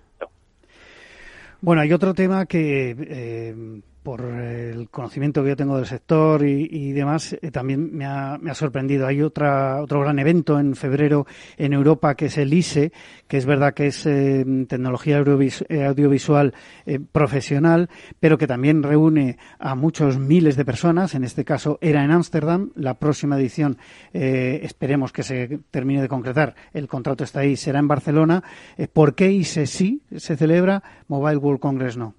Bueno, 1.61 1.81
hay 1.81 1.91
otro 1.91 2.13
tema 2.13 2.45
que 2.45 2.95
eh, 2.97 3.55
por 4.07 4.21
el 4.21 4.89
conocimiento 4.89 5.43
que 5.43 5.49
yo 5.49 5.57
tengo 5.57 5.75
del 5.75 5.85
sector 5.85 6.41
y, 6.45 6.93
demás, 6.93 7.35
eh, 7.41 7.51
también 7.51 7.93
me 7.93 8.05
ha, 8.05 8.39
sorprendido. 8.53 9.05
Hay 9.05 9.21
otra, 9.21 9.81
otro 9.81 9.99
gran 9.99 10.17
evento 10.17 10.61
en 10.61 10.77
febrero 10.77 11.27
en 11.57 11.73
Europa 11.73 12.15
que 12.15 12.27
es 12.27 12.37
el 12.37 12.53
ISE, 12.53 12.93
que 13.27 13.35
es 13.35 13.45
verdad 13.45 13.73
que 13.73 13.87
es 13.87 14.05
eh, 14.05 14.45
tecnología 14.69 15.21
eh, 15.67 15.83
audiovisual 15.83 16.53
profesional, 17.11 17.89
pero 18.17 18.37
que 18.37 18.47
también 18.47 18.81
reúne 18.81 19.37
a 19.59 19.75
muchos 19.75 20.17
miles 20.17 20.55
de 20.55 20.63
personas. 20.63 21.13
En 21.13 21.25
este 21.25 21.43
caso 21.43 21.77
era 21.81 22.01
en 22.05 22.11
Ámsterdam. 22.11 22.71
La 22.75 22.93
próxima 22.93 23.37
edición 23.37 23.77
esperemos 24.13 25.11
que 25.11 25.23
se 25.23 25.59
termine 25.69 26.01
de 26.01 26.07
concretar. 26.07 26.55
El 26.71 26.87
contrato 26.87 27.25
está 27.25 27.41
ahí, 27.41 27.57
será 27.57 27.79
en 27.79 27.89
Barcelona. 27.89 28.41
¿Por 28.93 29.15
qué 29.15 29.33
ISE 29.33 29.65
sí 29.67 30.01
se 30.15 30.37
celebra? 30.37 30.81
Mobile 31.09 31.35
World 31.35 31.59
Congress 31.59 31.97
no. 31.97 32.15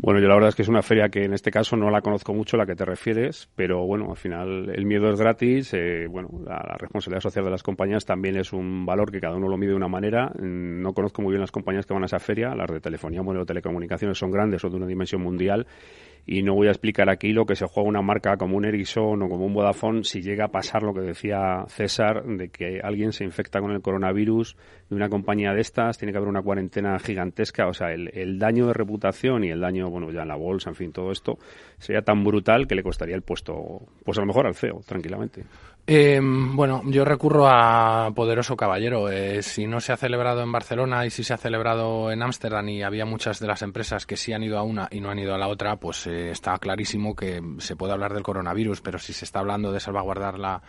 Bueno, 0.00 0.20
yo 0.20 0.28
la 0.28 0.34
verdad 0.34 0.50
es 0.50 0.54
que 0.54 0.62
es 0.62 0.68
una 0.68 0.80
feria 0.80 1.08
que 1.08 1.24
en 1.24 1.32
este 1.34 1.50
caso 1.50 1.76
no 1.76 1.90
la 1.90 2.02
conozco 2.02 2.32
mucho, 2.32 2.56
la 2.56 2.66
que 2.66 2.76
te 2.76 2.84
refieres, 2.84 3.48
pero 3.56 3.84
bueno, 3.84 4.10
al 4.10 4.16
final 4.16 4.70
el 4.70 4.86
miedo 4.86 5.10
es 5.10 5.18
gratis, 5.18 5.74
eh, 5.74 6.06
bueno, 6.08 6.28
la, 6.44 6.76
responsabilidad 6.78 7.20
social 7.20 7.44
de 7.44 7.50
las 7.50 7.64
compañías 7.64 8.04
también 8.04 8.36
es 8.36 8.52
un 8.52 8.86
valor 8.86 9.10
que 9.10 9.20
cada 9.20 9.34
uno 9.34 9.48
lo 9.48 9.56
mide 9.56 9.70
de 9.70 9.76
una 9.76 9.88
manera. 9.88 10.28
Mm, 10.38 10.82
no 10.82 10.92
conozco 10.92 11.20
muy 11.20 11.32
bien 11.32 11.40
las 11.40 11.50
compañías 11.50 11.84
que 11.84 11.94
van 11.94 12.04
a 12.04 12.06
esa 12.06 12.20
feria, 12.20 12.54
las 12.54 12.70
de 12.70 12.78
telefonía 12.78 13.22
móvil 13.24 13.40
o 13.40 13.44
telecomunicaciones 13.44 14.16
son 14.16 14.30
grandes 14.30 14.62
o 14.64 14.70
de 14.70 14.76
una 14.76 14.86
dimensión 14.86 15.20
mundial 15.20 15.66
y 16.26 16.42
no 16.42 16.54
voy 16.54 16.68
a 16.68 16.70
explicar 16.70 17.08
aquí 17.08 17.32
lo 17.32 17.46
que 17.46 17.56
se 17.56 17.66
juega 17.66 17.88
una 17.88 18.02
marca 18.02 18.36
como 18.36 18.56
un 18.56 18.64
Ericsson 18.64 19.22
o 19.22 19.28
como 19.28 19.46
un 19.46 19.54
Vodafone 19.54 20.04
si 20.04 20.20
llega 20.20 20.46
a 20.46 20.48
pasar 20.48 20.82
lo 20.82 20.92
que 20.94 21.00
decía 21.00 21.64
César 21.68 22.24
de 22.24 22.48
que 22.48 22.80
alguien 22.82 23.12
se 23.12 23.24
infecta 23.24 23.60
con 23.60 23.72
el 23.72 23.80
coronavirus 23.80 24.56
de 24.90 24.96
una 24.96 25.08
compañía 25.08 25.52
de 25.52 25.60
estas, 25.60 25.98
tiene 25.98 26.12
que 26.12 26.18
haber 26.18 26.28
una 26.28 26.42
cuarentena 26.42 26.98
gigantesca, 26.98 27.66
o 27.68 27.74
sea, 27.74 27.92
el, 27.92 28.10
el 28.14 28.38
daño 28.38 28.66
de 28.66 28.74
reputación 28.74 29.44
y 29.44 29.50
el 29.50 29.60
daño, 29.60 29.90
bueno, 29.90 30.10
ya 30.10 30.22
en 30.22 30.28
la 30.28 30.36
bolsa, 30.36 30.70
en 30.70 30.76
fin, 30.76 30.92
todo 30.92 31.12
esto 31.12 31.38
sería 31.78 32.02
tan 32.02 32.24
brutal 32.24 32.66
que 32.66 32.74
le 32.74 32.82
costaría 32.82 33.14
el 33.14 33.22
puesto, 33.22 33.82
pues 34.04 34.18
a 34.18 34.22
lo 34.22 34.26
mejor 34.26 34.46
al 34.46 34.54
CEO, 34.54 34.80
tranquilamente. 34.86 35.44
Eh, 35.90 36.20
bueno, 36.22 36.82
yo 36.84 37.02
recurro 37.02 37.48
a 37.48 38.10
Poderoso 38.14 38.54
Caballero. 38.54 39.08
Eh, 39.08 39.42
si 39.42 39.66
no 39.66 39.80
se 39.80 39.94
ha 39.94 39.96
celebrado 39.96 40.42
en 40.42 40.52
Barcelona 40.52 41.06
y 41.06 41.10
si 41.10 41.24
se 41.24 41.32
ha 41.32 41.38
celebrado 41.38 42.12
en 42.12 42.22
Ámsterdam 42.22 42.68
y 42.68 42.82
había 42.82 43.06
muchas 43.06 43.40
de 43.40 43.46
las 43.46 43.62
empresas 43.62 44.04
que 44.04 44.18
sí 44.18 44.34
han 44.34 44.42
ido 44.42 44.58
a 44.58 44.62
una 44.62 44.88
y 44.90 45.00
no 45.00 45.08
han 45.08 45.18
ido 45.18 45.34
a 45.34 45.38
la 45.38 45.48
otra, 45.48 45.76
pues 45.76 46.06
eh, 46.06 46.30
está 46.30 46.58
clarísimo 46.58 47.16
que 47.16 47.40
se 47.56 47.74
puede 47.74 47.94
hablar 47.94 48.12
del 48.12 48.22
coronavirus, 48.22 48.82
pero 48.82 48.98
si 48.98 49.14
se 49.14 49.24
está 49.24 49.38
hablando 49.38 49.72
de 49.72 49.80
salvaguardar 49.80 50.38
la 50.38 50.60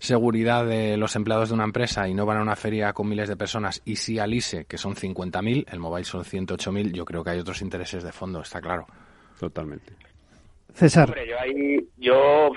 seguridad 0.00 0.66
de 0.66 0.98
los 0.98 1.16
empleados 1.16 1.48
de 1.48 1.54
una 1.54 1.64
empresa 1.64 2.06
y 2.06 2.12
no 2.12 2.26
van 2.26 2.36
a 2.36 2.42
una 2.42 2.54
feria 2.54 2.92
con 2.92 3.08
miles 3.08 3.30
de 3.30 3.36
personas 3.36 3.80
y 3.86 3.96
sí 3.96 4.18
al 4.18 4.34
ISE, 4.34 4.66
que 4.66 4.76
son 4.76 4.94
50.000, 4.94 5.64
el 5.72 5.78
mobile 5.78 6.04
son 6.04 6.24
108.000, 6.24 6.92
yo 6.92 7.06
creo 7.06 7.24
que 7.24 7.30
hay 7.30 7.38
otros 7.38 7.62
intereses 7.62 8.04
de 8.04 8.12
fondo, 8.12 8.42
está 8.42 8.60
claro. 8.60 8.84
Totalmente. 9.40 9.94
César. 10.74 11.14
yo 11.26 11.40
ahí, 11.40 11.88
yo 11.96 12.50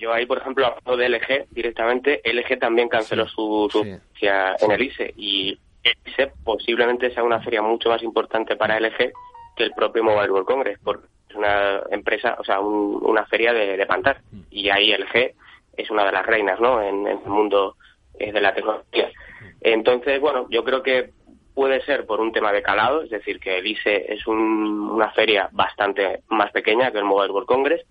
yo 0.00 0.12
ahí, 0.12 0.26
por 0.26 0.38
ejemplo, 0.38 0.66
hablo 0.66 0.96
de 0.96 1.08
LG 1.08 1.48
directamente. 1.50 2.22
LG 2.24 2.58
también 2.58 2.88
canceló 2.88 3.28
su, 3.28 3.68
su 3.70 3.82
en 3.82 4.70
el 4.70 4.82
ISE 4.82 5.12
y 5.16 5.58
el 5.82 5.94
ISE 6.06 6.32
posiblemente 6.42 7.12
sea 7.12 7.22
una 7.22 7.40
feria 7.40 7.62
mucho 7.62 7.90
más 7.90 8.02
importante 8.02 8.56
para 8.56 8.80
LG 8.80 9.12
que 9.56 9.64
el 9.64 9.72
propio 9.72 10.02
Mobile 10.02 10.30
World 10.30 10.46
Congress, 10.46 10.78
porque 10.82 11.06
es 11.28 11.36
una 11.36 11.82
empresa, 11.90 12.36
o 12.38 12.44
sea, 12.44 12.60
una 12.60 13.26
feria 13.26 13.52
de, 13.52 13.76
de 13.76 13.86
pantar. 13.86 14.22
Mm. 14.32 14.40
Y 14.50 14.70
ahí 14.70 14.92
LG 14.92 15.34
es 15.76 15.90
una 15.90 16.06
de 16.06 16.12
las 16.12 16.26
reinas, 16.26 16.58
¿no? 16.60 16.82
En, 16.82 17.06
el 17.06 17.18
mundo 17.26 17.76
eh, 18.18 18.32
de 18.32 18.40
la 18.40 18.54
tecnología. 18.54 19.08
Mm. 19.08 19.44
Entonces, 19.60 20.20
bueno, 20.20 20.46
yo 20.50 20.64
creo 20.64 20.82
que 20.82 21.10
puede 21.54 21.82
ser 21.84 22.06
por 22.06 22.20
un 22.20 22.32
tema 22.32 22.52
de 22.52 22.62
calado, 22.62 23.02
es 23.02 23.10
decir, 23.10 23.38
que 23.38 23.58
el 23.58 23.66
ISE 23.66 24.12
es 24.14 24.26
una 24.26 25.10
feria 25.10 25.50
bastante 25.52 26.22
más 26.28 26.50
pequeña 26.52 26.90
que 26.90 26.98
el 26.98 27.04
Mobile 27.04 27.32
World 27.32 27.48
Congress, 27.48 27.84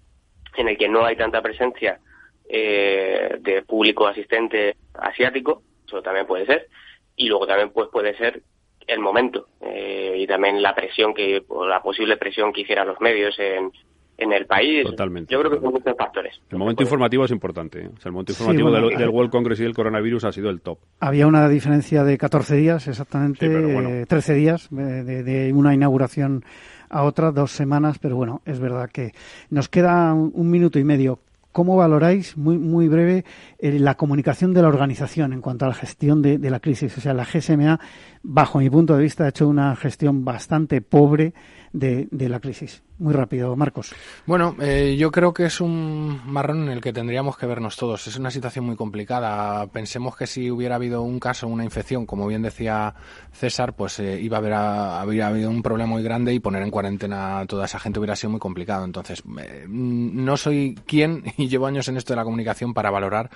en 0.59 0.67
el 0.67 0.77
que 0.77 0.89
no 0.89 1.05
hay 1.05 1.15
tanta 1.15 1.41
presencia 1.41 1.99
eh, 2.47 3.37
de 3.39 3.61
público 3.63 4.07
asistente 4.07 4.75
asiático, 4.93 5.61
eso 5.85 6.01
también 6.01 6.27
puede 6.27 6.45
ser, 6.45 6.67
y 7.15 7.27
luego 7.27 7.47
también 7.47 7.69
pues 7.69 7.89
puede 7.91 8.15
ser 8.17 8.41
el 8.85 8.99
momento 8.99 9.47
eh, 9.61 10.15
y 10.17 10.27
también 10.27 10.61
la 10.61 10.75
presión 10.75 11.13
que, 11.13 11.43
o 11.47 11.65
la 11.65 11.81
posible 11.81 12.17
presión 12.17 12.51
que 12.51 12.61
hicieran 12.61 12.87
los 12.87 12.99
medios 12.99 13.37
en, 13.39 13.71
en 14.17 14.33
el 14.33 14.45
país. 14.47 14.83
Totalmente. 14.83 15.33
Yo 15.33 15.39
creo 15.39 15.51
que 15.51 15.59
son 15.59 15.71
muchos 15.71 15.95
factores. 15.95 16.41
El 16.49 16.57
momento 16.57 16.83
informativo 16.83 17.23
es 17.23 17.31
importante. 17.31 17.79
¿eh? 17.79 17.89
el 18.03 18.11
momento 18.11 18.33
informativo 18.33 18.71
del, 18.71 19.09
World 19.09 19.31
Congress 19.31 19.59
y 19.61 19.63
del 19.63 19.73
coronavirus 19.73 20.25
ha 20.25 20.31
sido 20.31 20.49
el 20.49 20.61
top. 20.61 20.79
Había 20.99 21.25
una 21.25 21.47
diferencia 21.47 22.03
de 22.03 22.17
14 22.17 22.55
días, 22.55 22.87
exactamente, 22.87 24.05
13 24.07 24.33
días 24.33 24.67
de, 24.71 25.23
de, 25.23 25.53
una 25.53 25.73
inauguración 25.73 26.43
a 26.89 27.03
otra, 27.03 27.31
dos 27.31 27.51
semanas, 27.51 27.99
pero 27.99 28.15
bueno, 28.15 28.41
es 28.45 28.59
verdad 28.59 28.89
que 28.89 29.13
nos 29.49 29.69
queda 29.69 30.13
un 30.13 30.49
minuto 30.49 30.79
y 30.79 30.83
medio 30.83 31.19
¿cómo 31.51 31.75
valoráis, 31.75 32.37
muy, 32.37 32.57
muy 32.57 32.87
breve, 32.87 33.25
eh, 33.57 33.79
la 33.79 33.95
comunicación 33.95 34.53
de 34.53 34.61
la 34.61 34.67
organización 34.67 35.33
en 35.33 35.41
cuanto 35.41 35.65
a 35.65 35.67
la 35.67 35.73
gestión 35.73 36.21
de, 36.21 36.37
de, 36.37 36.49
la 36.49 36.59
crisis? 36.59 36.97
O 36.97 37.01
sea, 37.01 37.13
la 37.13 37.25
GSMA, 37.25 37.79
bajo 38.23 38.59
mi 38.59 38.69
punto 38.69 38.95
de 38.95 39.03
vista, 39.03 39.25
ha 39.25 39.29
hecho 39.29 39.47
una 39.47 39.75
gestión 39.75 40.23
bastante 40.23 40.81
pobre 40.81 41.33
de, 41.73 42.07
de 42.11 42.29
la 42.29 42.39
crisis. 42.39 42.83
Muy 42.99 43.13
rápido, 43.13 43.55
Marcos. 43.55 43.93
Bueno, 44.25 44.57
eh, 44.59 44.97
yo 44.99 45.09
creo 45.09 45.33
que 45.33 45.45
es 45.45 45.61
un 45.61 46.19
marrón 46.25 46.63
en 46.63 46.69
el 46.69 46.81
que 46.81 46.91
tendríamos 46.91 47.37
que 47.37 47.45
vernos 47.45 47.77
todos. 47.77 48.05
Es 48.07 48.17
una 48.17 48.29
situación 48.29 48.65
muy 48.65 48.75
complicada. 48.75 49.67
Pensemos 49.67 50.17
que 50.17 50.27
si 50.27 50.51
hubiera 50.51 50.75
habido 50.75 51.01
un 51.01 51.17
caso, 51.17 51.47
una 51.47 51.63
infección, 51.63 52.05
como 52.05 52.27
bien 52.27 52.41
decía 52.41 52.93
César, 53.31 53.73
pues 53.73 53.99
eh, 53.99 54.19
iba 54.19 54.35
a 54.35 54.39
haber 54.39 54.53
habría 54.53 55.27
habido 55.27 55.49
un 55.49 55.63
problema 55.63 55.91
muy 55.91 56.03
grande 56.03 56.33
y 56.33 56.41
poner 56.41 56.61
en 56.61 56.71
cuarentena 56.71 57.39
a 57.39 57.45
toda 57.45 57.65
esa 57.65 57.79
gente 57.79 57.99
hubiera 57.99 58.17
sido 58.17 58.31
muy 58.31 58.39
complicado. 58.39 58.83
Entonces, 58.83 59.23
eh, 59.39 59.65
no 59.69 60.35
soy 60.35 60.77
quien 60.85 61.23
y 61.37 61.47
llevo 61.47 61.67
años 61.67 61.87
en 61.87 61.95
esto 61.95 62.11
de 62.11 62.17
la 62.17 62.25
comunicación 62.25 62.73
para 62.73 62.91
valorar 62.91 63.29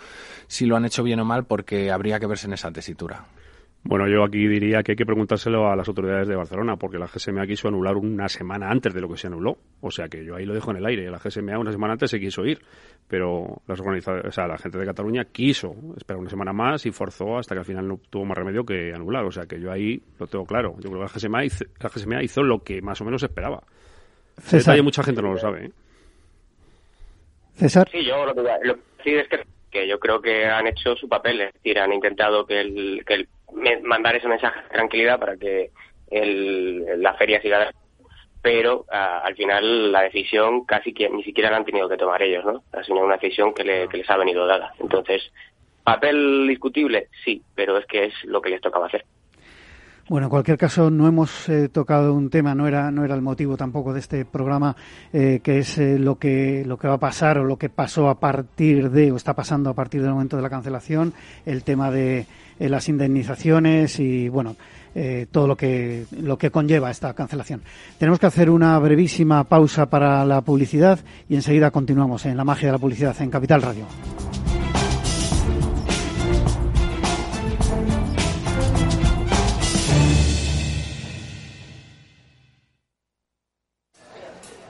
si 0.47 0.65
lo 0.65 0.75
han 0.75 0.83
hecho 0.83 1.03
bien 1.03 1.21
o 1.21 1.25
mal, 1.25 1.45
porque 1.45 1.89
habría 1.89 2.19
que 2.19 2.27
verse 2.27 2.47
en 2.47 2.53
esa 2.53 2.71
tesitura. 2.71 3.27
Bueno, 3.85 4.07
yo 4.07 4.23
aquí 4.23 4.47
diría 4.47 4.81
que 4.81 4.93
hay 4.93 4.95
que 4.95 5.05
preguntárselo 5.05 5.69
a 5.69 5.75
las 5.75 5.85
autoridades 5.89 6.29
de 6.29 6.37
Barcelona, 6.37 6.77
porque 6.77 6.97
la 6.97 7.05
GSMA 7.07 7.45
quiso 7.45 7.67
anular 7.67 7.97
una 7.97 8.29
semana 8.29 8.69
antes 8.69 8.93
de 8.93 9.01
lo 9.01 9.09
que 9.09 9.17
se 9.17 9.27
anuló. 9.27 9.57
O 9.81 9.91
sea 9.91 10.07
que 10.07 10.23
yo 10.23 10.37
ahí 10.37 10.45
lo 10.45 10.53
dejo 10.53 10.71
en 10.71 10.77
el 10.77 10.85
aire. 10.85 11.11
La 11.11 11.19
GSMA 11.19 11.59
una 11.59 11.73
semana 11.73 11.93
antes 11.93 12.09
se 12.09 12.17
quiso 12.17 12.45
ir, 12.45 12.59
pero 13.09 13.61
las 13.67 13.81
o 13.81 14.31
sea, 14.31 14.47
la 14.47 14.57
gente 14.57 14.77
de 14.77 14.85
Cataluña 14.85 15.25
quiso 15.25 15.75
esperar 15.97 16.21
una 16.21 16.29
semana 16.29 16.53
más 16.53 16.85
y 16.85 16.91
forzó 16.91 17.37
hasta 17.37 17.55
que 17.55 17.59
al 17.59 17.65
final 17.65 17.85
no 17.85 17.99
tuvo 18.09 18.23
más 18.23 18.37
remedio 18.37 18.65
que 18.65 18.93
anular. 18.93 19.25
O 19.25 19.31
sea 19.31 19.45
que 19.47 19.59
yo 19.59 19.69
ahí 19.69 20.01
lo 20.17 20.27
tengo 20.27 20.45
claro. 20.45 20.75
Yo 20.79 20.89
creo 20.89 21.05
que 21.05 21.11
la 21.13 21.19
GSMA 21.19 21.43
hizo, 21.43 21.65
la 21.81 21.89
GSMA 21.89 22.23
hizo 22.23 22.41
lo 22.41 22.59
que 22.59 22.81
más 22.81 23.01
o 23.01 23.05
menos 23.05 23.21
esperaba. 23.21 23.63
César. 24.37 24.81
mucha 24.81 25.03
gente 25.03 25.21
no 25.21 25.33
lo 25.33 25.37
sabe. 25.37 25.65
¿eh? 25.65 25.71
César. 27.55 27.89
Sí, 27.91 28.05
yo 28.05 28.25
lo 28.25 28.33
que, 28.33 28.41
lo 28.63 28.75
que 29.03 29.19
es 29.19 29.27
que, 29.27 29.45
que, 29.73 29.87
yo 29.87 29.99
creo 29.99 30.21
que 30.21 30.45
han 30.45 30.67
hecho 30.67 30.95
su 30.95 31.09
papel, 31.09 31.41
es 31.41 31.53
decir, 31.53 31.79
han 31.79 31.91
intentado 31.91 32.45
que 32.45 32.61
el, 32.61 33.03
que 33.05 33.13
el 33.15 33.27
mandar 33.83 34.15
ese 34.15 34.27
mensaje 34.27 34.61
de 34.61 34.69
tranquilidad 34.69 35.19
para 35.19 35.35
que 35.35 35.71
el, 36.09 37.01
la 37.01 37.15
feria 37.15 37.41
siga 37.41 37.71
pero 38.41 38.85
al 38.89 39.35
final 39.35 39.91
la 39.93 40.01
decisión 40.01 40.65
casi 40.65 40.93
que 40.93 41.09
ni 41.09 41.23
siquiera 41.23 41.49
la 41.49 41.57
han 41.57 41.65
tenido 41.65 41.87
que 41.87 41.95
tomar 41.95 42.21
ellos, 42.21 42.43
¿no? 42.43 42.61
Ha 42.73 42.83
sido 42.83 42.97
una 42.97 43.15
decisión 43.15 43.53
que, 43.53 43.63
le, 43.63 43.87
que 43.87 43.97
les 43.97 44.09
ha 44.09 44.17
venido 44.17 44.45
dada. 44.45 44.73
Entonces, 44.81 45.31
papel 45.85 46.45
discutible, 46.49 47.07
sí, 47.23 47.41
pero 47.55 47.77
es 47.77 47.85
que 47.85 48.03
es 48.03 48.13
lo 48.25 48.41
que 48.41 48.49
les 48.49 48.59
tocaba 48.59 48.87
hacer. 48.87 49.05
Bueno, 50.09 50.25
en 50.25 50.31
cualquier 50.31 50.57
caso, 50.57 50.89
no 50.89 51.07
hemos 51.07 51.47
eh, 51.47 51.69
tocado 51.69 52.13
un 52.13 52.29
tema, 52.29 52.53
no 52.53 52.67
era, 52.67 52.91
no 52.91 53.05
era 53.05 53.15
el 53.15 53.21
motivo 53.21 53.55
tampoco 53.55 53.93
de 53.93 54.01
este 54.01 54.25
programa, 54.25 54.75
eh, 55.13 55.39
que 55.41 55.59
es 55.59 55.77
eh, 55.77 55.97
lo, 55.97 56.19
que, 56.19 56.65
lo 56.65 56.77
que 56.77 56.89
va 56.89 56.95
a 56.95 56.99
pasar 56.99 57.37
o 57.37 57.45
lo 57.45 57.55
que 57.55 57.69
pasó 57.69 58.09
a 58.09 58.19
partir 58.19 58.91
de, 58.91 59.13
o 59.13 59.15
está 59.15 59.33
pasando 59.33 59.69
a 59.69 59.73
partir 59.73 60.01
del 60.01 60.11
momento 60.11 60.35
de 60.35 60.43
la 60.43 60.49
cancelación, 60.49 61.13
el 61.45 61.63
tema 61.63 61.89
de 61.89 62.27
las 62.59 62.89
indemnizaciones 62.89 63.99
y, 63.99 64.27
bueno, 64.29 64.55
todo 65.31 65.47
lo 65.47 65.57
que, 65.57 66.05
lo 66.11 66.37
que 66.37 66.51
conlleva 66.51 66.91
esta 66.91 67.13
cancelación. 67.13 67.61
Tenemos 67.97 68.19
que 68.19 68.27
hacer 68.27 68.49
una 68.49 68.77
brevísima 68.79 69.43
pausa 69.45 69.89
para 69.89 70.23
la 70.23 70.41
publicidad 70.41 70.99
y 71.27 71.35
enseguida 71.35 71.71
continuamos 71.71 72.25
en 72.25 72.37
la 72.37 72.43
magia 72.43 72.67
de 72.67 72.73
la 72.73 72.77
publicidad 72.77 73.19
en 73.21 73.31
Capital 73.31 73.61
Radio. 73.63 73.85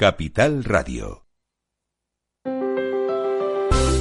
Capital 0.00 0.64
Radio. 0.64 1.29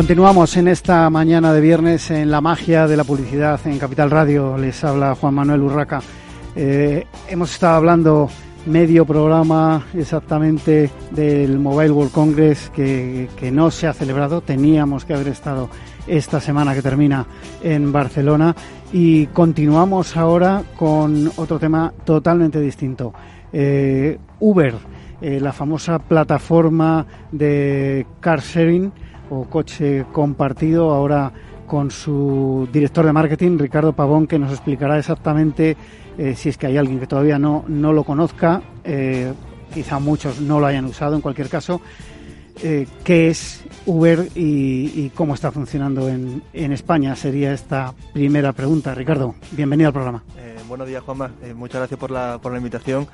Continuamos 0.00 0.56
en 0.56 0.66
esta 0.66 1.10
mañana 1.10 1.52
de 1.52 1.60
viernes 1.60 2.10
en 2.10 2.30
la 2.30 2.40
magia 2.40 2.86
de 2.86 2.96
la 2.96 3.04
publicidad 3.04 3.60
en 3.66 3.78
Capital 3.78 4.10
Radio. 4.10 4.56
Les 4.56 4.82
habla 4.82 5.14
Juan 5.14 5.34
Manuel 5.34 5.60
Urraca. 5.60 6.00
Eh, 6.56 7.04
hemos 7.28 7.52
estado 7.52 7.74
hablando 7.74 8.30
medio 8.64 9.04
programa 9.04 9.84
exactamente 9.92 10.90
del 11.10 11.58
Mobile 11.58 11.90
World 11.90 12.12
Congress 12.12 12.70
que, 12.74 13.28
que, 13.36 13.50
no 13.50 13.70
se 13.70 13.88
ha 13.88 13.92
celebrado. 13.92 14.40
Teníamos 14.40 15.04
que 15.04 15.12
haber 15.12 15.28
estado 15.28 15.68
esta 16.06 16.40
semana 16.40 16.74
que 16.74 16.80
termina 16.80 17.26
en 17.62 17.92
Barcelona. 17.92 18.56
Y 18.94 19.26
continuamos 19.26 20.16
ahora 20.16 20.62
con 20.78 21.30
otro 21.36 21.58
tema 21.58 21.92
totalmente 22.04 22.58
distinto. 22.58 23.12
Eh, 23.52 24.18
Uber, 24.38 24.76
eh, 25.20 25.38
la 25.40 25.52
famosa 25.52 25.98
plataforma 25.98 27.04
de 27.30 28.06
car 28.20 28.40
sharing 28.40 28.90
o 29.30 29.44
coche 29.44 30.04
compartido, 30.12 30.90
ahora 30.90 31.32
con 31.66 31.90
su 31.90 32.68
director 32.72 33.06
de 33.06 33.12
marketing, 33.12 33.58
Ricardo 33.58 33.92
Pavón, 33.92 34.26
que 34.26 34.38
nos 34.38 34.50
explicará 34.50 34.98
exactamente 34.98 35.76
eh, 36.18 36.34
si 36.36 36.48
es 36.48 36.58
que 36.58 36.66
hay 36.66 36.76
alguien 36.76 37.00
que 37.00 37.06
todavía 37.06 37.38
no, 37.38 37.64
no 37.68 37.92
lo 37.92 38.04
conozca, 38.04 38.60
quizá 39.72 40.00
muchos 40.00 40.40
no 40.40 40.58
lo 40.58 40.66
hayan 40.66 40.84
usado 40.84 41.14
en 41.14 41.22
cualquier 41.22 41.48
caso, 41.48 41.80
eh, 42.62 42.86
qué 43.04 43.28
es 43.28 43.64
Uber 43.86 44.28
y, 44.34 45.10
cómo 45.10 45.34
está 45.34 45.50
funcionando 45.50 46.08
en, 46.08 46.42
en, 46.52 46.72
España. 46.72 47.16
Sería 47.16 47.52
esta 47.52 47.94
primera 48.12 48.52
pregunta. 48.52 48.94
Ricardo, 48.94 49.34
bienvenido 49.52 49.88
al 49.88 49.94
programa. 49.94 50.22
Eh, 50.36 50.56
buenos 50.68 50.86
días, 50.86 51.02
Juanma. 51.02 51.30
Eh, 51.42 51.54
muchas 51.54 51.78
gracias 51.80 51.98
por 51.98 52.10
la, 52.10 52.38
por 52.42 52.52
la 52.52 52.58
invitación. 52.58 53.06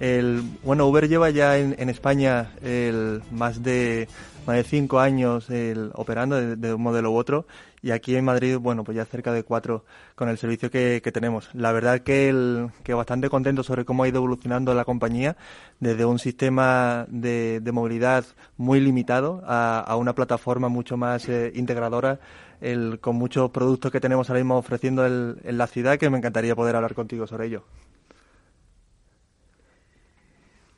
El, 0.00 0.42
bueno, 0.62 0.86
Uber 0.86 1.08
lleva 1.08 1.30
ya 1.30 1.56
en, 1.58 1.74
en 1.78 1.88
España 1.88 2.52
el, 2.62 3.22
más 3.30 3.62
de 3.62 4.08
más 4.46 4.56
de 4.56 4.64
cinco 4.64 5.00
años 5.00 5.50
el, 5.50 5.90
operando 5.94 6.56
de, 6.56 6.74
un 6.74 6.82
modelo 6.82 7.10
u 7.10 7.16
otro 7.16 7.46
y 7.82 7.90
aquí 7.90 8.16
en 8.16 8.24
Madrid, 8.24 8.56
bueno, 8.58 8.84
pues 8.84 8.96
ya 8.96 9.04
cerca 9.04 9.32
de 9.32 9.42
cuatro 9.42 9.84
con 10.14 10.28
el 10.28 10.38
servicio 10.38 10.70
que, 10.70 11.00
tenemos. 11.12 11.50
La 11.54 11.72
verdad 11.72 12.00
que, 12.00 12.28
el, 12.28 12.70
que 12.82 12.94
bastante 12.94 13.28
contento 13.28 13.62
sobre 13.62 13.84
cómo 13.84 14.02
ha 14.02 14.08
ido 14.08 14.18
evolucionando 14.18 14.74
la 14.74 14.84
compañía 14.84 15.36
desde 15.78 16.04
un 16.04 16.18
sistema 16.18 17.06
de, 17.08 17.60
movilidad 17.72 18.24
muy 18.56 18.80
limitado 18.80 19.42
a, 19.46 19.94
una 19.96 20.14
plataforma 20.14 20.68
mucho 20.68 20.96
más 20.96 21.28
eh, 21.28 21.52
integradora 21.54 22.18
el, 22.60 22.98
con 23.00 23.16
muchos 23.16 23.50
productos 23.50 23.92
que 23.92 24.00
tenemos 24.00 24.30
ahora 24.30 24.40
mismo 24.40 24.56
ofreciendo 24.56 25.06
en 25.06 25.58
la 25.58 25.66
ciudad 25.66 25.98
que 25.98 26.10
me 26.10 26.18
encantaría 26.18 26.56
poder 26.56 26.74
hablar 26.74 26.94
contigo 26.94 27.26
sobre 27.26 27.46
ello. 27.46 27.64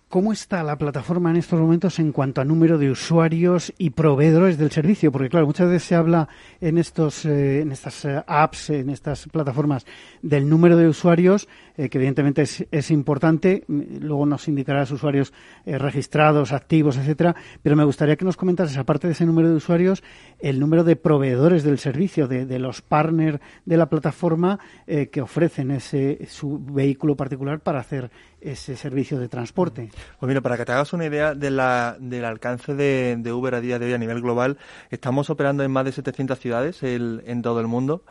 ¿Cómo 0.08 0.32
está 0.32 0.62
la 0.62 0.78
plataforma 0.78 1.28
en 1.30 1.36
estos 1.36 1.60
momentos 1.60 1.98
en 1.98 2.12
cuanto 2.12 2.40
a 2.40 2.44
número 2.46 2.78
de 2.78 2.90
usuarios 2.90 3.74
y 3.76 3.90
proveedores 3.90 4.56
del 4.56 4.70
servicio? 4.70 5.12
Porque 5.12 5.28
claro, 5.28 5.44
muchas 5.44 5.68
veces 5.68 5.86
se 5.86 5.94
habla 5.96 6.30
en 6.62 6.78
estos, 6.78 7.26
eh, 7.26 7.60
en 7.60 7.72
estas 7.72 8.06
eh, 8.06 8.24
apps, 8.26 8.70
en 8.70 8.88
estas 8.88 9.28
plataformas, 9.28 9.84
del 10.22 10.48
número 10.48 10.78
de 10.78 10.88
usuarios, 10.88 11.46
eh, 11.78 11.88
que 11.88 11.96
evidentemente 11.96 12.42
es, 12.42 12.90
importante. 12.90 13.64
Luego 13.68 14.26
nos 14.26 14.48
indicará 14.48 14.80
los 14.80 14.90
usuarios 14.90 15.32
registrados, 15.64 16.52
activos, 16.52 16.98
etcétera. 16.98 17.34
Pero 17.62 17.76
me 17.76 17.84
gustaría 17.84 18.16
que 18.16 18.24
nos 18.24 18.36
comentases, 18.36 18.76
aparte 18.76 19.06
de 19.06 19.14
ese 19.14 19.24
número 19.24 19.48
de 19.48 19.54
usuarios, 19.54 20.02
el 20.38 20.60
número 20.60 20.84
de 20.84 20.96
proveedores 20.96 21.62
del 21.62 21.78
servicio, 21.78 22.28
de, 22.28 22.44
de 22.44 22.58
los 22.58 22.82
partners 22.82 23.40
de 23.64 23.76
la 23.76 23.86
plataforma 23.86 24.58
que 24.86 25.20
ofrecen 25.20 25.70
ese 25.70 26.26
su 26.28 26.58
vehículo 26.58 27.16
particular 27.16 27.60
para 27.60 27.80
hacer 27.80 28.10
ese 28.40 28.76
servicio 28.76 29.18
de 29.18 29.28
transporte. 29.28 29.90
Pues 30.18 30.28
mira, 30.28 30.40
para 30.40 30.56
que 30.56 30.64
te 30.64 30.72
hagas 30.72 30.92
una 30.92 31.06
idea 31.06 31.34
de 31.34 31.50
la, 31.50 31.96
del 31.98 32.24
alcance 32.24 32.74
de, 32.74 33.16
de, 33.18 33.32
Uber 33.32 33.54
a 33.54 33.60
día 33.60 33.78
de 33.78 33.86
hoy 33.86 33.92
a 33.92 33.98
nivel 33.98 34.20
global, 34.20 34.58
estamos 34.90 35.30
operando 35.30 35.64
en 35.64 35.70
más 35.70 35.84
de 35.84 35.92
700 35.92 36.38
ciudades 36.38 36.82
en 36.82 37.42
todo 37.42 37.60
el 37.60 37.66
mundo. 37.66 38.04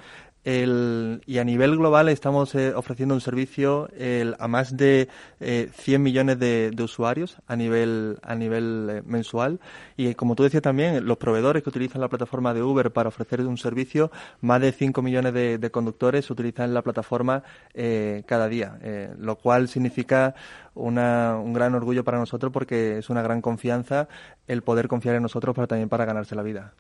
El, 0.48 1.22
y 1.26 1.40
a 1.40 1.44
nivel 1.44 1.76
global 1.76 2.08
estamos 2.08 2.56
eh, 2.56 2.74
ofreciendo 2.74 3.14
un 3.14 3.20
servicio 3.20 3.90
el, 3.98 4.34
a 4.40 4.48
más 4.48 4.78
de 4.78 5.10
eh, 5.42 5.70
100 5.74 6.02
millones 6.02 6.40
de, 6.40 6.72
de, 6.72 6.84
usuarios 6.84 7.36
a 7.48 7.58
nivel, 7.58 8.18
a 8.22 8.34
nivel 8.34 8.88
eh, 8.90 9.02
mensual. 9.06 9.60
Y 9.98 10.16
como 10.16 10.36
tú 10.36 10.44
decías 10.44 10.64
también, 10.64 11.06
los 11.06 11.18
proveedores 11.18 11.64
que 11.64 11.70
utilizan 11.70 12.00
la 12.00 12.08
plataforma 12.08 12.54
de 12.54 12.64
Uber 12.64 12.92
para 12.92 13.10
ofrecer 13.10 13.42
un 13.42 13.58
servicio, 13.58 14.10
más 14.40 14.62
de 14.62 14.72
5 14.72 15.02
millones 15.02 15.34
de, 15.34 15.58
de 15.58 15.70
conductores 15.70 16.32
utilizan 16.32 16.74
la 16.74 16.82
plataforma 16.82 17.44
eh, 17.74 18.24
cada 18.26 18.48
día, 18.48 18.80
lo 19.20 19.36
cual 19.36 19.68
significa 19.68 20.34
una, 20.76 21.36
un 21.36 21.52
gran 21.52 21.76
orgullo 21.76 22.06
para 22.06 22.20
nosotros 22.20 22.54
porque 22.54 23.00
es 23.00 23.10
una 23.10 23.22
gran 23.22 23.42
confianza 23.42 24.08
el 24.48 24.62
poder 24.62 24.88
confiar 24.88 25.16
en 25.16 25.24
nosotros 25.24 25.54
para 25.54 25.68
también 25.68 25.90
para 25.90 26.06
ganarse 26.06 26.36
la 26.36 26.44
vida. 26.44 26.74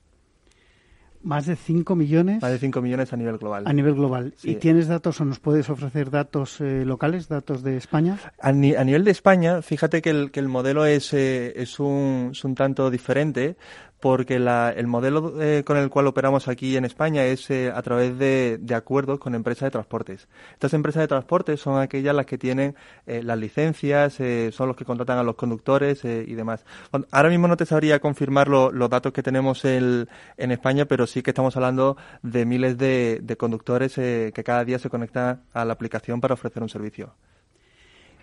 Más 1.24 1.46
de 1.46 1.56
5 1.56 1.96
millones. 1.96 2.42
Más 2.42 2.52
de 2.52 2.60
5 2.60 2.82
millones 2.82 3.12
a 3.14 3.18
nivel 3.18 3.38
global. 3.38 3.64
A 3.66 3.74
nivel 3.74 3.96
global. 3.96 4.34
¿Y 4.44 4.56
tienes 4.56 4.88
datos 4.88 5.20
o 5.22 5.26
nos 5.26 5.40
puedes 5.40 5.70
ofrecer 5.70 6.10
datos 6.10 6.62
eh, 6.62 6.84
locales, 6.86 7.28
datos 7.28 7.64
de 7.64 7.78
España? 7.78 8.18
A, 8.40 8.52
nivel 8.52 9.04
de 9.04 9.12
España, 9.12 9.62
fíjate 9.62 10.02
que 10.02 10.10
el, 10.10 10.32
que 10.32 10.40
el 10.40 10.48
modelo 10.48 10.86
es, 10.86 11.14
eh, 11.14 11.54
es, 11.56 11.80
un, 11.80 12.30
es 12.32 12.44
un 12.44 12.56
tanto 12.56 12.90
diferente 12.90 13.58
porque 14.00 14.36
el 14.36 14.88
modelo 14.88 15.42
eh, 15.42 15.64
con 15.66 15.78
el 15.78 15.90
cual 15.90 16.08
operamos 16.08 16.48
aquí 16.48 16.78
en 16.78 16.86
España 16.86 17.26
es 17.26 17.50
eh, 17.50 17.72
a 17.74 17.82
través 17.82 18.18
de, 18.18 18.60
acuerdos 18.76 19.20
con 19.20 19.34
empresas 19.34 19.68
de 19.68 19.72
transportes. 19.72 20.28
Estas 20.54 20.74
empresas 20.74 21.02
de 21.02 21.08
transportes 21.08 21.60
son 21.60 21.82
aquellas 21.82 22.16
las 22.16 22.28
que 22.28 22.38
tienen 22.38 22.76
eh, 23.08 23.24
las 23.24 23.40
licencias, 23.40 24.18
son 24.52 24.68
los 24.68 24.76
que 24.76 24.86
contratan 24.86 25.18
a 25.18 25.24
los 25.24 25.36
conductores 25.36 26.04
y 26.06 26.34
demás. 26.36 26.64
Ahora 27.12 27.30
mismo 27.30 27.48
no 27.48 27.58
te 27.58 27.66
sabría 27.66 28.00
confirmar 28.00 28.48
los 28.48 28.90
datos 28.90 29.14
que 29.14 29.24
tenemos 29.24 29.66
en 29.66 30.08
España, 30.38 30.86
pero 30.86 31.08
sí 31.08 31.22
que 31.22 31.32
estamos 31.32 31.56
hablando 31.56 31.98
de 32.22 32.46
miles 32.46 32.78
de, 32.78 33.20
de 33.22 33.38
conductores 33.38 33.96
que 33.96 34.44
cada 34.46 34.64
día 34.64 34.80
se 34.80 34.90
conectan 34.90 35.42
a 35.54 35.66
la 35.66 35.74
aplicación 35.74 36.22
para 36.22 36.36
ofrecer 36.36 36.62
un 36.62 36.70
servicio. 36.70 37.14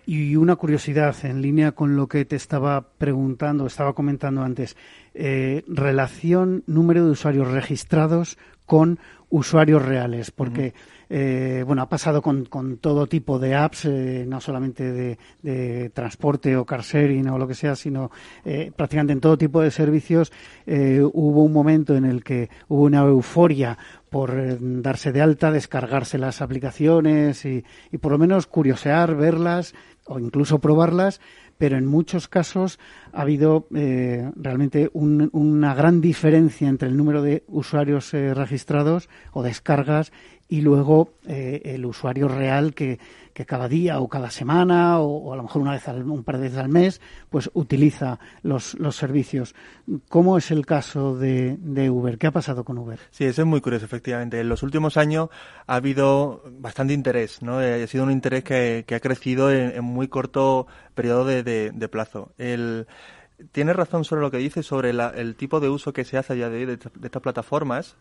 Y 0.07 0.35
una 0.35 0.55
curiosidad 0.55 1.15
en 1.23 1.41
línea 1.41 1.71
con 1.71 1.95
lo 1.95 2.07
que 2.07 2.25
te 2.25 2.35
estaba 2.35 2.89
preguntando, 2.99 3.65
estaba 3.65 3.93
comentando 3.93 4.43
antes, 4.43 4.77
eh, 5.17 5.63
relación 5.67 6.63
número 6.67 7.05
de 7.05 7.11
usuarios 7.11 7.49
registrados 7.49 8.37
con 8.65 8.99
usuarios 9.29 9.81
reales, 9.81 10.29
porque 10.31 10.73
eh, 11.09 11.63
bueno 11.65 11.83
ha 11.83 11.87
pasado 11.87 12.21
con, 12.21 12.43
con, 12.45 12.77
todo 12.77 13.07
tipo 13.07 13.39
de 13.39 13.55
apps, 13.55 13.85
eh, 13.85 14.25
no 14.27 14.41
solamente 14.41 14.91
de, 14.91 15.17
de, 15.41 15.89
transporte 15.91 16.57
o 16.57 16.65
car 16.65 16.81
sharing 16.81 17.29
o 17.29 17.37
lo 17.37 17.47
que 17.47 17.53
sea, 17.53 17.75
sino 17.75 18.11
prácticamente 18.75 19.13
en 19.13 19.21
todo 19.21 19.37
tipo 19.37 19.61
de 19.61 19.71
servicios 19.71 20.33
hubo 20.65 21.43
un 21.43 21.53
momento 21.53 21.95
en 21.95 22.05
el 22.05 22.23
que 22.23 22.49
hubo 22.67 22.83
una 22.83 22.99
euforia 22.99 23.77
por 24.09 24.57
darse 24.81 25.11
de 25.11 25.21
alta, 25.21 25.51
descargarse 25.51 26.17
las 26.17 26.41
aplicaciones 26.41 27.45
y, 27.45 27.63
y 27.91 27.97
por 27.99 28.11
lo 28.11 28.17
menos 28.17 28.47
curiosear, 28.47 29.15
verlas 29.15 29.75
o 30.07 30.19
incluso 30.19 30.59
probarlas, 30.59 31.19
pero 31.57 31.77
en 31.77 31.85
muchos 31.85 32.27
casos 32.27 32.79
ha 33.13 33.21
habido 33.21 33.67
eh, 33.73 34.29
realmente 34.35 34.89
una 34.93 35.73
gran 35.73 36.01
diferencia 36.01 36.67
entre 36.67 36.89
el 36.89 36.97
número 36.97 37.21
de 37.21 37.43
usuarios 37.47 38.13
eh, 38.13 38.33
registrados 38.33 39.09
o 39.31 39.43
descargas 39.43 40.11
y 40.47 40.61
luego 40.61 41.13
eh, 41.27 41.61
el 41.65 41.85
usuario 41.85 42.27
real 42.27 42.73
que, 42.73 42.99
que, 43.35 43.45
cada 43.45 43.67
día 43.67 43.99
o 43.99 44.07
cada 44.07 44.31
semana 44.31 44.99
o, 44.99 45.33
a 45.33 45.35
lo 45.35 45.43
mejor 45.43 45.61
una 45.61 45.73
vez 45.73 45.87
al, 45.87 46.09
un 46.09 46.23
par 46.23 46.37
de 46.37 46.43
veces 46.43 46.57
al 46.57 46.69
mes 46.69 47.01
pues 47.29 47.51
utiliza 47.53 48.19
los, 48.41 48.73
los 48.79 48.95
servicios. 48.95 49.53
¿Cómo 50.09 50.37
es 50.37 50.49
el 50.51 50.65
caso 50.65 51.17
de, 51.17 51.57
Uber? 51.89 52.17
¿Qué 52.17 52.27
ha 52.27 52.31
pasado 52.31 52.63
con 52.63 52.77
Uber? 52.77 52.99
Sí, 53.11 53.25
eso 53.25 53.41
es 53.41 53.47
muy 53.47 53.61
curioso, 53.61 53.85
efectivamente. 53.85 54.39
En 54.39 54.49
los 54.49 54.63
últimos 54.63 54.97
años 54.97 55.29
ha 55.67 55.75
habido 55.75 56.43
bastante 56.59 56.93
interés, 56.93 57.41
¿no? 57.41 57.61
Eh, 57.61 57.83
ha 57.83 57.87
sido 57.87 58.05
un 58.05 58.11
interés 58.11 58.43
que, 58.43 58.85
ha 58.89 58.99
crecido 58.99 59.51
en, 59.51 59.83
muy 59.83 60.07
corto 60.07 60.67
periodo 60.93 61.25
de, 61.25 61.43
de, 61.43 61.87
plazo. 61.89 62.31
El, 62.37 62.87
Tienes 63.51 63.75
razón 63.75 64.05
sobre 64.05 64.21
lo 64.21 64.31
que 64.31 64.37
dices 64.37 64.65
sobre 64.65 64.91
el 64.91 65.35
tipo 65.35 65.59
de 65.59 65.67
uso 65.67 65.91
que 65.91 66.05
se 66.05 66.17
hace 66.17 66.33
a 66.33 66.35
día 66.37 66.49
de 66.49 66.57
hoy 66.57 66.65
de, 66.65 66.73
estas 67.03 67.21
plataformas, 67.21 67.97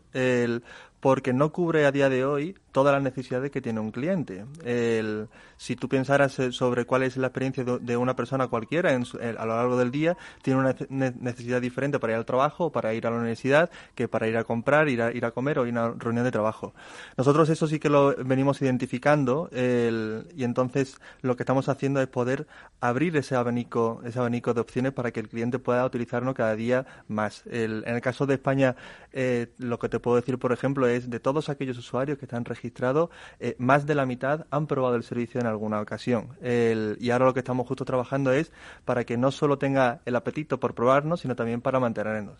porque 1.04 1.34
no 1.34 1.52
cubre 1.52 1.84
a 1.84 1.92
día 1.92 2.08
de 2.08 2.24
hoy 2.24 2.56
todas 2.72 2.94
las 2.94 3.02
necesidades 3.02 3.50
que 3.50 3.60
tiene 3.60 3.78
un 3.78 3.90
cliente. 3.90 4.46
El, 4.64 5.28
si 5.58 5.76
tú 5.76 5.86
pensaras 5.86 6.38
eh, 6.38 6.50
sobre 6.50 6.86
cuál 6.86 7.02
es 7.02 7.18
la 7.18 7.26
experiencia 7.26 7.62
de, 7.62 7.96
una 7.98 8.16
persona 8.16 8.48
cualquiera 8.48 8.94
en 8.94 9.04
a 9.36 9.44
lo 9.44 9.54
largo 9.54 9.76
del 9.76 9.90
día, 9.90 10.16
tiene 10.40 10.60
una 10.60 10.74
necesidad 10.88 11.60
diferente 11.60 11.98
para 11.98 12.14
ir 12.14 12.16
al 12.16 12.24
trabajo, 12.24 12.72
para 12.72 12.94
ir 12.94 13.06
a 13.06 13.10
la 13.10 13.18
universidad, 13.18 13.70
que 13.94 14.08
para 14.08 14.28
ir 14.28 14.38
a 14.38 14.44
comprar, 14.44 14.88
ir 14.88 15.02
a, 15.02 15.12
ir 15.12 15.26
a 15.26 15.32
comer 15.32 15.58
o 15.58 15.66
ir 15.66 15.76
a 15.76 15.88
una 15.88 15.94
reunión 15.98 16.24
de 16.24 16.32
trabajo. 16.32 16.72
Nosotros 17.18 17.50
eso 17.50 17.66
sí 17.66 17.78
que 17.78 17.90
lo 17.90 18.16
venimos 18.24 18.62
identificando 18.62 19.50
y 19.52 20.42
entonces 20.42 20.98
lo 21.20 21.36
que 21.36 21.42
estamos 21.42 21.68
haciendo 21.68 22.00
es 22.00 22.08
poder 22.08 22.46
abrir 22.80 23.14
ese 23.18 23.36
abanico, 23.36 24.00
ese 24.06 24.18
abanico 24.18 24.54
de 24.54 24.62
opciones 24.62 24.92
para 24.92 25.10
que 25.10 25.20
el 25.20 25.28
cliente 25.28 25.58
pueda 25.58 25.84
utilizarlo 25.84 26.32
cada 26.32 26.56
día 26.56 26.86
más. 27.08 27.42
en 27.46 27.84
el 27.86 28.00
caso 28.00 28.26
de 28.26 28.34
España, 28.34 28.74
eh, 29.12 29.52
lo 29.58 29.78
que 29.78 29.88
te 29.88 30.00
puedo 30.00 30.16
decir, 30.16 30.38
por 30.38 30.52
ejemplo, 30.52 30.88
es 30.88 30.93
de 31.00 31.20
todos 31.20 31.48
aquellos 31.48 31.78
usuarios 31.78 32.18
que 32.18 32.24
están 32.24 32.44
registrados, 32.44 33.10
eh, 33.40 33.56
más 33.58 33.86
de 33.86 33.94
la 33.94 34.06
mitad 34.06 34.46
han 34.50 34.66
probado 34.66 34.96
el 34.96 35.02
servicio 35.02 35.40
en 35.40 35.46
alguna 35.46 35.80
ocasión. 35.80 36.28
y 36.40 37.10
ahora 37.10 37.26
lo 37.26 37.34
que 37.34 37.40
estamos 37.40 37.66
justo 37.66 37.84
trabajando 37.84 38.32
es 38.32 38.52
para 38.84 39.04
que 39.04 39.16
no 39.16 39.30
solo 39.30 39.58
tenga 39.58 40.00
el 40.04 40.16
apetito 40.16 40.58
por 40.60 40.74
probarnos, 40.74 41.20
sino 41.20 41.34
también 41.34 41.60
para 41.60 41.80
mantenernos. 41.80 42.38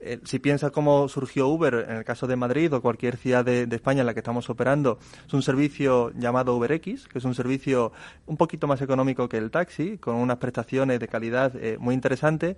Eh, 0.00 0.20
si 0.24 0.38
piensas 0.38 0.70
cómo 0.70 1.08
surgió 1.08 1.48
Uber 1.48 1.86
en 1.88 1.96
el 1.96 2.04
caso 2.04 2.26
de 2.26 2.36
Madrid 2.36 2.72
o 2.74 2.82
cualquier 2.82 3.16
ciudad 3.16 3.44
de, 3.44 3.66
de, 3.66 3.76
España 3.76 4.00
en 4.00 4.06
la 4.06 4.14
que 4.14 4.20
estamos 4.20 4.50
operando, 4.50 4.98
es 5.26 5.32
un 5.32 5.42
servicio 5.42 6.10
llamado 6.14 6.56
UberX, 6.56 7.08
que 7.08 7.18
es 7.18 7.24
un 7.24 7.34
servicio 7.34 7.92
un 8.26 8.36
poquito 8.36 8.66
más 8.66 8.82
económico 8.82 9.28
que 9.28 9.38
el 9.38 9.50
taxi, 9.50 9.98
con 9.98 10.16
unas 10.16 10.38
prestaciones 10.38 11.00
de 11.00 11.08
calidad 11.08 11.52
muy 11.78 11.94
interesantes 11.94 12.56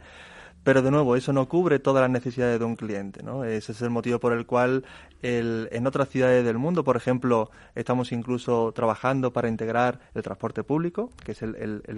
pero 0.66 0.82
de 0.82 0.90
nuevo, 0.90 1.14
eso 1.14 1.32
no 1.32 1.48
cubre 1.48 1.78
todas 1.78 2.02
las 2.02 2.10
necesidades 2.10 2.58
de 2.58 2.64
un 2.64 2.74
cliente. 2.74 3.22
¿no? 3.22 3.44
Ese 3.44 3.70
es 3.70 3.82
el 3.82 3.90
motivo 3.90 4.18
por 4.18 4.32
el 4.32 4.46
cual 4.46 4.84
el, 5.22 5.68
en 5.70 5.86
otras 5.86 6.08
ciudades 6.08 6.44
del 6.44 6.58
mundo, 6.58 6.82
por 6.82 6.96
ejemplo, 6.96 7.52
estamos 7.76 8.10
incluso 8.10 8.72
trabajando 8.72 9.32
para 9.32 9.48
integrar 9.48 10.00
el 10.16 10.24
transporte 10.24 10.64
público, 10.64 11.12
que 11.24 11.30
es 11.30 11.40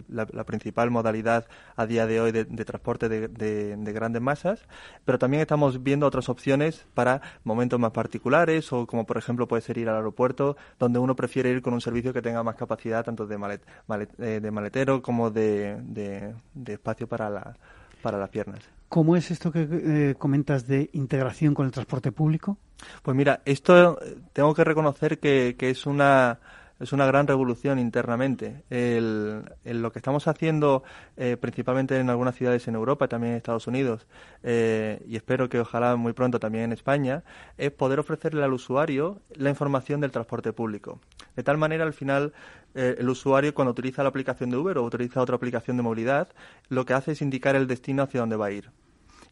la, 0.09 0.45
principal 0.45 0.91
modalidad 0.91 1.47
a 1.77 1.87
día 1.87 2.07
de 2.07 2.21
hoy 2.21 2.31
de, 2.31 2.45
transporte 2.45 3.09
de, 3.09 3.93
grandes 3.95 4.21
masas, 4.21 4.61
pero 5.07 5.19
también 5.19 5.41
estamos 5.41 5.83
viendo 5.83 6.07
otras 6.07 6.29
opciones 6.29 6.85
para 6.93 7.23
momentos 7.45 7.81
más 7.81 7.93
particulares 7.93 8.71
o 8.75 8.87
como 8.87 9.07
por 9.07 9.17
ejemplo 9.17 9.49
puede 9.49 9.63
ser 9.63 9.79
ir 9.79 9.89
al 9.89 9.97
aeropuerto, 9.97 10.59
donde 10.79 10.99
uno 10.99 11.17
prefiere 11.17 11.49
ir 11.49 11.63
con 11.63 11.73
un 11.73 11.81
servicio 11.81 12.13
que 12.13 12.21
tenga 12.21 12.43
más 12.43 12.57
capacidad 12.57 13.03
tanto 13.03 13.27
de, 13.27 13.39
malet, 13.39 13.63
eh, 14.19 14.41
de 14.43 14.51
maletero 14.51 15.01
como 15.01 15.31
de 15.31 16.35
espacio 16.67 17.09
para 17.09 17.31
la 17.31 17.57
para 18.03 18.19
las 18.19 18.31
piernas. 18.31 18.61
¿Cómo 18.89 19.17
es 19.17 19.31
esto 19.31 19.53
que 19.53 19.69
eh, 19.71 20.15
comentas 20.19 20.67
de 20.67 20.89
integración 20.93 21.55
con 21.55 21.67
el 21.67 21.73
transporte 21.73 22.11
público? 22.11 22.57
Pues 23.03 23.17
mira, 23.17 23.43
esto 23.45 23.99
tengo 24.33 24.55
que 24.55 24.65
reconocer 24.65 25.19
que, 25.19 25.57
que 25.59 25.71
es 25.71 25.85
una 25.85 26.39
es 26.81 26.93
una 26.93 27.07
gran 27.07 27.27
revolución 27.27 27.79
internamente. 27.79 28.63
El, 28.71 29.45
lo 29.65 29.93
que 29.93 29.99
estamos 29.99 30.29
haciendo, 30.29 30.85
eh, 31.17 31.37
principalmente 31.41 31.99
en 31.99 32.11
algunas 32.11 32.37
ciudades 32.37 32.69
en 32.69 32.75
Europa, 32.75 33.07
y 33.07 33.09
también 33.09 33.33
en 33.33 33.37
Estados 33.39 33.67
Unidos, 33.67 34.07
eh, 34.43 35.03
y 35.07 35.17
espero 35.17 35.49
que 35.49 35.61
ojalá 35.61 35.97
muy 35.97 36.13
pronto 36.13 36.39
también 36.39 36.65
en 36.65 36.73
España, 36.73 37.25
es 37.57 37.71
poder 37.71 37.99
ofrecerle 37.99 38.45
al 38.45 38.53
usuario 38.53 39.21
la 39.35 39.51
información 39.51 40.01
del 40.01 40.13
transporte 40.13 40.53
público. 40.53 41.01
De 41.37 41.43
tal 41.43 41.59
manera, 41.59 41.85
al 41.85 41.93
final, 41.93 42.33
eh, 42.75 42.97
el 42.99 43.09
usuario, 43.09 43.55
cuando 43.55 43.73
utiliza 43.73 44.03
la 44.03 44.09
aplicación 44.09 44.51
de 44.51 44.57
Uber 44.57 44.79
o 44.79 44.85
utiliza 44.85 45.21
otra 45.21 45.37
aplicación 45.37 45.77
de 45.77 45.83
movilidad, 45.83 46.29
lo 46.69 46.85
que 46.85 46.95
hace 46.95 47.13
es 47.13 47.23
indicar 47.23 47.57
el 47.57 47.67
destino 47.67 48.03
hacia 48.03 48.21
dónde 48.21 48.37
va 48.37 48.47
a 48.47 48.51
ir. 48.51 48.71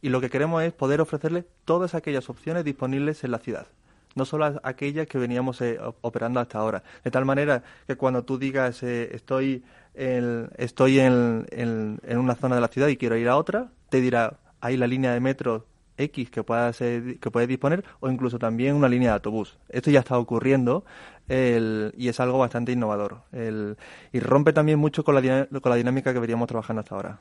Y 0.03 0.09
lo 0.09 0.20
que 0.20 0.31
queremos 0.31 0.62
es 0.62 0.72
poder 0.72 1.01
ofrecerle 1.01 1.46
todas 1.64 1.94
aquellas 1.94 2.29
opciones 2.29 2.64
disponibles 2.64 3.25
en 3.25 3.31
la 3.31 3.38
ciudad 3.38 3.66
no 4.16 4.25
solo 4.25 4.59
aquellas 4.64 5.07
que 5.07 5.18
veníamos 5.18 5.61
eh, 5.61 5.79
operando 6.01 6.40
hasta 6.40 6.59
ahora. 6.59 6.83
De 7.05 7.11
tal 7.11 7.25
manera 7.25 7.62
que 7.87 7.96
cuando 7.96 8.25
tú 8.25 8.38
digas 8.38 8.83
eh, 8.83 9.14
estoy, 9.14 9.62
en, 9.94 10.49
estoy 10.57 10.99
en, 10.99 11.46
en, 11.53 12.18
una 12.18 12.35
zona 12.35 12.57
de 12.57 12.62
la 12.62 12.68
ciudad 12.68 12.88
y 12.88 12.96
quiero 12.96 13.16
ir 13.16 13.29
a 13.29 13.37
otra, 13.37 13.68
te 13.90 14.01
dirá, 14.01 14.38
hay 14.61 14.79
la 14.79 14.87
línea 14.87 15.12
de 15.12 15.20
metro 15.20 15.66
X 15.99 16.31
que 16.31 16.42
puedas, 16.42 16.79
que 16.79 17.31
puedes 17.31 17.49
disponer 17.49 17.85
o 18.01 18.09
incluso 18.11 18.38
también 18.38 18.75
una 18.75 18.88
línea 18.88 19.11
de 19.11 19.14
autobús. 19.14 19.59
Esto 19.68 19.90
ya 19.90 20.01
está 20.01 20.18
ocurriendo 20.18 20.85
y 21.29 22.09
es 22.09 22.21
algo 22.21 22.39
bastante 22.39 22.73
innovador. 22.73 23.23
y 24.12 24.21
rompe 24.21 24.53
también 24.53 24.79
mucho 24.79 25.05
con 25.05 25.15
la, 25.15 25.47
con 25.47 25.71
la 25.71 25.77
dinámica 25.77 26.12
que 26.12 26.21
veníamos 26.21 26.49
trabajando 26.49 26.81
hasta 26.81 26.95
ahora. 26.95 27.21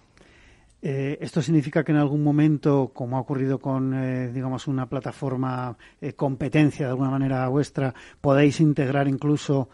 Eh, 0.87 1.17
¿Esto 1.19 1.41
significa 1.41 1.83
que 1.83 1.91
en 1.91 1.97
algún 1.97 2.23
momento, 2.23 2.91
como 2.93 3.17
ha 3.17 3.19
ocurrido 3.19 3.57
con, 3.57 3.91
eh, 3.95 4.31
digamos, 4.31 4.67
una 4.67 4.85
plataforma 4.85 5.75
eh, 5.99 6.13
competencia 6.13 6.85
de 6.85 6.91
alguna 6.91 7.09
manera 7.09 7.47
vuestra, 7.47 7.91
podéis 8.21 8.59
integrar 8.59 9.07
incluso 9.07 9.69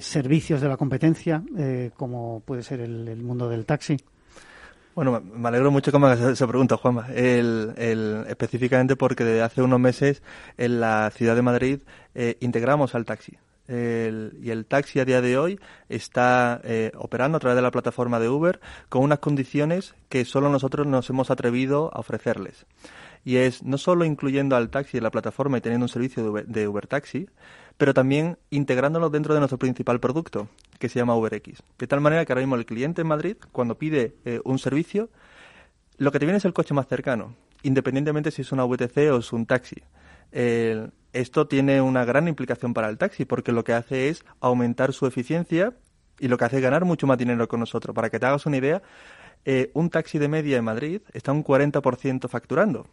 servicios 0.00 0.60
de 0.60 0.68
la 0.68 0.76
competencia, 0.76 1.42
como 1.96 2.42
puede 2.44 2.62
ser 2.62 2.80
el, 2.80 3.16
mundo 3.22 3.48
del 3.48 3.64
taxi? 3.64 3.96
Bueno, 4.94 5.22
me 5.22 5.48
alegro 5.48 5.70
mucho 5.70 5.90
que 5.90 5.98
me 5.98 6.04
hagas 6.04 6.20
esa 6.20 6.46
pregunta, 6.46 6.76
Juanma. 6.76 7.06
específicamente 7.08 8.94
porque 8.94 9.24
desde 9.24 9.40
hace 9.40 9.62
unos 9.62 9.80
meses 9.80 10.22
en 10.58 10.80
la 10.80 11.10
ciudad 11.14 11.34
de 11.34 11.40
Madrid 11.40 11.78
integramos 12.40 12.94
al 12.94 13.06
taxi 13.06 13.38
y 13.66 14.50
el 14.50 14.66
taxi 14.68 15.00
a 15.00 15.04
día 15.04 15.20
de 15.20 15.38
hoy 15.38 15.58
está 15.88 16.60
eh, 16.64 16.92
operando 16.96 17.36
a 17.36 17.40
través 17.40 17.56
de 17.56 17.62
la 17.62 17.70
plataforma 17.70 18.20
de 18.20 18.28
Uber 18.28 18.60
con 18.88 19.02
unas 19.02 19.20
condiciones 19.20 19.94
que 20.08 20.24
solo 20.24 20.50
nosotros 20.50 20.86
nos 20.86 21.08
hemos 21.08 21.30
atrevido 21.30 21.90
a 21.94 22.00
ofrecerles. 22.00 22.66
Y 23.24 23.36
es 23.36 23.62
no 23.62 23.78
solo 23.78 24.04
incluyendo 24.04 24.54
al 24.54 24.68
taxi 24.68 24.98
en 24.98 25.02
la 25.02 25.10
plataforma 25.10 25.56
y 25.56 25.60
teniendo 25.62 25.84
un 25.84 25.88
servicio 25.88 26.30
de 26.46 26.68
Uber, 26.68 26.86
Taxi, 26.86 27.26
pero 27.78 27.94
también 27.94 28.36
integrándolo 28.50 29.08
dentro 29.08 29.32
de 29.32 29.40
nuestro 29.40 29.58
principal 29.58 29.98
producto, 29.98 30.48
que 30.78 30.90
se 30.90 30.98
llama 30.98 31.16
UberX. 31.16 31.62
De 31.78 31.86
tal 31.86 32.02
manera 32.02 32.26
que 32.26 32.32
ahora 32.32 32.42
mismo 32.42 32.56
el 32.56 32.66
cliente 32.66 33.00
en 33.00 33.08
Madrid, 33.08 33.36
cuando 33.50 33.78
pide 33.78 34.14
eh, 34.26 34.40
un 34.44 34.58
servicio, 34.58 35.08
lo 35.96 36.12
que 36.12 36.18
te 36.18 36.26
viene 36.26 36.36
es 36.36 36.44
el 36.44 36.52
coche 36.52 36.74
más 36.74 36.86
cercano, 36.86 37.34
independientemente 37.62 38.30
si 38.30 38.42
es 38.42 38.52
una 38.52 38.64
VTC 38.64 39.10
o 39.10 39.18
es 39.18 39.32
un 39.32 39.46
taxi 39.46 39.82
esto 41.14 41.46
tiene 41.46 41.80
una 41.80 42.04
gran 42.04 42.28
implicación 42.28 42.74
para 42.74 42.88
el 42.88 42.98
taxi 42.98 43.24
porque 43.24 43.52
lo 43.52 43.64
que 43.64 43.72
hace 43.72 44.08
es 44.08 44.24
aumentar 44.40 44.92
su 44.92 45.06
eficiencia 45.06 45.72
y 46.18 46.28
lo 46.28 46.36
que 46.36 46.44
hace 46.44 46.56
es 46.56 46.62
ganar 46.62 46.84
mucho 46.84 47.06
más 47.06 47.16
dinero 47.16 47.48
con 47.48 47.60
nosotros. 47.60 47.94
Para 47.94 48.10
que 48.10 48.18
te 48.18 48.26
hagas 48.26 48.46
una 48.46 48.56
idea, 48.56 48.82
eh, 49.44 49.70
un 49.74 49.90
taxi 49.90 50.18
de 50.18 50.28
media 50.28 50.56
en 50.56 50.64
Madrid 50.64 51.00
está 51.12 51.32
un 51.32 51.44
40% 51.44 52.28
facturando, 52.28 52.86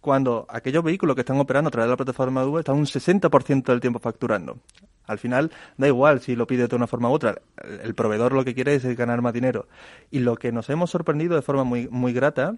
cuando 0.00 0.46
aquellos 0.48 0.84
vehículos 0.84 1.16
que 1.16 1.22
están 1.22 1.40
operando 1.40 1.68
a 1.68 1.70
través 1.70 1.86
de 1.86 1.92
la 1.92 1.96
plataforma 1.96 2.42
de 2.42 2.46
Uber 2.46 2.60
están 2.60 2.76
un 2.76 2.86
60% 2.86 3.64
del 3.64 3.80
tiempo 3.80 3.98
facturando. 3.98 4.58
Al 5.06 5.18
final, 5.18 5.50
da 5.76 5.86
igual 5.86 6.20
si 6.20 6.36
lo 6.36 6.46
pide 6.46 6.66
de 6.66 6.76
una 6.76 6.86
forma 6.86 7.08
u 7.08 7.12
otra. 7.12 7.40
El 7.82 7.94
proveedor 7.94 8.32
lo 8.32 8.44
que 8.44 8.54
quiere 8.54 8.74
es 8.74 8.84
ganar 8.96 9.22
más 9.22 9.32
dinero. 9.32 9.68
Y 10.10 10.18
lo 10.18 10.36
que 10.36 10.52
nos 10.52 10.68
hemos 10.68 10.90
sorprendido 10.90 11.36
de 11.36 11.42
forma 11.42 11.64
muy, 11.64 11.88
muy 11.88 12.12
grata 12.12 12.56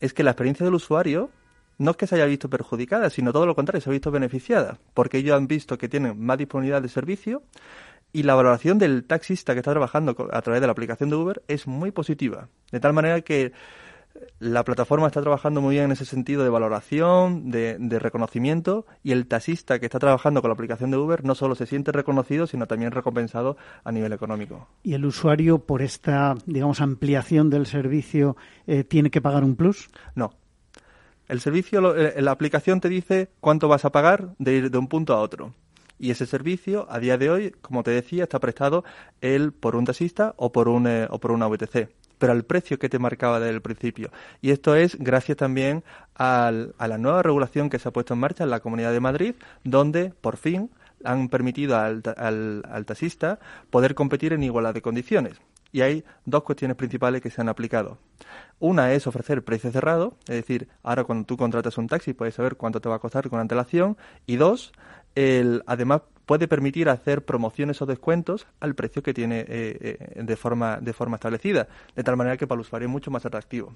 es 0.00 0.12
que 0.12 0.22
la 0.22 0.30
experiencia 0.32 0.64
del 0.64 0.74
usuario 0.74 1.30
no 1.78 1.90
es 1.92 1.96
que 1.96 2.06
se 2.06 2.14
haya 2.16 2.26
visto 2.26 2.48
perjudicada, 2.48 3.10
sino 3.10 3.32
todo 3.32 3.46
lo 3.46 3.54
contrario, 3.54 3.80
se 3.80 3.90
ha 3.90 3.92
visto 3.92 4.10
beneficiada, 4.10 4.78
porque 4.94 5.18
ellos 5.18 5.36
han 5.36 5.46
visto 5.46 5.78
que 5.78 5.88
tienen 5.88 6.18
más 6.18 6.38
disponibilidad 6.38 6.82
de 6.82 6.88
servicio 6.88 7.42
y 8.12 8.22
la 8.22 8.34
valoración 8.34 8.78
del 8.78 9.04
taxista 9.04 9.52
que 9.52 9.60
está 9.60 9.72
trabajando 9.72 10.16
a 10.32 10.42
través 10.42 10.60
de 10.60 10.66
la 10.66 10.72
aplicación 10.72 11.10
de 11.10 11.16
Uber 11.16 11.42
es 11.48 11.66
muy 11.66 11.90
positiva. 11.90 12.48
De 12.72 12.80
tal 12.80 12.92
manera 12.92 13.20
que 13.20 13.52
la 14.38 14.64
plataforma 14.64 15.06
está 15.06 15.20
trabajando 15.20 15.60
muy 15.60 15.74
bien 15.74 15.86
en 15.86 15.92
ese 15.92 16.04
sentido 16.04 16.42
de 16.42 16.48
valoración, 16.48 17.50
de, 17.50 17.76
de, 17.78 17.98
reconocimiento, 17.98 18.86
y 19.02 19.12
el 19.12 19.26
taxista 19.26 19.78
que 19.78 19.86
está 19.86 19.98
trabajando 19.98 20.40
con 20.40 20.50
la 20.50 20.54
aplicación 20.54 20.90
de 20.90 20.96
Uber 20.96 21.24
no 21.24 21.34
solo 21.34 21.54
se 21.54 21.66
siente 21.66 21.92
reconocido, 21.92 22.46
sino 22.46 22.66
también 22.66 22.92
recompensado 22.92 23.56
a 23.84 23.92
nivel 23.92 24.12
económico. 24.12 24.68
¿Y 24.82 24.94
el 24.94 25.04
usuario, 25.04 25.58
por 25.58 25.82
esta, 25.82 26.34
digamos, 26.46 26.80
ampliación 26.80 27.50
del 27.50 27.66
servicio, 27.66 28.36
eh, 28.66 28.84
tiene 28.84 29.10
que 29.10 29.20
pagar 29.20 29.44
un 29.44 29.56
plus? 29.56 29.88
No, 30.14 30.32
el 31.28 31.40
servicio, 31.40 31.96
eh, 31.96 32.20
la 32.22 32.30
aplicación 32.30 32.80
te 32.80 32.88
dice 32.88 33.28
cuánto 33.40 33.68
vas 33.68 33.84
a 33.84 33.90
pagar 33.90 34.34
de 34.38 34.54
ir 34.54 34.70
de 34.70 34.78
un 34.78 34.88
punto 34.88 35.14
a 35.14 35.20
otro. 35.20 35.54
Y 35.98 36.10
ese 36.10 36.26
servicio, 36.26 36.86
a 36.90 36.98
día 36.98 37.16
de 37.16 37.30
hoy, 37.30 37.50
como 37.62 37.82
te 37.82 37.90
decía, 37.90 38.24
está 38.24 38.38
prestado 38.38 38.84
él 39.20 39.52
por 39.52 39.76
un 39.76 39.86
taxista 39.86 40.34
o 40.36 40.52
por, 40.52 40.68
un, 40.68 40.86
eh, 40.86 41.06
o 41.10 41.18
por 41.18 41.32
una 41.32 41.46
VTC 41.46 41.88
pero 42.18 42.32
al 42.32 42.44
precio 42.44 42.78
que 42.78 42.88
te 42.88 42.98
marcaba 42.98 43.40
desde 43.40 43.54
el 43.54 43.60
principio. 43.60 44.10
Y 44.40 44.50
esto 44.50 44.74
es 44.74 44.96
gracias 44.98 45.36
también 45.36 45.84
a 46.14 46.50
la 46.50 46.96
nueva 46.96 47.22
regulación 47.22 47.68
que 47.68 47.78
se 47.78 47.88
ha 47.88 47.92
puesto 47.92 48.14
en 48.14 48.20
marcha 48.20 48.44
en 48.44 48.48
la 48.48 48.60
Comunidad 48.60 48.92
de 48.92 49.00
Madrid, 49.00 49.34
donde 49.64 50.14
por 50.20 50.38
fin 50.38 50.70
han 51.04 51.28
permitido 51.28 51.76
al, 51.76 52.02
al, 52.16 52.62
al 52.70 52.86
taxista 52.86 53.38
poder 53.70 53.94
competir 53.94 54.32
en 54.32 54.42
igualdad 54.42 54.74
de 54.74 54.82
condiciones. 54.82 55.40
Y 55.72 55.80
hay 55.80 56.04
dos 56.24 56.42
cuestiones 56.42 56.76
principales 56.76 57.20
que 57.20 57.30
se 57.30 57.40
han 57.40 57.48
aplicado. 57.48 57.98
Una 58.58 58.92
es 58.92 59.06
ofrecer 59.06 59.44
precio 59.44 59.70
cerrado, 59.70 60.16
es 60.26 60.36
decir, 60.36 60.68
ahora 60.82 61.04
cuando 61.04 61.26
tú 61.26 61.36
contratas 61.36 61.76
un 61.76 61.88
taxi 61.88 62.14
puedes 62.14 62.34
saber 62.34 62.56
cuánto 62.56 62.80
te 62.80 62.88
va 62.88 62.96
a 62.96 62.98
costar 62.98 63.28
con 63.28 63.38
antelación. 63.38 63.96
Y 64.26 64.36
dos, 64.36 64.72
el, 65.14 65.62
además 65.66 66.02
puede 66.24 66.48
permitir 66.48 66.88
hacer 66.88 67.24
promociones 67.24 67.80
o 67.82 67.86
descuentos 67.86 68.46
al 68.60 68.74
precio 68.74 69.02
que 69.02 69.14
tiene 69.14 69.40
eh, 69.40 69.46
eh, 69.48 70.22
de, 70.22 70.36
forma, 70.36 70.78
de 70.80 70.92
forma 70.92 71.16
establecida, 71.16 71.68
de 71.94 72.02
tal 72.02 72.16
manera 72.16 72.36
que 72.36 72.46
para 72.46 72.56
el 72.56 72.60
usuario 72.62 72.86
es 72.86 72.92
mucho 72.92 73.10
más 73.10 73.24
atractivo. 73.24 73.74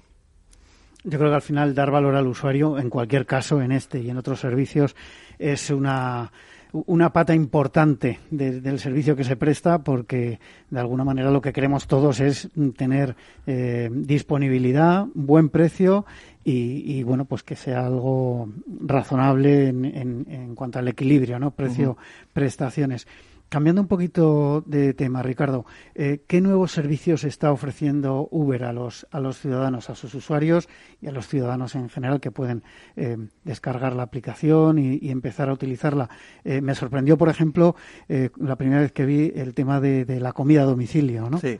Yo 1.03 1.17
creo 1.17 1.31
que 1.31 1.35
al 1.35 1.41
final 1.41 1.73
dar 1.73 1.89
valor 1.89 2.15
al 2.15 2.27
usuario, 2.27 2.77
en 2.77 2.89
cualquier 2.89 3.25
caso, 3.25 3.59
en 3.61 3.71
este 3.71 3.99
y 3.99 4.09
en 4.11 4.17
otros 4.17 4.39
servicios, 4.39 4.95
es 5.39 5.71
una 5.71 6.31
una 6.73 7.11
pata 7.11 7.33
importante 7.33 8.19
del 8.29 8.79
servicio 8.79 9.15
que 9.15 9.23
se 9.23 9.35
presta 9.35 9.79
porque 9.79 10.39
de 10.69 10.79
alguna 10.79 11.03
manera 11.03 11.31
lo 11.31 11.41
que 11.41 11.51
queremos 11.51 11.87
todos 11.87 12.19
es 12.19 12.49
tener 12.77 13.15
eh, 13.45 13.89
disponibilidad, 13.91 15.05
buen 15.13 15.49
precio 15.49 16.05
y, 16.43 17.03
bueno 17.03 17.25
pues 17.25 17.43
que 17.43 17.55
sea 17.55 17.85
algo 17.85 18.49
razonable 18.83 19.67
en, 19.67 19.85
en, 20.27 20.55
cuanto 20.55 20.79
al 20.79 20.87
equilibrio, 20.87 21.39
¿no? 21.39 21.51
Precio 21.51 21.97
prestaciones. 22.33 23.07
Cambiando 23.51 23.81
un 23.81 23.89
poquito 23.89 24.63
de 24.65 24.93
tema, 24.93 25.21
Ricardo, 25.21 25.65
eh, 25.93 26.23
¿qué 26.25 26.39
nuevos 26.39 26.71
servicios 26.71 27.25
está 27.25 27.51
ofreciendo 27.51 28.29
Uber 28.31 28.63
a 28.63 28.71
los, 28.71 29.05
a 29.11 29.19
los 29.19 29.39
ciudadanos, 29.39 29.89
a 29.89 29.95
sus 29.95 30.15
usuarios 30.15 30.69
y 31.01 31.07
a 31.07 31.11
los 31.11 31.27
ciudadanos 31.27 31.75
en 31.75 31.89
general 31.89 32.21
que 32.21 32.31
pueden 32.31 32.63
eh, 32.95 33.17
descargar 33.43 33.93
la 33.93 34.03
aplicación 34.03 34.79
y, 34.79 35.11
empezar 35.11 35.49
a 35.49 35.53
utilizarla? 35.53 36.09
Eh, 36.45 36.61
me 36.61 36.75
sorprendió, 36.75 37.17
por 37.17 37.27
ejemplo, 37.27 37.75
la 38.07 38.55
primera 38.55 38.79
vez 38.79 38.93
que 38.93 39.05
vi 39.05 39.33
el 39.35 39.53
tema 39.53 39.81
de, 39.81 40.05
de 40.05 40.21
la 40.21 40.31
comida 40.31 40.61
a 40.61 40.65
domicilio, 40.65 41.29
¿no? 41.29 41.37
Sí. 41.37 41.59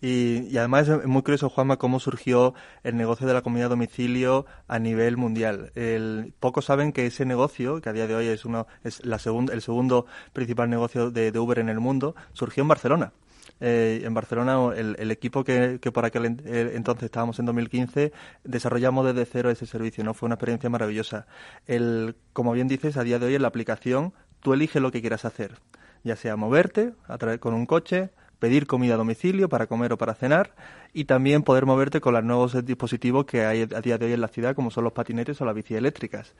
Y, 0.00 0.56
además 0.56 0.88
es 0.88 1.06
muy 1.06 1.22
curioso, 1.22 1.48
Juanma, 1.50 1.76
cómo 1.76 2.00
surgió 2.00 2.54
el 2.82 2.96
negocio 2.96 3.26
de 3.26 3.34
la 3.34 3.42
comida 3.42 3.66
a 3.66 3.68
domicilio 3.68 4.46
a 4.68 4.78
nivel 4.78 5.16
mundial. 5.16 5.72
El, 5.74 6.32
pocos 6.40 6.66
saben 6.66 6.92
que 6.92 7.06
ese 7.06 7.24
negocio, 7.24 7.80
que 7.80 7.88
a 7.88 7.92
día 7.92 8.06
de 8.06 8.14
hoy 8.14 8.26
es, 8.26 8.44
uno, 8.44 8.66
es 8.84 9.04
la 9.04 9.16
el 9.16 9.62
segundo 9.62 10.06
principal 10.32 10.70
negocio 10.70 11.10
de, 11.10 11.38
Uber 11.38 11.58
en 11.58 11.68
el 11.68 11.80
mundo, 11.80 12.14
surgió 12.32 12.62
en 12.62 12.68
Barcelona. 12.68 13.12
en 13.60 14.14
Barcelona, 14.14 14.74
el, 14.74 15.10
equipo 15.10 15.44
que, 15.44 15.78
por 15.92 16.04
aquel 16.04 16.24
entonces 16.24 17.04
estábamos 17.04 17.38
en 17.38 17.46
2015, 17.46 18.12
desarrollamos 18.44 19.06
desde 19.06 19.24
cero 19.26 19.50
ese 19.50 19.66
servicio, 19.66 20.02
¿no? 20.04 20.14
Fue 20.14 20.26
una 20.26 20.34
experiencia 20.34 20.70
maravillosa. 20.70 21.26
El, 21.66 22.16
como 22.32 22.52
bien 22.52 22.68
dices, 22.68 22.96
a 22.96 23.04
día 23.04 23.18
de 23.18 23.26
hoy 23.26 23.34
en 23.34 23.42
la 23.42 23.48
aplicación 23.48 24.12
tú 24.40 24.54
eliges 24.54 24.82
lo 24.82 24.90
que 24.90 25.00
quieras 25.00 25.24
hacer, 25.24 25.58
ya 26.02 26.16
sea 26.16 26.36
moverte 26.36 26.92
a 27.06 27.18
con 27.38 27.54
un 27.54 27.66
coche, 27.66 28.10
pedir 28.40 28.66
comida 28.66 28.94
a 28.94 28.96
domicilio 28.96 29.48
para 29.48 29.68
comer 29.68 29.92
o 29.92 29.98
para 29.98 30.14
cenar 30.14 30.50
y 30.92 31.04
también 31.04 31.42
poder 31.44 31.66
moverte 31.66 32.00
con 32.00 32.14
los 32.14 32.24
nuevos 32.24 32.64
dispositivos 32.64 33.26
que 33.26 33.44
hay 33.44 33.62
a 33.62 33.80
día 33.80 33.98
de 33.98 34.06
hoy 34.06 34.12
en 34.14 34.20
la 34.20 34.28
ciudad, 34.28 34.56
como 34.56 34.72
son 34.72 34.82
los 34.82 34.92
patinetes 34.92 35.40
o 35.40 35.44
las 35.44 35.54
bici 35.54 35.76
eléctricas. 35.76 36.34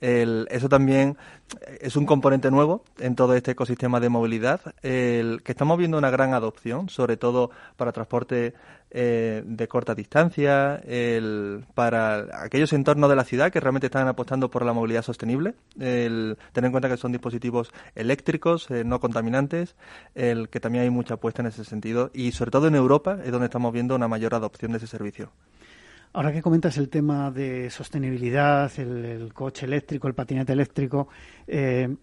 Eso 0.00 0.68
también 0.68 1.16
es 1.80 1.96
un 1.96 2.06
componente 2.06 2.50
nuevo 2.50 2.84
en 2.98 3.14
todo 3.14 3.34
este 3.34 3.52
ecosistema 3.52 4.00
de 4.00 4.08
movilidad, 4.08 4.60
el, 4.82 5.42
que 5.42 5.52
estamos 5.52 5.78
viendo 5.78 5.96
una 5.96 6.10
gran 6.10 6.34
adopción, 6.34 6.88
sobre 6.88 7.16
todo 7.16 7.50
para 7.76 7.92
transporte 7.92 8.54
eh, 8.90 9.42
de 9.44 9.68
corta 9.68 9.94
distancia, 9.94 10.76
el, 10.86 11.64
para 11.74 12.42
aquellos 12.42 12.72
entornos 12.72 13.10
de 13.10 13.16
la 13.16 13.24
ciudad 13.24 13.50
que 13.50 13.60
realmente 13.60 13.86
están 13.86 14.08
apostando 14.08 14.50
por 14.50 14.64
la 14.64 14.72
movilidad 14.72 15.02
sostenible, 15.02 15.54
el, 15.78 16.36
tener 16.52 16.66
en 16.66 16.72
cuenta 16.72 16.88
que 16.88 16.96
son 16.96 17.12
dispositivos 17.12 17.72
eléctricos, 17.94 18.70
eh, 18.70 18.84
no 18.84 19.00
contaminantes, 19.00 19.76
el, 20.14 20.48
que 20.48 20.60
también 20.60 20.84
hay 20.84 20.90
mucha 20.90 21.14
apuesta 21.14 21.42
en 21.42 21.48
ese 21.48 21.64
sentido 21.64 22.10
y 22.12 22.32
sobre 22.32 22.50
todo 22.50 22.68
en 22.68 22.74
Europa 22.74 23.18
es 23.24 23.32
donde 23.32 23.46
estamos 23.46 23.72
viendo 23.72 23.94
una 23.94 24.08
mayor 24.08 24.34
adopción 24.34 24.72
de 24.72 24.78
ese 24.78 24.86
servicio. 24.86 25.30
Ahora 26.12 26.32
que 26.32 26.42
comentas 26.42 26.78
el 26.78 26.88
tema 26.88 27.30
de 27.30 27.70
sostenibilidad, 27.70 28.70
el, 28.78 29.32
coche 29.34 29.66
eléctrico, 29.66 30.08
el 30.08 30.14
patinete 30.14 30.52
eléctrico, 30.52 31.08
eh, 31.46 31.94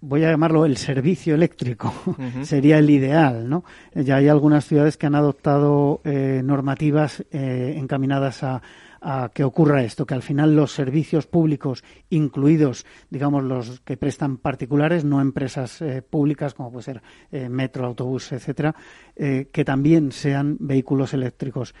voy 0.00 0.24
a 0.24 0.30
llamarlo 0.30 0.64
el 0.64 0.76
servicio 0.76 1.34
eléctrico, 1.34 1.92
sería 2.42 2.78
el 2.78 2.90
ideal, 2.90 3.48
¿no? 3.48 3.64
Ya 3.94 4.16
hay 4.16 4.28
algunas 4.28 4.64
ciudades 4.64 4.96
que 4.96 5.06
han 5.06 5.14
adoptado 5.14 6.00
eh, 6.04 6.42
normativas 6.44 7.24
eh, 7.30 7.74
encaminadas 7.76 8.42
a, 8.42 8.62
a 9.00 9.30
que 9.32 9.44
ocurra 9.44 9.82
esto, 9.82 10.06
que 10.06 10.14
al 10.14 10.22
final 10.22 10.56
los 10.56 10.72
servicios 10.72 11.26
públicos, 11.26 11.84
incluidos, 12.10 12.86
digamos, 13.10 13.44
los 13.44 13.80
que 13.80 13.96
prestan 13.96 14.38
particulares, 14.38 15.04
no 15.04 15.20
empresas 15.20 15.80
eh, 15.82 16.02
públicas 16.02 16.54
como 16.54 16.72
puede 16.72 16.84
ser 16.84 17.02
eh, 17.30 17.48
metro, 17.48 17.86
autobús, 17.86 18.32
etcétera, 18.32 18.74
eh, 19.16 19.48
que 19.52 19.64
también 19.64 20.12
sean 20.12 20.56
vehículos 20.60 21.14
eléctricos. 21.14 21.74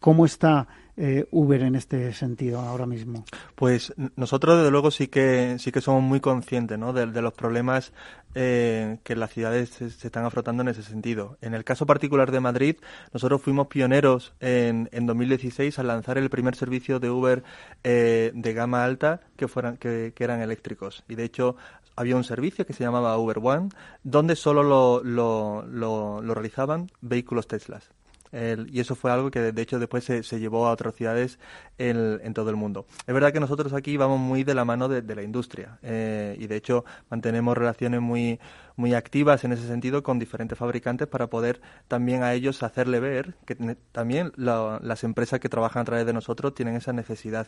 ¿Cómo 0.00 0.26
está 0.26 0.66
eh, 0.96 1.26
Uber 1.30 1.62
en 1.62 1.74
este 1.74 2.12
sentido 2.12 2.60
ahora 2.60 2.86
mismo? 2.86 3.24
Pues 3.54 3.92
nosotros 4.16 4.58
desde 4.58 4.70
luego 4.70 4.90
sí 4.90 5.08
que 5.08 5.56
sí 5.58 5.72
que 5.72 5.80
somos 5.80 6.02
muy 6.02 6.20
conscientes 6.20 6.78
¿no? 6.78 6.92
de, 6.92 7.06
los 7.06 7.32
problemas 7.32 7.92
eh, 8.34 8.98
que 9.02 9.16
las 9.16 9.32
ciudades 9.32 9.70
se, 9.70 9.86
están 9.86 10.24
afrontando 10.24 10.62
en 10.62 10.68
ese 10.68 10.82
sentido. 10.82 11.36
En 11.40 11.54
el 11.54 11.64
caso 11.64 11.86
particular 11.86 12.30
de 12.30 12.40
Madrid, 12.40 12.76
nosotros 13.12 13.42
fuimos 13.42 13.66
pioneros 13.68 14.34
en, 14.40 14.88
en 14.92 15.06
2016 15.06 15.78
al 15.78 15.88
lanzar 15.88 16.18
el 16.18 16.30
primer 16.30 16.54
servicio 16.54 17.00
de 17.00 17.10
Uber 17.10 17.42
eh, 17.82 18.32
de 18.34 18.54
gama 18.54 18.84
alta 18.84 19.20
que 19.36 19.48
fueran 19.48 19.76
que, 19.76 20.12
eran 20.18 20.40
eléctricos 20.40 21.04
y 21.06 21.16
de 21.16 21.24
hecho 21.24 21.56
había 21.96 22.16
un 22.16 22.24
servicio 22.24 22.66
que 22.66 22.72
se 22.72 22.82
llamaba 22.82 23.18
Uber 23.18 23.38
One 23.42 23.68
donde 24.02 24.36
solo 24.36 24.62
lo, 24.62 25.04
lo, 25.04 25.62
lo 26.22 26.34
realizaban 26.34 26.90
vehículos 27.02 27.46
Teslas 27.46 27.90
y 28.68 28.80
eso 28.80 28.96
fue 28.96 29.12
algo 29.12 29.30
que 29.30 29.52
de 29.52 29.62
hecho 29.62 29.78
después 29.78 30.04
se, 30.04 30.22
se 30.22 30.40
llevó 30.40 30.66
a 30.66 30.72
otras 30.72 30.94
ciudades 30.94 31.38
en, 31.78 32.34
todo 32.34 32.50
el 32.50 32.56
mundo. 32.56 32.86
Es 33.06 33.14
verdad 33.14 33.32
que 33.32 33.40
nosotros 33.40 33.72
aquí 33.72 33.96
vamos 33.96 34.18
muy 34.18 34.44
de 34.44 34.54
la 34.54 34.64
mano 34.64 34.88
de, 34.88 35.02
de 35.02 35.14
la 35.14 35.22
industria 35.22 35.78
eh, 35.82 36.36
y 36.38 36.46
de 36.46 36.56
hecho 36.56 36.84
mantenemos 37.10 37.56
relaciones 37.56 38.00
muy, 38.00 38.38
muy 38.76 38.94
activas 38.94 39.44
en 39.44 39.52
ese 39.52 39.66
sentido 39.66 40.02
con 40.02 40.18
diferentes 40.18 40.58
fabricantes 40.58 41.06
para 41.06 41.28
poder 41.28 41.60
también 41.88 42.22
a 42.22 42.32
ellos 42.32 42.62
hacerle 42.62 43.00
ver 43.00 43.34
que 43.46 43.54
también 43.92 44.32
las 44.36 45.04
empresas 45.04 45.40
que 45.40 45.48
trabajan 45.48 45.82
a 45.82 45.84
través 45.84 46.06
de 46.06 46.12
nosotros 46.12 46.54
tienen 46.54 46.76
esa 46.76 46.92
necesidad. 46.92 47.46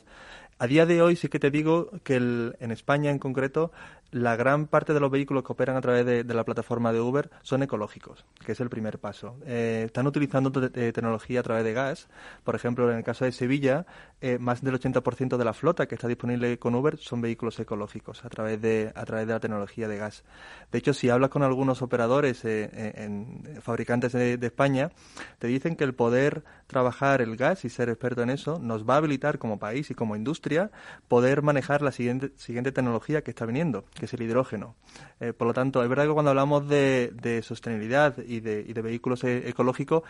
A 0.59 0.67
día 0.67 0.87
de 0.87 1.03
hoy 1.03 1.17
sí 1.17 1.29
que 1.29 1.39
te 1.39 1.51
digo 1.51 1.91
que 2.03 2.17
en 2.17 2.71
España 2.71 3.11
en 3.11 3.19
concreto 3.19 3.73
la 4.13 4.37
gran 4.37 4.67
parte 4.67 4.95
de 4.95 5.01
los 5.01 5.11
vehículos 5.11 5.43
que 5.45 5.53
operan 5.53 5.77
a 5.77 5.81
través 5.81 6.07
de, 6.07 6.25
la 6.25 6.45
plataforma 6.45 6.93
de 6.93 7.01
Uber 7.01 7.31
son 7.43 7.63
ecológicos, 7.63 8.25
que 8.45 8.53
es 8.53 8.61
el 8.61 8.71
primer 8.71 8.99
paso. 8.99 9.37
Eh, 9.47 9.83
están 9.87 10.07
utilizando 10.07 10.51
tecnología 10.53 11.41
a 11.41 11.43
través 11.43 11.65
de 11.65 11.73
gas. 11.73 12.09
Por 12.45 12.55
ejemplo, 12.55 12.91
en 12.91 12.99
el 12.99 13.05
caso 13.05 13.25
de 13.25 13.33
Sevilla, 13.33 13.85
eh, 14.21 14.39
más 14.39 14.63
del 14.63 14.81
80% 14.81 15.37
de 15.37 15.45
la 15.45 15.53
flota 15.53 15.87
que 15.87 15.95
está 15.95 16.09
disponible 16.09 16.59
con 16.59 16.75
Uber 16.75 16.97
son 16.97 17.21
vehículos 17.21 17.61
ecológicos 17.61 18.25
a 18.25 18.31
través 18.31 18.61
de, 18.63 18.91
a 18.95 19.05
través 19.05 19.27
de 19.27 19.35
la 19.35 19.41
tecnología 19.41 19.89
de 19.89 19.99
gas. 19.99 20.25
De 20.73 20.79
hecho, 20.79 20.95
si 20.95 21.11
hablas 21.11 21.29
con 21.29 21.43
algunos 21.43 21.83
operadores, 21.83 22.43
eh, 22.47 22.71
eh, 22.73 22.93
en, 22.97 23.61
fabricantes 23.61 24.13
de, 24.13 24.39
España, 24.41 24.91
te 25.39 25.49
dicen 25.49 25.77
que 25.77 25.85
el 25.85 25.95
poder 25.95 26.45
trabajar 26.67 27.21
el 27.21 27.37
gas 27.37 27.65
y 27.65 27.69
ser 27.69 27.91
experto 27.91 28.23
en 28.23 28.31
eso 28.31 28.59
nos 28.59 28.89
va 28.89 28.95
a 28.95 28.97
habilitar 28.99 29.39
como 29.39 29.59
país 29.59 29.91
y 29.91 29.95
como 29.95 30.17
industria 30.17 30.71
poder 31.09 31.43
manejar 31.43 31.83
la 31.83 31.93
siguiente, 31.93 32.33
siguiente 32.37 32.73
tecnología 32.73 33.23
que 33.23 33.31
está 33.31 33.45
viniendo, 33.45 33.85
que 33.95 34.07
es 34.07 34.15
el 34.15 34.23
hidrógeno. 34.23 34.77
Eh, 35.21 35.35
por 35.35 35.47
lo 35.47 35.53
tanto, 35.53 35.83
es 35.83 35.89
verdad 35.91 36.07
que 36.07 36.13
cuando 36.13 36.31
hablamos 36.31 36.67
de, 36.69 37.43
sostenibilidad 37.43 38.17
y 38.19 38.41
de, 38.41 38.65
y 38.67 38.73
de 38.73 38.83
vehículos 38.83 39.25
ecológicos, 39.25 40.05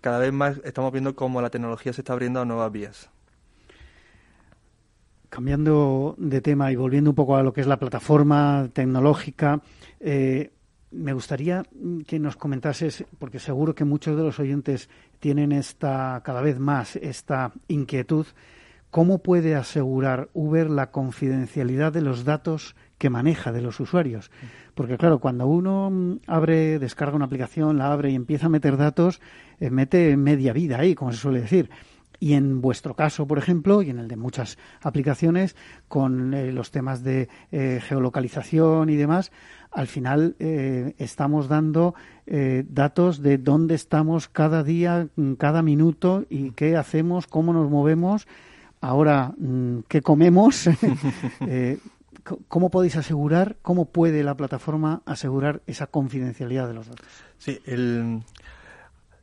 cada 0.00 0.18
vez 0.18 0.32
más 0.32 0.60
estamos 0.64 0.90
viendo 0.90 1.14
cómo 1.14 1.40
la 1.40 1.50
tecnología 1.50 1.92
se 1.92 2.00
está 2.00 2.12
abriendo 2.12 2.40
a 2.40 2.44
nuevas 2.44 2.72
vías. 2.72 3.10
Cambiando 5.32 6.14
de 6.18 6.42
tema 6.42 6.70
y 6.72 6.76
volviendo 6.76 7.08
un 7.08 7.16
poco 7.16 7.36
a 7.36 7.42
lo 7.42 7.54
que 7.54 7.62
es 7.62 7.66
la 7.66 7.78
plataforma 7.78 8.68
tecnológica, 8.74 9.62
eh, 9.98 10.52
me 10.90 11.14
gustaría 11.14 11.62
que 12.06 12.18
nos 12.18 12.36
comentases, 12.36 13.06
porque 13.18 13.38
seguro 13.38 13.74
que 13.74 13.86
muchos 13.86 14.14
de 14.14 14.24
los 14.24 14.38
oyentes 14.38 14.90
tienen 15.20 15.52
esta, 15.52 16.20
cada 16.22 16.42
vez 16.42 16.58
más 16.58 16.96
esta 16.96 17.52
inquietud, 17.68 18.26
¿cómo 18.90 19.22
puede 19.22 19.54
asegurar 19.54 20.28
Uber 20.34 20.68
la 20.68 20.90
confidencialidad 20.90 21.94
de 21.94 22.02
los 22.02 22.24
datos 22.26 22.76
que 22.98 23.08
maneja 23.08 23.52
de 23.52 23.62
los 23.62 23.80
usuarios? 23.80 24.30
Porque 24.74 24.98
claro, 24.98 25.18
cuando 25.18 25.46
uno 25.46 26.18
abre, 26.26 26.78
descarga 26.78 27.16
una 27.16 27.24
aplicación, 27.24 27.78
la 27.78 27.90
abre 27.90 28.10
y 28.10 28.16
empieza 28.16 28.48
a 28.48 28.50
meter 28.50 28.76
datos, 28.76 29.22
eh, 29.60 29.70
mete 29.70 30.14
media 30.18 30.52
vida 30.52 30.78
ahí, 30.78 30.94
como 30.94 31.10
se 31.10 31.18
suele 31.18 31.40
decir 31.40 31.70
y 32.22 32.34
en 32.34 32.60
vuestro 32.60 32.94
caso, 32.94 33.26
por 33.26 33.38
ejemplo, 33.38 33.82
y 33.82 33.90
en 33.90 33.98
el 33.98 34.06
de 34.06 34.14
muchas 34.14 34.56
aplicaciones, 34.80 35.56
con 35.88 36.34
eh, 36.34 36.52
los 36.52 36.70
temas 36.70 37.02
de 37.02 37.28
eh, 37.50 37.80
geolocalización 37.82 38.90
y 38.90 38.94
demás, 38.94 39.32
al 39.72 39.88
final 39.88 40.36
eh, 40.38 40.94
estamos 40.98 41.48
dando 41.48 41.96
datos 42.24 43.22
de 43.22 43.38
dónde 43.38 43.74
estamos 43.74 44.28
cada 44.28 44.62
día, 44.62 45.08
cada 45.36 45.62
minuto 45.62 46.24
y 46.30 46.52
qué 46.52 46.76
hacemos, 46.76 47.26
cómo 47.26 47.52
nos 47.52 47.68
movemos, 47.68 48.28
ahora 48.80 49.34
mm, 49.36 49.80
qué 49.88 50.00
comemos. 50.00 50.70
¿Cómo 52.46 52.70
podéis 52.70 52.94
asegurar, 52.94 53.56
cómo 53.62 53.86
puede 53.86 54.22
la 54.22 54.36
plataforma 54.36 55.02
asegurar 55.06 55.60
esa 55.66 55.88
confidencialidad 55.88 56.68
de 56.68 56.74
los 56.74 56.86
datos? 56.86 57.08
Sí, 57.38 57.58
el, 57.66 58.22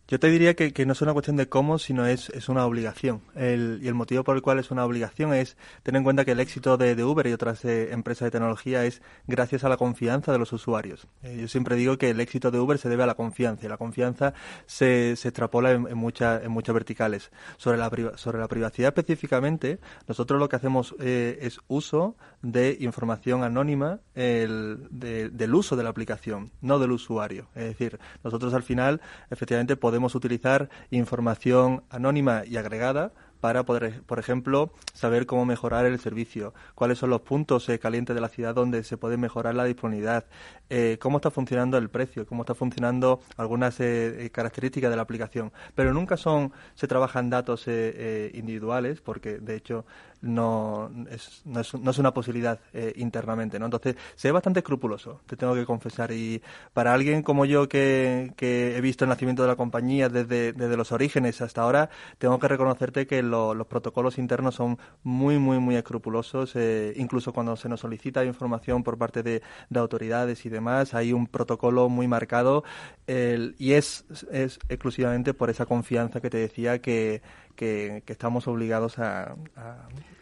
yo 0.10 0.20
te 0.20 0.28
diría 0.28 0.56
que, 0.56 0.86
no 0.88 0.94
es 0.94 1.02
una 1.04 1.14
cuestión 1.14 1.38
de 1.38 1.48
cómo, 1.48 1.78
sino 1.78 2.08
es, 2.08 2.30
es 2.30 2.50
una 2.50 2.66
obligación. 2.66 3.22
y 3.36 3.88
el 3.88 3.94
motivo 3.94 4.24
por 4.24 4.36
el 4.36 4.42
cual 4.42 4.58
es 4.58 4.72
una 4.72 4.84
obligación 4.84 5.36
es 5.36 5.56
tener 5.84 6.00
en 6.00 6.04
cuenta 6.04 6.26
que 6.26 6.32
el 6.32 6.40
éxito 6.40 6.78
de, 6.78 7.04
Uber 7.04 7.28
y 7.28 7.34
otras 7.34 7.64
eh, 7.64 7.94
empresas 7.94 8.26
de 8.26 8.32
tecnología 8.32 8.86
es 8.86 9.04
gracias 9.28 9.64
a 9.64 9.70
la 9.70 9.78
confianza 9.78 10.32
de 10.32 10.40
los 10.40 10.52
usuarios. 10.52 11.08
Eh, 11.22 11.38
yo 11.42 11.48
siempre 11.48 11.76
digo 11.76 12.00
que 12.00 12.10
el 12.10 12.20
éxito 12.22 12.50
de 12.50 12.60
Uber 12.60 12.80
se 12.80 12.90
debe 12.90 13.04
a 13.04 13.06
la 13.06 13.14
confianza 13.14 13.68
y 13.68 13.70
la 13.70 13.78
confianza 13.78 14.34
se, 14.66 15.16
se 15.16 15.28
extrapola 15.28 15.74
en, 15.74 15.88
en, 15.88 15.92
en 15.92 16.52
muchas 16.52 16.74
verticales. 16.74 17.32
Sobre 17.58 17.78
la, 17.78 17.92
sobre 18.16 18.40
la 18.40 18.48
privacidad 18.48 18.88
específicamente, 18.88 19.80
nosotros 20.08 20.40
lo 20.40 20.50
que 20.50 20.56
hacemos 20.56 20.96
eh, 21.00 21.38
es 21.42 21.60
uso 21.68 22.16
de 22.42 22.78
información 22.80 23.44
anónima 23.44 24.00
del 24.16 25.54
uso 25.54 25.76
de 25.76 25.84
la 25.84 25.90
aplicación, 25.90 26.52
no 26.62 26.80
del 26.80 26.94
usuario. 26.94 27.48
Es 27.54 27.66
decir, 27.66 28.00
nosotros 28.24 28.56
al 28.56 28.64
final 28.64 29.02
efectivamente 29.30 29.76
podemos 29.76 29.99
podemos 30.00 30.16
utilizar 30.16 30.70
información 30.92 31.84
anónima 31.90 32.44
y 32.46 32.56
agregada 32.56 33.12
para 33.42 33.64
poder, 33.64 34.02
por 34.04 34.18
ejemplo, 34.18 34.72
saber 34.94 35.26
cómo 35.26 35.46
mejorar 35.46 35.86
el 35.86 36.00
servicio, 36.00 36.54
cuáles 36.74 37.00
son 37.00 37.10
los 37.10 37.22
puntos 37.22 37.68
eh, 37.68 37.80
calientes 37.80 38.16
de 38.16 38.22
la 38.22 38.30
ciudad 38.30 38.56
donde 38.56 38.84
se 38.86 38.96
puede 38.96 39.18
mejorar 39.18 39.56
la 39.56 39.66
disponibilidad, 39.66 40.26
eh, 40.70 40.98
cómo 41.02 41.18
está 41.18 41.32
funcionando 41.32 41.78
el 41.78 41.90
precio, 41.90 42.26
cómo 42.26 42.44
está 42.44 42.56
funcionando 42.56 43.20
algunas 43.36 43.80
eh, 43.82 44.30
características 44.34 44.90
de 44.90 44.96
la 44.96 45.02
aplicación. 45.02 45.52
Pero 45.76 45.94
nunca 45.94 46.16
son 46.16 46.54
se 46.76 46.88
trabajan 46.88 47.30
datos 47.30 47.68
individuales, 47.68 49.02
porque 49.02 49.40
de 49.40 49.56
hecho 49.56 49.86
no 50.22 50.92
es, 51.10 51.42
no 51.46 51.60
es, 51.60 51.74
no 51.74 51.92
es 51.92 51.98
una 51.98 52.14
posibilidad 52.14 52.60
eh, 52.74 52.94
internamente, 52.98 53.60
¿no? 53.60 53.66
Entonces, 53.66 53.96
ve 54.24 54.32
bastante 54.32 54.60
escrupuloso, 54.60 55.22
te 55.26 55.36
tengo 55.36 55.56
que 55.56 55.66
confesar. 55.66 56.12
Y 56.12 56.42
para 56.74 56.94
alguien 56.94 57.24
como 57.24 57.46
yo 57.46 57.70
que, 57.70 58.34
que 58.36 58.78
he 58.78 58.82
visto 58.82 59.06
el 59.06 59.10
nacimiento 59.10 59.42
de 59.44 59.48
la 59.48 59.56
compañía 59.56 60.10
desde, 60.10 60.54
desde 60.54 60.78
los 60.78 60.92
orígenes 60.92 61.42
hasta 61.42 61.62
ahora, 61.62 61.90
tengo 62.18 62.40
que 62.40 62.48
reconocerte 62.48 63.08
que 63.08 63.22
los 63.24 63.68
protocolos 63.68 64.18
internos 64.18 64.56
son 64.56 64.78
muy, 65.04 65.40
muy, 65.40 65.60
muy 65.60 65.76
escrupulosos. 65.76 66.56
Eh, 66.56 66.94
incluso 66.98 67.34
cuando 67.34 67.56
se 67.56 67.70
nos 67.70 67.80
solicita 67.80 68.26
información 68.26 68.84
por 68.84 68.98
parte 68.98 69.24
de, 69.24 69.42
de 69.70 69.80
autoridades 69.80 70.46
y 70.46 70.50
demás, 70.50 70.94
hay 70.94 71.14
un 71.14 71.28
protocolo 71.28 71.90
muy 71.90 72.08
marcado 72.08 72.64
y 73.08 73.74
es, 73.74 74.06
es 74.32 74.60
exclusivamente 74.70 75.34
por 75.34 75.50
esa 75.50 75.66
confianza 75.66 76.22
que 76.22 76.30
te 76.30 76.38
decía 76.38 76.80
que, 76.80 77.22
que, 77.60 78.04
estamos 78.08 78.48
obligados 78.48 79.00
a, 79.00 79.36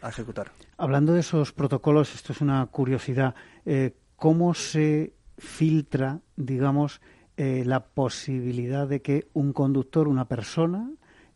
ejecutar. 0.02 0.50
Hablando 0.76 1.12
de 1.12 1.20
esos 1.20 1.52
protocolos, 1.52 2.12
esto 2.16 2.32
es 2.32 2.40
una 2.40 2.66
curiosidad. 2.66 3.36
Eh, 3.64 3.94
¿Cómo 4.16 4.54
se 4.54 5.12
filtra, 5.36 6.18
digamos, 6.34 7.00
eh, 7.36 7.62
la 7.64 7.84
posibilidad 7.84 8.88
de 8.88 9.02
que 9.02 9.28
un 9.34 9.52
conductor, 9.52 10.08
una 10.08 10.26
persona, 10.26 10.90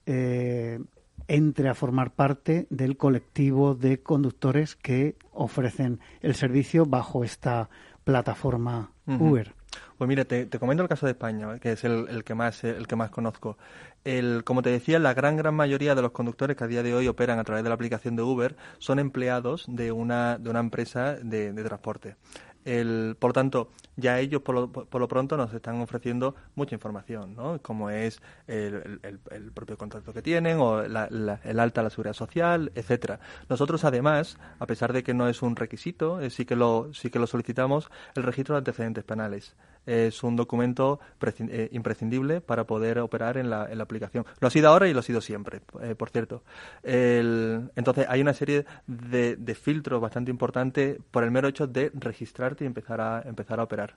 eh, 0.07 0.81
entre 1.29 1.69
a 1.69 1.75
formar 1.75 2.15
parte 2.15 2.67
del 2.69 2.97
colectivo 2.97 3.77
de 3.77 4.03
conductores 4.03 4.75
que 4.75 5.15
ofrecen 5.31 6.01
el 6.21 6.35
servicio 6.35 6.85
bajo 6.85 7.23
esta 7.23 7.71
plataforma 8.03 8.91
Uber? 9.07 9.55
Pues 9.99 10.09
mira, 10.09 10.25
te, 10.25 10.49
comento 10.59 10.83
el 10.83 10.89
caso 10.89 11.07
de 11.07 11.13
España, 11.13 11.59
que 11.59 11.73
es 11.73 11.85
el, 11.85 12.25
que 12.25 12.35
más 12.35 12.65
el 12.65 12.87
que 12.87 12.97
más 12.97 13.11
conozco. 13.11 13.57
El, 14.05 14.43
como 14.45 14.63
te 14.63 14.71
decía, 14.71 14.99
la 14.99 15.15
gran 15.15 15.37
gran 15.37 15.55
mayoría 15.55 15.95
de 15.95 16.03
los 16.03 16.11
conductores 16.11 16.57
que 16.57 16.65
a 16.65 16.67
día 16.67 16.83
de 16.83 16.95
hoy 16.95 17.07
operan 17.09 17.39
a 17.39 17.45
través 17.45 17.63
de 17.63 17.69
la 17.71 17.75
aplicación 17.75 18.17
de 18.17 18.23
Uber 18.23 18.57
son 18.79 18.99
empleados 18.99 19.65
de 19.69 19.93
una 19.93 20.39
de 20.39 20.51
una 20.51 20.61
empresa 20.61 21.15
de, 21.15 21.53
de 21.53 21.65
transporte. 21.65 22.17
El, 22.65 23.17
por 23.19 23.31
lo 23.31 23.33
tanto, 23.33 23.71
ya 23.97 24.19
ellos 24.21 24.43
por 24.43 24.55
lo, 24.55 24.73
por 24.73 25.01
lo, 25.01 25.09
pronto 25.09 25.37
nos 25.37 25.53
están 25.53 25.81
ofreciendo 25.81 26.35
mucha 26.55 26.75
información, 26.75 27.35
¿no? 27.35 27.61
Como 27.61 27.91
es 27.91 28.21
el, 28.47 29.01
el, 29.31 29.53
propio 29.53 29.77
contrato 29.77 30.13
que 30.13 30.23
tienen 30.23 30.59
o 30.59 30.83
la, 30.83 31.07
el 31.45 31.61
alta 31.61 31.81
a 31.81 31.85
la 31.85 31.91
seguridad 31.91 32.15
social, 32.15 32.73
etcétera. 32.75 33.21
Nosotros, 33.49 33.85
además, 33.85 34.39
a 34.59 34.67
pesar 34.67 34.93
de 34.93 35.03
que 35.03 35.15
no 35.15 35.29
es 35.29 35.43
un 35.43 35.57
requisito, 35.57 36.21
eh, 36.21 36.31
sí 36.31 36.45
que 36.45 36.57
lo 36.57 36.91
sí 36.95 37.11
que 37.11 37.19
lo 37.19 37.27
solicitamos 37.27 37.91
el 38.15 38.23
registro 38.23 38.55
de 38.55 38.59
antecedentes 38.59 39.05
penales 39.05 39.55
es 39.87 40.23
un 40.23 40.37
documento 40.37 41.01
eh, 41.21 41.69
imprescindible 41.73 42.41
para 42.41 42.65
poder 42.65 42.99
operar 42.99 43.37
en 43.37 43.51
la, 43.51 43.71
en 43.71 43.79
la, 43.79 43.85
aplicación. 43.85 44.25
Lo 44.41 44.49
ha 44.49 44.51
sido 44.51 44.69
ahora 44.69 44.89
y 44.89 44.93
lo 44.93 45.01
ha 45.01 45.03
sido 45.03 45.21
siempre, 45.21 45.61
eh, 45.83 45.95
por 45.95 46.11
cierto. 46.11 46.43
entonces, 46.83 48.07
hay 48.09 48.21
una 48.21 48.35
serie 48.35 48.65
de, 48.87 49.37
de, 49.37 49.55
filtros 49.55 50.01
bastante 50.01 50.31
importantes 50.31 50.99
por 51.11 51.25
el 51.25 51.31
mero 51.31 51.49
hecho 51.49 51.67
de 51.67 51.91
registrarte 51.95 52.65
y 52.65 52.67
empezar 52.67 53.01
a, 53.01 53.23
empezar 53.23 53.61
a 53.61 53.65
operar. 53.65 53.95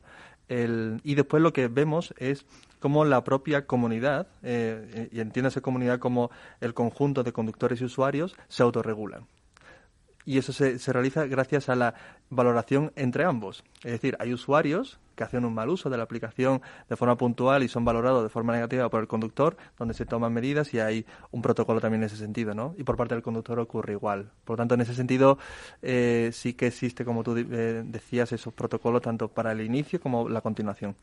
y 0.49 1.15
después 1.15 1.41
lo 1.41 1.53
que 1.53 1.67
vemos 1.67 2.13
es 2.17 2.45
cómo 2.79 3.03
la 3.03 3.23
propia 3.23 3.65
comunidad, 3.65 4.27
eh, 4.43 5.09
y 5.11 5.19
entiéndase 5.19 5.61
comunidad 5.61 5.97
como 5.99 6.29
el 6.61 6.73
conjunto 6.73 7.23
de 7.23 7.33
conductores 7.33 7.81
y 7.81 7.86
usuarios, 7.86 8.36
se 8.47 8.61
autorregulan 8.61 9.25
y 10.26 10.38
eso 10.38 10.53
se, 10.53 10.80
se, 10.80 10.91
realiza 10.91 11.26
gracias 11.26 11.69
a 11.69 11.76
la 11.76 11.93
valoración 12.30 12.91
entre 12.95 13.23
ambos. 13.23 13.63
Es 13.84 13.91
decir, 13.91 14.17
hay 14.19 14.34
usuarios 14.34 14.99
que 15.15 15.23
hacen 15.23 15.45
un 15.45 15.53
mal 15.53 15.69
uso 15.69 15.89
de 15.89 15.97
la 15.97 16.03
aplicación 16.03 16.61
de 16.89 16.95
forma 16.95 17.17
puntual 17.17 17.63
y 17.63 17.67
son 17.67 17.86
valorados 17.86 18.23
de 18.23 18.30
forma 18.30 18.53
negativa 18.53 18.89
por 18.89 19.01
el 19.01 19.07
conductor, 19.07 19.57
donde 19.78 19.93
se 19.93 20.05
toman 20.05 20.34
medidas 20.34 20.73
y 20.73 20.80
hay 20.80 21.05
un 21.32 21.41
protocolo 21.41 21.80
también 21.80 22.03
en 22.03 22.07
ese 22.07 22.17
sentido, 22.17 22.53
¿no? 22.53 22.76
Y 22.78 22.84
por 22.84 22.97
parte 22.97 23.15
del 23.15 23.23
conductor 23.23 23.59
ocurre 23.59 23.93
igual. 23.93 24.32
Por 24.43 24.55
lo 24.55 24.57
tanto, 24.57 24.76
en 24.76 24.82
ese 24.82 24.93
sentido, 24.93 25.38
eh, 25.82 26.30
sí 26.34 26.53
que 26.53 26.67
existe, 26.67 27.05
como 27.05 27.23
tú 27.23 27.36
eh, 27.38 27.84
decías, 27.86 28.32
esos 28.32 28.53
protocolos 28.53 29.01
tanto 29.01 29.30
para 29.30 29.51
el 29.51 29.61
inicio 29.61 29.99
como 29.99 30.30
la 30.30 30.41
continuación. 30.41 30.95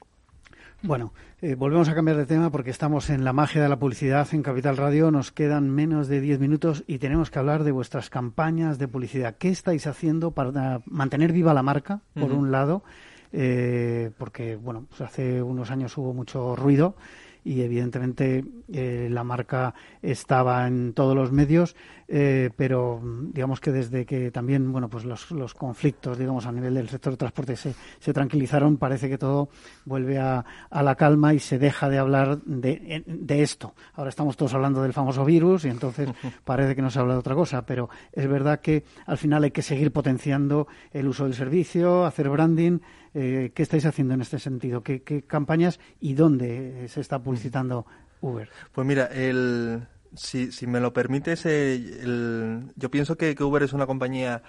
Bueno, 0.84 1.12
eh, 1.40 1.54
volvemos 1.54 1.88
a 1.88 1.94
cambiar 1.94 2.16
de 2.16 2.26
tema 2.26 2.50
porque 2.50 2.70
estamos 2.70 3.08
en 3.08 3.22
la 3.22 3.32
magia 3.32 3.62
de 3.62 3.68
la 3.68 3.78
publicidad 3.78 4.26
en 4.32 4.42
Capital 4.42 4.76
Radio. 4.76 5.12
Nos 5.12 5.30
quedan 5.30 5.70
menos 5.70 6.08
de 6.08 6.20
10 6.20 6.40
minutos 6.40 6.82
y 6.88 6.98
tenemos 6.98 7.30
que 7.30 7.38
hablar 7.38 7.62
de 7.62 7.70
vuestras 7.70 8.10
campañas 8.10 8.80
de 8.80 8.88
publicidad. 8.88 9.36
¿Qué 9.38 9.48
estáis 9.48 9.86
haciendo 9.86 10.32
para 10.32 10.82
mantener 10.86 11.32
viva 11.32 11.54
la 11.54 11.62
marca, 11.62 12.00
por 12.14 12.32
un 12.32 12.50
lado? 12.50 12.82
Eh, 13.32 14.10
porque, 14.18 14.56
bueno, 14.56 14.86
pues 14.88 15.02
hace 15.02 15.40
unos 15.40 15.70
años 15.70 15.96
hubo 15.98 16.12
mucho 16.14 16.56
ruido 16.56 16.96
y 17.44 17.62
evidentemente 17.62 18.44
eh, 18.72 19.08
la 19.10 19.24
marca 19.24 19.74
estaba 20.00 20.66
en 20.66 20.92
todos 20.92 21.14
los 21.16 21.32
medios, 21.32 21.74
eh, 22.08 22.50
pero 22.56 23.00
digamos 23.32 23.60
que 23.60 23.72
desde 23.72 24.04
que 24.04 24.30
también 24.30 24.70
bueno 24.70 24.88
pues 24.88 25.04
los, 25.04 25.30
los 25.30 25.54
conflictos 25.54 26.18
digamos 26.18 26.46
a 26.46 26.52
nivel 26.52 26.74
del 26.74 26.88
sector 26.88 27.14
de 27.14 27.16
transporte 27.16 27.56
se, 27.56 27.74
se 27.98 28.12
tranquilizaron, 28.12 28.76
parece 28.76 29.08
que 29.08 29.18
todo 29.18 29.48
vuelve 29.84 30.18
a, 30.18 30.44
a, 30.70 30.82
la 30.82 30.94
calma 30.94 31.34
y 31.34 31.38
se 31.38 31.58
deja 31.58 31.88
de 31.88 31.98
hablar 31.98 32.42
de, 32.42 33.02
de, 33.06 33.42
esto. 33.42 33.74
Ahora 33.94 34.10
estamos 34.10 34.36
todos 34.36 34.54
hablando 34.54 34.82
del 34.82 34.92
famoso 34.92 35.24
virus 35.24 35.64
y 35.64 35.68
entonces 35.68 36.10
parece 36.44 36.76
que 36.76 36.82
no 36.82 36.90
se 36.90 36.98
habla 36.98 37.14
de 37.14 37.20
otra 37.20 37.34
cosa, 37.34 37.64
pero 37.64 37.88
es 38.12 38.28
verdad 38.28 38.60
que 38.60 38.84
al 39.06 39.18
final 39.18 39.44
hay 39.44 39.50
que 39.50 39.62
seguir 39.62 39.92
potenciando 39.92 40.68
el 40.92 41.08
uso 41.08 41.24
del 41.24 41.34
servicio, 41.34 42.04
hacer 42.04 42.28
branding. 42.28 42.80
Eh, 43.14 43.52
¿Qué 43.54 43.62
estáis 43.62 43.84
haciendo 43.86 44.14
en 44.14 44.22
este 44.22 44.38
sentido? 44.38 44.82
¿Qué, 44.82 45.02
¿Qué, 45.02 45.22
campañas 45.22 45.80
y 46.00 46.14
dónde 46.14 46.88
se 46.88 47.00
está 47.00 47.18
publicitando 47.22 47.86
Uber? 48.20 48.48
Pues 48.72 48.86
mira, 48.86 49.06
el, 49.06 49.86
si, 50.14 50.50
si 50.52 50.66
me 50.66 50.80
lo 50.80 50.92
permites, 50.92 51.44
eh, 51.46 51.74
el, 51.74 52.72
yo 52.76 52.90
pienso 52.90 53.16
que, 53.16 53.34
que, 53.34 53.44
Uber 53.44 53.62
es 53.62 53.72
una 53.72 53.86
compañía 53.86 54.42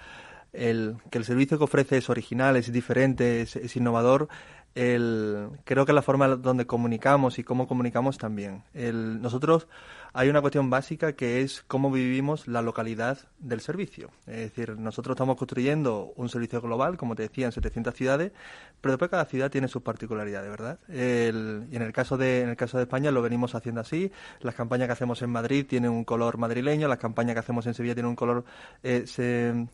el, 0.52 0.96
que 1.10 1.18
el 1.18 1.24
servicio 1.24 1.58
que 1.58 1.64
ofrece 1.64 1.98
es 1.98 2.08
original, 2.08 2.56
es 2.56 2.72
diferente, 2.72 3.42
es, 3.42 3.56
es 3.56 3.76
innovador. 3.76 4.28
El, 4.74 5.50
creo 5.64 5.86
que 5.86 5.92
la 5.92 6.02
forma 6.02 6.28
donde 6.28 6.66
comunicamos 6.66 7.38
y 7.38 7.44
cómo 7.44 7.68
comunicamos 7.68 8.18
también. 8.18 8.64
El, 8.72 9.20
nosotros 9.20 9.68
hay 10.16 10.28
una 10.28 10.40
cuestión 10.40 10.70
básica 10.70 11.14
que 11.14 11.40
es 11.42 11.64
cómo 11.66 11.90
vivimos 11.90 12.46
la 12.46 12.62
localidad 12.62 13.18
del 13.40 13.60
servicio. 13.60 14.10
Es 14.28 14.36
decir, 14.36 14.78
nosotros 14.78 15.16
estamos 15.16 15.36
construyendo 15.36 16.12
un 16.14 16.28
servicio 16.28 16.60
global, 16.60 16.96
como 16.96 17.16
te 17.16 17.24
decía, 17.24 17.46
en 17.46 17.52
700 17.52 17.92
ciudades, 17.92 18.32
pero 18.80 18.92
después 18.92 19.10
cada 19.10 19.24
ciudad 19.24 19.50
tiene 19.50 19.66
sus 19.66 19.82
particularidades, 19.82 20.48
¿verdad? 20.48 20.78
El, 20.88 21.66
y 21.68 21.74
en 21.74 21.82
el 21.82 21.92
caso 21.92 22.16
de 22.16 22.42
en 22.42 22.50
el 22.50 22.56
caso 22.56 22.76
de 22.76 22.84
España 22.84 23.10
lo 23.10 23.22
venimos 23.22 23.56
haciendo 23.56 23.80
así. 23.80 24.12
Las 24.40 24.54
campañas 24.54 24.86
que 24.86 24.92
hacemos 24.92 25.20
en 25.22 25.30
Madrid 25.30 25.66
tienen 25.68 25.90
un 25.90 26.04
color 26.04 26.38
madrileño, 26.38 26.86
las 26.86 26.98
campañas 26.98 27.34
que 27.34 27.40
hacemos 27.40 27.66
en 27.66 27.74
Sevilla 27.74 27.94
tienen 27.94 28.10
un 28.10 28.16
color 28.16 28.44
eh, 28.84 29.06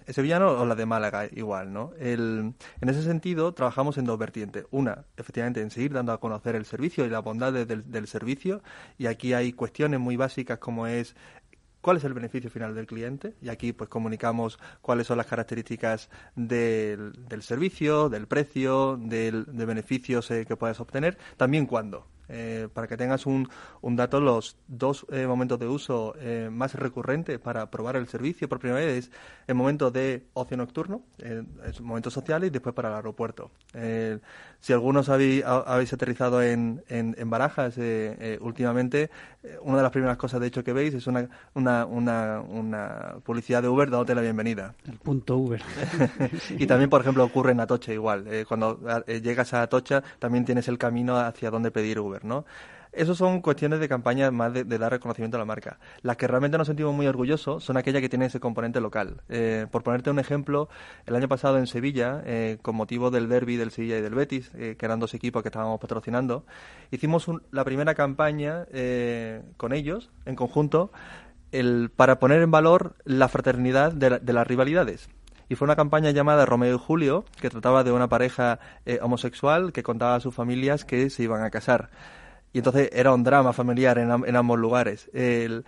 sevillano 0.09 0.53
o 0.53 0.65
la 0.65 0.75
de 0.75 0.87
Málaga 0.87 1.27
igual, 1.33 1.71
¿no? 1.71 1.93
El, 2.01 2.55
en 2.81 2.89
ese 2.89 3.03
sentido 3.03 3.53
trabajamos 3.53 3.99
en 3.99 4.07
dos 4.07 4.19
vertientes. 4.19 4.65
Una, 4.71 5.05
efectivamente, 5.19 5.61
en 5.61 5.71
seguir 5.71 5.93
dando 5.93 6.13
a 6.13 6.19
conocer 6.19 6.57
el 6.57 6.65
servicio 6.65 7.05
y 7.05 7.11
la 7.11 7.21
bondad 7.21 7.53
del, 7.53 7.91
del 7.91 8.07
servicio. 8.07 8.63
Y 8.97 9.07
aquí 9.07 9.35
hay 9.35 9.53
cuestiones 9.53 10.01
muy 10.01 10.17
básicas 10.17 10.30
como 10.59 10.87
es 10.87 11.15
cuál 11.81 11.97
es 11.97 12.05
el 12.05 12.15
beneficio 12.15 12.51
final 12.51 12.75
del 12.75 12.87
cliente 12.87 13.35
y 13.41 13.49
aquí 13.49 13.73
pues 13.73 13.89
comunicamos 13.89 14.59
cuáles 14.81 15.07
son 15.07 15.17
las 15.17 15.27
características 15.27 16.11
del, 16.37 17.13
del 17.29 17.43
servicio, 17.43 18.09
del 18.09 18.27
precio, 18.27 18.99
del, 19.01 19.47
de 19.47 19.65
beneficios 19.65 20.31
eh, 20.31 20.45
que 20.47 20.57
puedes 20.57 20.81
obtener, 20.81 21.19
también 21.37 21.67
cuándo. 21.67 22.07
Eh, 22.33 22.69
para 22.73 22.87
que 22.87 22.97
tengas 22.97 23.27
un, 23.27 23.49
un, 23.81 23.97
dato, 23.97 24.21
los 24.21 24.57
dos 24.69 25.05
eh, 25.11 25.27
momentos 25.27 25.59
de 25.59 25.67
uso 25.67 26.15
eh, 26.21 26.49
más 26.51 26.75
recurrentes 26.75 27.41
para 27.41 27.69
probar 27.71 27.97
el 27.97 28.07
servicio 28.07 28.49
por 28.49 28.61
primera 28.61 28.79
vez 28.81 29.07
es 29.07 29.11
el 29.49 29.57
momento 29.57 29.91
de 29.91 30.27
ocio 30.35 30.57
nocturno, 30.57 31.03
es 31.19 31.81
momentos 31.81 32.13
sociales 32.13 32.49
y 32.49 32.51
después 32.51 32.73
para 32.73 32.89
el 32.89 32.95
aeropuerto. 32.95 33.51
si 34.61 34.73
algunos 34.73 35.09
habéis, 35.09 35.45
habéis 35.45 35.93
aterrizado 35.93 36.41
en, 36.41 36.85
en, 36.89 37.17
en 37.19 37.31
Barajas 37.31 37.77
últimamente, 38.41 39.11
una 39.63 39.79
de 39.79 39.83
las 39.83 39.91
primeras 39.91 40.17
cosas 40.17 40.41
de 40.41 40.47
hecho 40.47 40.63
que 40.63 40.73
veis 40.73 40.95
es 40.95 41.09
una, 41.09 41.29
una, 41.55 41.85
una, 41.85 42.41
una 42.41 43.17
publicidad 43.25 43.63
de 43.63 43.69
Uber 43.69 43.91
dándote 43.91 44.15
la 44.15 44.21
bienvenida. 44.21 44.75
El 44.87 44.99
punto 44.99 45.37
Uber. 45.37 45.61
y 46.51 46.67
también, 46.67 46.89
por 46.89 47.01
ejemplo, 47.01 47.25
ocurre 47.25 47.51
en 47.51 47.61
Atocha 47.61 47.93
igual. 47.93 48.25
cuando 48.47 48.79
llegas 49.07 49.53
a 49.53 49.63
Atocha 49.63 50.05
también 50.21 50.45
tienes 50.45 50.69
el 50.69 50.79
camino 50.79 51.19
hacia 51.19 51.51
donde 51.51 51.73
pedir 51.73 51.99
Uber. 51.99 52.20
Esas 52.93 53.17
son 53.17 53.41
cuestiones 53.41 53.79
de 53.79 53.89
campaña 53.89 54.33
más 54.33 54.53
de, 54.53 54.65
dar 54.65 54.91
reconocimiento 54.91 55.37
a 55.37 55.39
la 55.39 55.45
marca. 55.45 55.79
Las 56.03 56.17
que 56.17 56.27
realmente 56.27 56.59
nos 56.59 56.67
sentimos 56.67 56.93
muy 56.93 57.07
orgullosos 57.07 57.63
son 57.63 57.77
aquellas 57.77 58.03
que 58.03 58.09
tienen 58.09 58.27
ese 58.27 58.41
componente 58.41 58.81
local. 58.81 59.23
Eh, 59.29 59.67
por 59.71 59.85
ponerte 59.85 60.11
un 60.11 60.19
ejemplo, 60.19 60.69
el 61.07 61.15
año 61.15 61.29
pasado 61.29 61.59
en 61.59 61.69
Sevilla, 61.69 62.21
eh, 62.27 62.59
con 62.63 62.75
motivo 62.75 63.13
del 63.13 63.29
derby 63.29 63.57
del 63.57 63.71
Sevilla 63.71 63.99
y 63.99 64.01
del 64.01 64.15
Betis, 64.15 64.51
eh, 64.55 64.75
que 64.77 64.87
eran 64.87 64.99
dos 64.99 65.15
equipos 65.15 65.43
que 65.43 65.49
estábamos 65.49 65.79
patrocinando, 65.79 66.45
hicimos 66.91 67.31
la 67.53 67.65
primera 67.65 67.95
campaña 67.95 68.67
con 69.57 69.73
ellos, 69.73 70.11
en 70.25 70.35
conjunto, 70.35 70.91
el, 71.53 71.91
para 71.95 72.19
poner 72.19 72.43
en 72.43 72.51
valor 72.51 72.97
la 73.05 73.29
fraternidad 73.29 73.93
de, 73.93 74.33
las 74.33 74.47
rivalidades 74.47 75.09
y 75.51 75.57
fue 75.57 75.67
una 75.67 75.77
campaña 75.77 76.13
llamada 76.13 76.47
Romeo 76.47 76.77
y 76.77 76.79
Julio, 76.79 77.27
que 77.41 77.51
trataba 77.51 77.85
de 77.85 77.93
una 77.93 78.09
pareja 78.09 78.59
homosexual 79.03 79.73
que 79.73 79.83
contaba 79.83 80.15
a 80.15 80.21
sus 80.21 80.35
familias 80.35 80.87
que 80.87 81.11
se 81.11 81.25
iban 81.25 81.43
a 81.43 81.51
casar. 81.51 81.91
y 82.53 82.59
entonces 82.59 82.89
era 82.93 83.13
un 83.13 83.23
drama 83.23 83.53
familiar 83.53 83.99
en, 83.99 84.11
en 84.11 84.37
ambos 84.37 84.59
lugares. 84.59 85.11
El, 85.13 85.65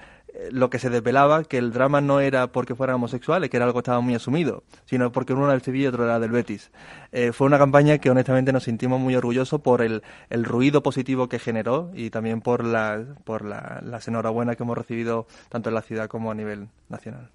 lo 0.50 0.70
que 0.70 0.78
se 0.78 0.90
desvelaba 0.90 1.44
que 1.44 1.58
el 1.58 1.72
drama 1.72 2.00
no 2.00 2.20
era 2.20 2.52
porque 2.52 2.74
fueran 2.74 2.96
homosexuales, 2.96 3.50
que 3.50 3.56
era 3.56 3.66
algo 3.66 3.74
que 3.74 3.80
estaba 3.80 4.00
muy 4.00 4.14
asumido, 4.14 4.64
sino 4.84 5.12
porque 5.12 5.32
uno 5.32 5.44
era 5.44 5.52
del 5.52 5.62
Sevilla 5.62 5.84
y 5.84 5.88
otro 5.88 6.04
era 6.04 6.18
del 6.18 6.30
Betis. 6.30 6.70
Eh, 7.12 7.32
fue 7.32 7.46
una 7.46 7.58
campaña 7.58 7.98
que 7.98 8.10
honestamente 8.10 8.52
nos 8.52 8.64
sentimos 8.64 9.00
muy 9.00 9.14
orgullosos 9.14 9.60
por 9.60 9.82
el, 9.82 10.02
el 10.30 10.44
ruido 10.44 10.82
positivo 10.82 11.28
que 11.28 11.38
generó 11.38 11.90
y 11.94 12.10
también 12.10 12.40
por, 12.40 12.64
la, 12.64 13.04
por 13.24 13.44
la, 13.44 13.80
las 13.84 14.08
enhorabuenas 14.08 14.56
que 14.56 14.62
hemos 14.62 14.78
recibido 14.78 15.26
tanto 15.48 15.68
en 15.68 15.74
la 15.74 15.82
ciudad 15.82 16.08
como 16.08 16.30
a 16.30 16.34
nivel 16.34 16.68
nacional. 16.88 17.30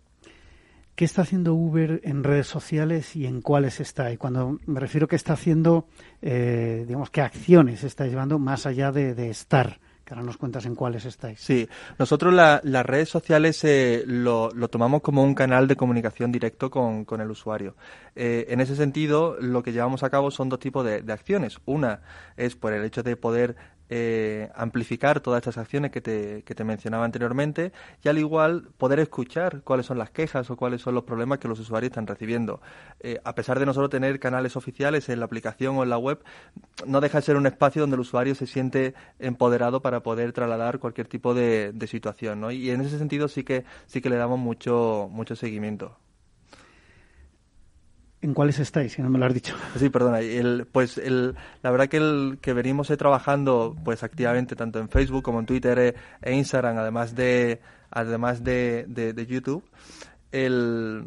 ¿Qué 0.97 1.05
está 1.05 1.21
haciendo 1.21 1.53
Uber 1.53 2.01
en 2.05 2.23
redes 2.23 2.47
sociales 2.47 3.15
y 3.15 3.27
en 3.27 3.41
cuáles 3.41 3.79
está? 3.79 4.11
Y 4.11 4.17
cuando 4.17 4.57
me 4.65 4.79
refiero 4.79 5.05
a 5.05 5.07
que 5.07 5.15
está 5.15 5.33
haciendo, 5.33 5.85
eh, 6.23 6.85
digamos, 6.87 7.11
qué 7.11 7.21
acciones 7.21 7.83
está 7.83 8.07
llevando 8.07 8.39
más 8.39 8.65
allá 8.65 8.91
de, 8.91 9.29
estar 9.29 9.79
que 10.03 10.15
ahora 10.15 10.25
nos 10.25 10.37
cuentas 10.37 10.65
en 10.65 10.73
cuáles 10.73 11.05
estáis. 11.05 11.39
Sí, 11.39 11.69
nosotros 11.99 12.33
las 12.33 12.85
redes 12.87 13.09
sociales 13.09 13.63
eh, 13.63 14.05
lo, 14.07 14.49
tomamos 14.71 15.03
como 15.03 15.21
un 15.21 15.35
canal 15.35 15.67
de 15.67 15.75
comunicación 15.75 16.31
directo 16.31 16.71
con, 16.71 17.05
el 17.21 17.29
usuario. 17.29 17.75
Eh, 18.15 18.47
en 18.49 18.59
ese 18.59 18.75
sentido, 18.75 19.37
lo 19.39 19.61
que 19.61 19.73
llevamos 19.73 20.01
a 20.01 20.09
cabo 20.09 20.31
son 20.31 20.49
dos 20.49 20.57
tipos 20.57 20.83
de 20.83 21.13
acciones. 21.13 21.59
Una 21.65 22.01
es 22.37 22.55
por 22.55 22.73
el 22.73 22.83
hecho 22.83 23.03
de 23.03 23.15
poder 23.17 23.55
eh, 23.89 24.49
amplificar 24.55 25.19
todas 25.21 25.39
estas 25.39 25.57
acciones 25.57 25.91
que 25.91 26.01
te, 26.01 26.43
que 26.43 26.55
te 26.55 26.63
mencionaba 26.63 27.05
anteriormente 27.05 27.71
y 28.03 28.09
al 28.09 28.17
igual 28.17 28.69
poder 28.77 28.99
escuchar 28.99 29.61
cuáles 29.63 29.85
son 29.85 29.97
las 29.97 30.09
quejas 30.09 30.49
o 30.49 30.57
cuáles 30.57 30.81
son 30.81 30.95
los 30.95 31.03
problemas 31.03 31.39
que 31.39 31.47
los 31.47 31.59
usuarios 31.59 31.91
están 31.91 32.07
recibiendo. 32.07 32.61
Eh, 32.99 33.19
a 33.23 33.35
pesar 33.35 33.59
de 33.59 33.65
nosotros 33.65 33.89
tener 33.89 34.19
canales 34.19 34.55
oficiales 34.55 35.09
en 35.09 35.19
la 35.19 35.25
aplicación 35.25 35.77
o 35.77 35.83
en 35.83 35.89
la 35.89 35.97
web, 35.97 36.19
no 36.85 37.01
deja 37.01 37.19
de 37.19 37.21
ser 37.23 37.37
un 37.37 37.47
espacio 37.47 37.81
donde 37.81 37.95
el 37.95 38.01
usuario 38.01 38.35
se 38.35 38.47
siente 38.47 38.93
empoderado 39.19 39.81
para 39.81 40.01
poder 40.01 40.33
trasladar 40.33 40.79
cualquier 40.79 41.07
tipo 41.07 41.33
de, 41.33 41.71
de 41.73 41.87
situación. 41.87 42.41
¿no? 42.41 42.51
Y 42.51 42.69
en 42.71 42.81
ese 42.81 42.97
sentido 42.97 43.27
sí 43.27 43.43
que, 43.43 43.65
sí 43.85 44.01
que 44.01 44.09
le 44.09 44.17
damos 44.17 44.39
mucho, 44.39 45.07
mucho 45.11 45.35
seguimiento. 45.35 45.97
¿En 48.21 48.33
cuáles 48.33 48.57
estáis? 48.59 48.93
Si 48.93 49.01
no 49.01 49.09
me 49.09 49.19
lo 49.19 49.25
has 49.25 49.33
dicho. 49.33 49.55
Sí, 49.77 49.89
perdona. 49.89 50.21
El, 50.21 50.67
pues 50.71 50.97
el, 50.97 51.35
la 51.61 51.71
verdad 51.71 51.87
que 51.87 51.97
el 51.97 52.39
que 52.41 52.53
venimos 52.53 52.89
eh, 52.89 52.97
trabajando 52.97 53.75
pues 53.83 54.03
activamente 54.03 54.55
tanto 54.55 54.79
en 54.79 54.89
Facebook 54.89 55.23
como 55.23 55.39
en 55.39 55.45
Twitter 55.45 55.77
eh, 55.79 55.95
e 56.21 56.33
Instagram, 56.33 56.77
además 56.77 57.15
de 57.15 57.61
además 57.91 58.43
de, 58.43 58.85
de, 58.87 59.13
de 59.13 59.25
YouTube. 59.27 59.63
El, 60.31 61.05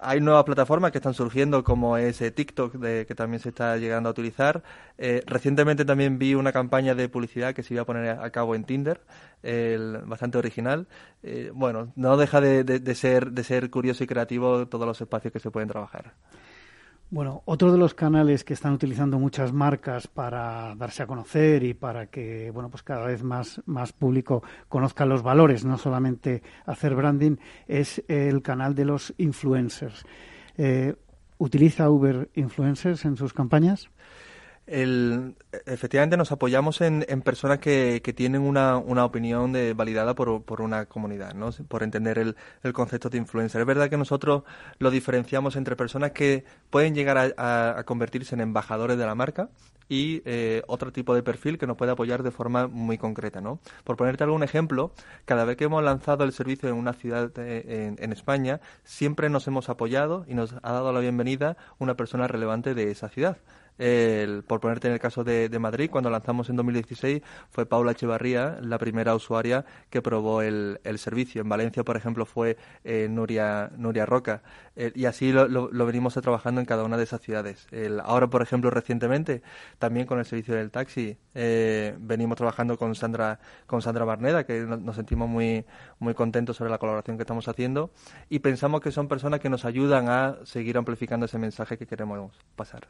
hay 0.00 0.20
nuevas 0.20 0.44
plataformas 0.44 0.92
que 0.92 0.98
están 0.98 1.14
surgiendo 1.14 1.62
como 1.62 1.96
es 1.96 2.20
eh, 2.22 2.30
TikTok 2.30 2.74
de, 2.74 3.06
que 3.06 3.14
también 3.14 3.40
se 3.40 3.50
está 3.50 3.76
llegando 3.76 4.08
a 4.08 4.12
utilizar. 4.12 4.62
Eh, 4.98 5.22
recientemente 5.26 5.84
también 5.84 6.18
vi 6.18 6.34
una 6.34 6.52
campaña 6.52 6.94
de 6.94 7.08
publicidad 7.08 7.54
que 7.54 7.62
se 7.62 7.74
iba 7.74 7.82
a 7.82 7.86
poner 7.86 8.18
a 8.18 8.30
cabo 8.30 8.54
en 8.54 8.64
Tinder 8.64 9.00
el, 9.42 9.98
bastante 10.06 10.38
original. 10.38 10.88
Eh, 11.22 11.50
bueno 11.54 11.92
no 11.96 12.16
deja 12.16 12.40
de, 12.40 12.64
de, 12.64 12.80
de, 12.80 12.94
ser 12.94 13.32
de 13.32 13.44
ser 13.44 13.70
curioso 13.70 14.02
y 14.04 14.06
creativo 14.06 14.66
todos 14.68 14.86
los 14.86 15.00
espacios 15.00 15.32
que 15.32 15.40
se 15.40 15.50
pueden 15.50 15.68
trabajar 15.68 16.12
bueno, 17.10 17.42
otro 17.44 17.72
de 17.72 17.78
los 17.78 17.94
canales 17.94 18.44
que 18.44 18.54
están 18.54 18.72
utilizando 18.72 19.18
muchas 19.18 19.52
marcas 19.52 20.06
para 20.06 20.74
darse 20.76 21.02
a 21.02 21.06
conocer 21.08 21.64
y 21.64 21.74
para 21.74 22.06
que, 22.06 22.52
bueno, 22.52 22.70
pues 22.70 22.84
cada 22.84 23.06
vez 23.06 23.24
más, 23.24 23.60
más 23.66 23.92
público 23.92 24.44
conozca 24.68 25.04
los 25.06 25.22
valores, 25.22 25.64
no 25.64 25.76
solamente 25.76 26.42
hacer 26.66 26.94
branding, 26.94 27.36
es 27.66 28.02
el 28.06 28.42
canal 28.42 28.76
de 28.76 28.84
los 28.84 29.12
influencers. 29.18 30.04
Eh, 30.56 30.94
¿Utiliza 31.38 31.90
Uber 31.90 32.28
influencers 32.34 33.04
en 33.04 33.16
sus 33.16 33.32
campañas? 33.32 33.90
El, 34.70 35.34
efectivamente 35.66 36.16
nos 36.16 36.30
apoyamos 36.30 36.80
en, 36.80 37.04
en 37.08 37.22
personas 37.22 37.58
que, 37.58 38.00
que, 38.04 38.12
tienen 38.12 38.42
una, 38.42 38.78
una 38.78 39.04
opinión 39.04 39.52
de, 39.52 39.74
validada 39.74 40.14
por, 40.14 40.60
una 40.60 40.86
comunidad, 40.86 41.34
¿no? 41.34 41.50
por 41.68 41.82
entender 41.82 42.18
el, 42.18 42.36
el, 42.62 42.72
concepto 42.72 43.10
de 43.10 43.18
influencer. 43.18 43.60
Es 43.60 43.66
verdad 43.66 43.90
que 43.90 43.96
nosotros 43.96 44.44
lo 44.78 44.90
diferenciamos 44.90 45.56
entre 45.56 45.74
personas 45.74 46.12
que 46.12 46.44
pueden 46.70 46.94
llegar 46.94 47.34
a, 47.36 47.78
a, 47.78 47.84
convertirse 47.84 48.34
en 48.36 48.42
embajadores 48.42 48.96
de 48.96 49.06
la 49.06 49.14
marca 49.16 49.50
y 49.88 50.22
eh, 50.24 50.62
otro 50.68 50.92
tipo 50.92 51.16
de 51.16 51.24
perfil 51.24 51.58
que 51.58 51.66
nos 51.66 51.76
puede 51.76 51.90
apoyar 51.90 52.22
de 52.22 52.30
forma 52.30 52.68
muy 52.68 52.96
concreta. 52.96 53.40
¿no? 53.40 53.58
Por 53.82 53.96
ponerte 53.96 54.22
algún 54.22 54.44
ejemplo, 54.44 54.92
cada 55.24 55.44
vez 55.44 55.56
que 55.56 55.64
hemos 55.64 55.82
lanzado 55.82 56.22
el 56.22 56.32
servicio 56.32 56.68
en 56.68 56.76
una 56.76 56.92
ciudad 56.92 57.32
de, 57.32 57.86
en, 57.86 57.96
en 57.98 58.12
España, 58.12 58.60
siempre 58.84 59.28
nos 59.30 59.48
hemos 59.48 59.68
apoyado 59.68 60.24
y 60.28 60.34
nos 60.34 60.54
ha 60.62 60.72
dado 60.72 60.92
la 60.92 61.00
bienvenida 61.00 61.56
una 61.78 61.96
persona 61.96 62.28
relevante 62.28 62.74
de 62.74 62.92
esa 62.92 63.08
ciudad. 63.08 63.38
El, 63.80 64.42
por 64.42 64.60
ponerte 64.60 64.88
en 64.88 64.92
el 64.92 65.00
caso 65.00 65.24
de, 65.24 65.48
Madrid, 65.58 65.88
cuando 65.90 66.10
lanzamos 66.10 66.50
en 66.50 66.56
2016, 66.56 67.22
fue 67.48 67.64
Paula 67.64 67.92
Echevarría 67.92 68.58
la 68.60 68.76
primera 68.76 69.14
usuaria 69.14 69.64
que 69.88 70.02
probó 70.02 70.42
el, 70.42 70.80
el 70.84 70.98
servicio. 70.98 71.40
En 71.40 71.48
Valencia, 71.48 71.82
por 71.82 71.96
ejemplo, 71.96 72.26
fue 72.26 72.58
eh, 72.84 73.08
Nuria, 73.10 73.70
Nuria 73.78 74.04
Roca. 74.04 74.42
Y 74.94 75.06
así 75.06 75.32
lo, 75.32 75.48
lo, 75.48 75.86
venimos 75.86 76.12
trabajando 76.14 76.60
en 76.60 76.66
cada 76.66 76.84
una 76.84 76.98
de 76.98 77.04
esas 77.04 77.22
ciudades. 77.22 77.66
El, 77.70 78.00
ahora, 78.00 78.28
por 78.28 78.42
ejemplo, 78.42 78.70
recientemente, 78.70 79.42
también 79.78 80.06
con 80.06 80.18
el 80.18 80.26
servicio 80.26 80.54
del 80.54 80.70
taxi, 80.70 81.16
eh, 81.34 81.96
venimos 81.98 82.36
trabajando 82.36 82.76
con 82.76 82.94
Sandra, 82.94 83.40
con 83.66 83.80
Sandra 83.80 84.04
Barneda, 84.04 84.44
que 84.44 84.60
nos 84.60 84.96
sentimos 84.96 85.28
muy, 85.28 85.64
muy 85.98 86.12
contentos 86.12 86.58
sobre 86.58 86.70
la 86.70 86.76
colaboración 86.76 87.16
que 87.16 87.22
estamos 87.22 87.48
haciendo. 87.48 87.92
Y 88.28 88.40
pensamos 88.40 88.82
que 88.82 88.92
son 88.92 89.08
personas 89.08 89.40
que 89.40 89.48
nos 89.48 89.64
ayudan 89.64 90.10
a 90.10 90.36
seguir 90.44 90.76
amplificando 90.76 91.24
ese 91.24 91.38
mensaje 91.38 91.78
que 91.78 91.86
queremos 91.86 92.38
pasar 92.56 92.88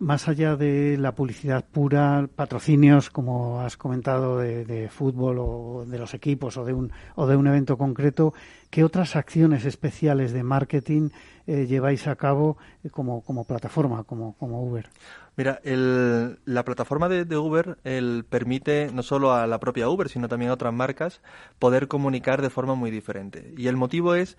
más 0.00 0.28
allá 0.28 0.56
de 0.56 0.96
la 0.98 1.14
publicidad 1.14 1.62
pura, 1.64 2.26
patrocinios, 2.34 3.10
como 3.10 3.60
has 3.60 3.76
comentado, 3.76 4.38
de, 4.38 4.64
de, 4.64 4.88
fútbol 4.88 5.36
o 5.38 5.84
de 5.86 5.98
los 5.98 6.14
equipos 6.14 6.56
o 6.56 6.64
de 6.64 6.72
un, 6.72 6.90
o 7.16 7.26
de 7.26 7.36
un 7.36 7.46
evento 7.46 7.76
concreto, 7.76 8.32
¿qué 8.70 8.82
otras 8.82 9.14
acciones 9.14 9.66
especiales 9.66 10.32
de 10.32 10.42
marketing 10.42 11.10
eh, 11.46 11.66
lleváis 11.66 12.06
a 12.06 12.16
cabo 12.16 12.56
eh, 12.82 12.88
como, 12.88 13.20
como, 13.22 13.44
plataforma, 13.44 14.04
como, 14.04 14.34
como 14.38 14.62
Uber? 14.64 14.88
Mira, 15.36 15.60
el, 15.64 16.38
la 16.46 16.64
plataforma 16.64 17.10
de, 17.10 17.26
de 17.26 17.36
Uber 17.36 17.76
el, 17.84 18.24
permite 18.28 18.90
no 18.92 19.02
solo 19.02 19.34
a 19.34 19.46
la 19.46 19.60
propia 19.60 19.90
Uber, 19.90 20.08
sino 20.08 20.28
también 20.28 20.50
a 20.50 20.54
otras 20.54 20.72
marcas 20.72 21.20
poder 21.58 21.88
comunicar 21.88 22.40
de 22.40 22.50
forma 22.50 22.74
muy 22.74 22.90
diferente. 22.90 23.52
Y 23.56 23.68
el 23.68 23.76
motivo 23.76 24.14
es 24.14 24.38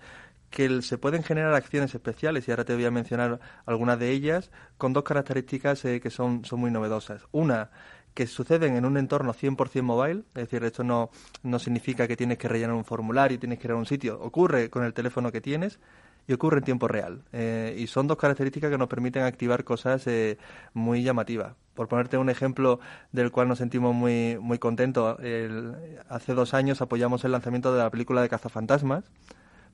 que 0.52 0.82
se 0.82 0.98
pueden 0.98 1.24
generar 1.24 1.54
acciones 1.54 1.92
especiales, 1.94 2.46
y 2.46 2.52
ahora 2.52 2.64
te 2.64 2.74
voy 2.74 2.84
a 2.84 2.90
mencionar 2.92 3.40
algunas 3.66 3.98
de 3.98 4.10
ellas, 4.10 4.52
con 4.78 4.92
dos 4.92 5.02
características 5.02 5.84
eh, 5.86 6.00
que 6.00 6.10
son, 6.10 6.44
son 6.44 6.60
muy 6.60 6.70
novedosas. 6.70 7.22
Una, 7.32 7.70
que 8.14 8.26
suceden 8.26 8.76
en 8.76 8.84
un 8.84 8.98
entorno 8.98 9.32
100% 9.32 9.82
mobile, 9.82 10.24
es 10.34 10.48
decir, 10.48 10.62
esto 10.62 10.84
no, 10.84 11.10
no 11.42 11.58
significa 11.58 12.06
que 12.06 12.16
tienes 12.16 12.38
que 12.38 12.48
rellenar 12.48 12.76
un 12.76 12.84
formulario, 12.84 13.38
tienes 13.38 13.58
que 13.58 13.66
ir 13.66 13.72
a 13.72 13.76
un 13.76 13.86
sitio, 13.86 14.20
ocurre 14.20 14.70
con 14.70 14.84
el 14.84 14.92
teléfono 14.92 15.32
que 15.32 15.40
tienes 15.40 15.80
y 16.26 16.34
ocurre 16.34 16.58
en 16.58 16.64
tiempo 16.64 16.86
real. 16.86 17.22
Eh, 17.32 17.74
y 17.78 17.86
son 17.86 18.06
dos 18.06 18.18
características 18.18 18.70
que 18.70 18.78
nos 18.78 18.88
permiten 18.88 19.22
activar 19.22 19.64
cosas 19.64 20.06
eh, 20.06 20.38
muy 20.74 21.02
llamativas. 21.02 21.54
Por 21.74 21.88
ponerte 21.88 22.18
un 22.18 22.28
ejemplo 22.28 22.78
del 23.12 23.30
cual 23.30 23.48
nos 23.48 23.58
sentimos 23.58 23.94
muy, 23.94 24.36
muy 24.38 24.58
contentos, 24.58 25.18
el, 25.20 25.74
hace 26.08 26.34
dos 26.34 26.52
años 26.52 26.82
apoyamos 26.82 27.24
el 27.24 27.32
lanzamiento 27.32 27.72
de 27.72 27.78
la 27.78 27.90
película 27.90 28.20
de 28.20 28.28
Cazafantasmas, 28.28 29.04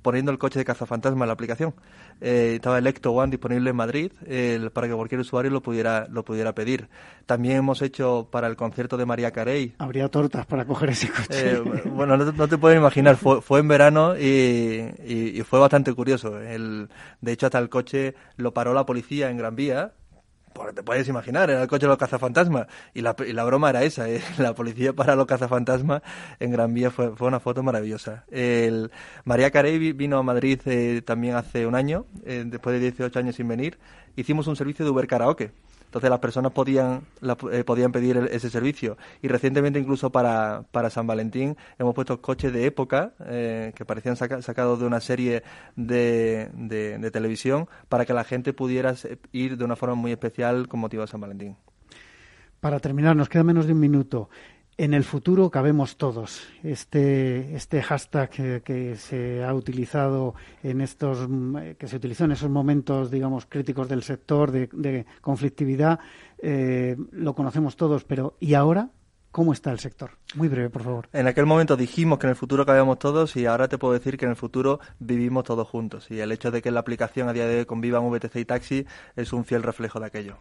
poniendo 0.03 0.31
el 0.31 0.39
coche 0.39 0.59
de 0.59 0.65
cazafantasma 0.65 1.25
en 1.25 1.29
la 1.29 1.33
aplicación. 1.33 1.75
Eh, 2.21 2.55
estaba 2.57 2.79
el 2.79 2.87
Ecto 2.87 3.13
One 3.13 3.31
disponible 3.31 3.71
en 3.71 3.77
Madrid 3.77 4.13
eh, 4.27 4.71
para 4.73 4.89
que 4.89 4.95
cualquier 4.95 5.21
usuario 5.21 5.51
lo 5.51 5.63
pudiera, 5.63 6.07
lo 6.11 6.25
pudiera 6.25 6.55
pedir. 6.55 6.89
También 7.27 7.59
hemos 7.59 7.83
hecho 7.83 8.29
para 8.31 8.47
el 8.47 8.57
concierto 8.57 8.97
de 8.97 9.07
María 9.07 9.31
Carey. 9.31 9.75
Habría 9.79 10.09
tortas 10.09 10.47
para 10.47 10.65
coger 10.65 10.91
ese 10.91 11.09
coche. 11.09 11.29
Eh, 11.31 11.63
bueno, 11.87 12.17
no, 12.17 12.33
no, 12.33 12.49
te 12.49 12.59
puedes 12.59 12.79
imaginar, 12.79 13.17
fue, 13.17 13.41
fue 13.43 13.61
en 13.61 13.69
verano 13.69 14.17
y, 14.17 14.85
y, 15.05 15.39
y, 15.39 15.43
fue 15.43 15.59
bastante 15.59 15.93
curioso. 15.95 16.41
El, 16.41 16.89
de 17.21 17.33
hecho, 17.33 17.47
hasta 17.47 17.59
el 17.59 17.69
coche 17.69 18.15
lo 18.37 18.53
paró 18.53 18.75
la 18.75 18.87
policía 18.87 19.31
en 19.31 19.37
Gran 19.37 19.57
Vía 19.57 19.93
porque 20.53 20.73
te 20.73 20.83
puedes 20.83 21.09
imaginar, 21.09 21.51
era 21.51 21.63
el 21.63 21.69
coche 21.69 21.87
de 21.87 21.89
los 21.89 21.99
cazafantasmas. 21.99 22.67
Y 22.95 23.03
la, 23.03 23.13
broma 23.45 23.71
era 23.71 23.83
esa, 23.85 24.09
¿eh? 24.09 24.23
la 24.39 24.55
policía 24.55 24.93
para 24.93 25.15
los 25.15 25.27
cazafantasmas 25.27 26.03
en 26.41 26.51
Gran 26.51 26.75
Vía 26.75 26.91
fue, 26.91 27.15
fue 27.17 27.29
una 27.29 27.41
foto 27.41 27.63
maravillosa. 27.63 28.25
El, 28.31 28.91
María 29.25 29.51
Carey 29.51 29.93
vino 29.93 30.19
a 30.19 30.23
Madrid 30.23 30.61
eh, 30.67 31.03
también 31.05 31.37
hace 31.37 31.67
un 31.67 31.75
año, 31.75 32.07
eh, 32.25 32.45
después 32.47 32.75
de 32.75 32.81
18 32.81 33.19
años 33.19 33.37
sin 33.37 33.49
venir. 33.49 33.79
Hicimos 34.17 34.47
un 34.47 34.57
servicio 34.57 34.85
de 34.85 34.91
Uber 34.91 35.07
Karaoke. 35.07 35.53
Entonces 35.89 36.11
las 36.11 36.19
personas 36.19 36.53
podían, 36.53 37.01
la, 37.23 37.35
eh, 37.51 37.65
podían 37.65 37.93
pedir 37.93 38.19
el, 38.19 38.27
ese 38.27 38.51
servicio. 38.51 38.99
Y 39.23 39.29
recientemente 39.29 39.79
incluso 39.79 40.11
para, 40.11 40.65
para 40.71 40.91
San 40.91 41.07
Valentín 41.07 41.57
hemos 41.79 41.95
puesto 41.95 42.21
coches 42.21 42.53
de 42.53 42.67
época 42.67 43.15
eh, 43.25 43.73
que 43.75 43.87
parecían 43.87 44.15
saca, 44.15 44.43
sacados 44.43 44.81
de 44.81 44.87
una 44.87 45.01
serie 45.01 45.43
de, 45.77 46.51
de, 46.53 46.99
de 46.99 47.11
televisión 47.11 47.69
para 47.89 48.05
que 48.05 48.13
la 48.13 48.25
gente 48.25 48.53
pudiera 48.53 48.95
ir 49.33 49.57
de 49.57 49.65
una 49.65 49.77
forma 49.77 49.95
muy 49.95 50.13
especial 50.13 50.69
con 50.69 50.81
motivo 50.81 51.01
de 51.03 51.09
San 51.09 51.23
Valentín. 51.23 51.57
Para 52.61 52.81
terminar, 52.81 53.17
nos 53.17 53.31
queda 53.31 53.43
menos 53.43 53.67
de 53.67 53.73
un 53.73 53.81
minuto. 53.81 54.29
En 54.81 54.95
el 54.95 55.03
futuro 55.03 55.51
cabemos 55.51 55.97
todos. 55.97 56.47
Este, 56.63 57.57
este 57.57 57.83
hashtag 57.83 58.31
que, 58.31 58.63
que, 58.65 58.95
se 58.95 59.43
ha 59.43 59.53
utilizado 59.53 60.37
en 60.63 60.81
estos, 60.81 61.29
que 61.77 61.89
se 61.89 61.97
utilizó 61.97 62.27
en 62.27 62.33
esos 62.33 62.49
momentos, 62.49 63.11
digamos, 63.11 63.47
críticos 63.47 63.89
del 63.89 64.05
sector 64.05 64.53
de, 64.53 64.69
de 64.73 65.05
conflictividad, 65.21 65.99
eh, 66.41 66.97
lo 67.11 67.35
conocemos 67.35 67.75
todos, 67.75 68.05
pero 68.05 68.37
¿y 68.39 68.55
ahora? 68.55 68.91
¿Cómo 69.33 69.53
está 69.53 69.73
el 69.73 69.81
sector? 69.81 70.13
Muy 70.37 70.47
breve, 70.47 70.71
por 70.71 70.85
favor. 70.85 71.09
En 71.13 71.27
aquel 71.27 71.45
momento 71.45 71.77
dijimos 71.77 72.21
que 72.21 72.29
en 72.29 72.31
el 72.31 72.37
futuro 72.37 72.65
cabíamos 72.65 73.01
todos 73.01 73.35
y 73.35 73.47
ahora 73.47 73.67
te 73.67 73.79
puedo 73.79 73.95
decir 73.95 74.17
que 74.17 74.27
en 74.27 74.31
el 74.31 74.37
futuro 74.37 74.79
vivimos 75.01 75.43
todos 75.43 75.67
juntos. 75.67 76.09
Y 76.09 76.21
el 76.21 76.31
hecho 76.31 76.53
de 76.53 76.63
que 76.63 76.71
la 76.71 76.81
aplicación 76.81 77.29
a 77.29 77.33
día 77.33 77.49
de 77.49 77.59
hoy 77.59 77.67
convivan 77.67 78.09
VTC 78.09 78.37
y 78.37 78.45
Taxi 78.45 78.87
es 79.17 79.33
un 79.33 79.45
fiel 79.45 79.65
reflejo 79.65 79.99
de 79.99 80.07
aquello. 80.07 80.39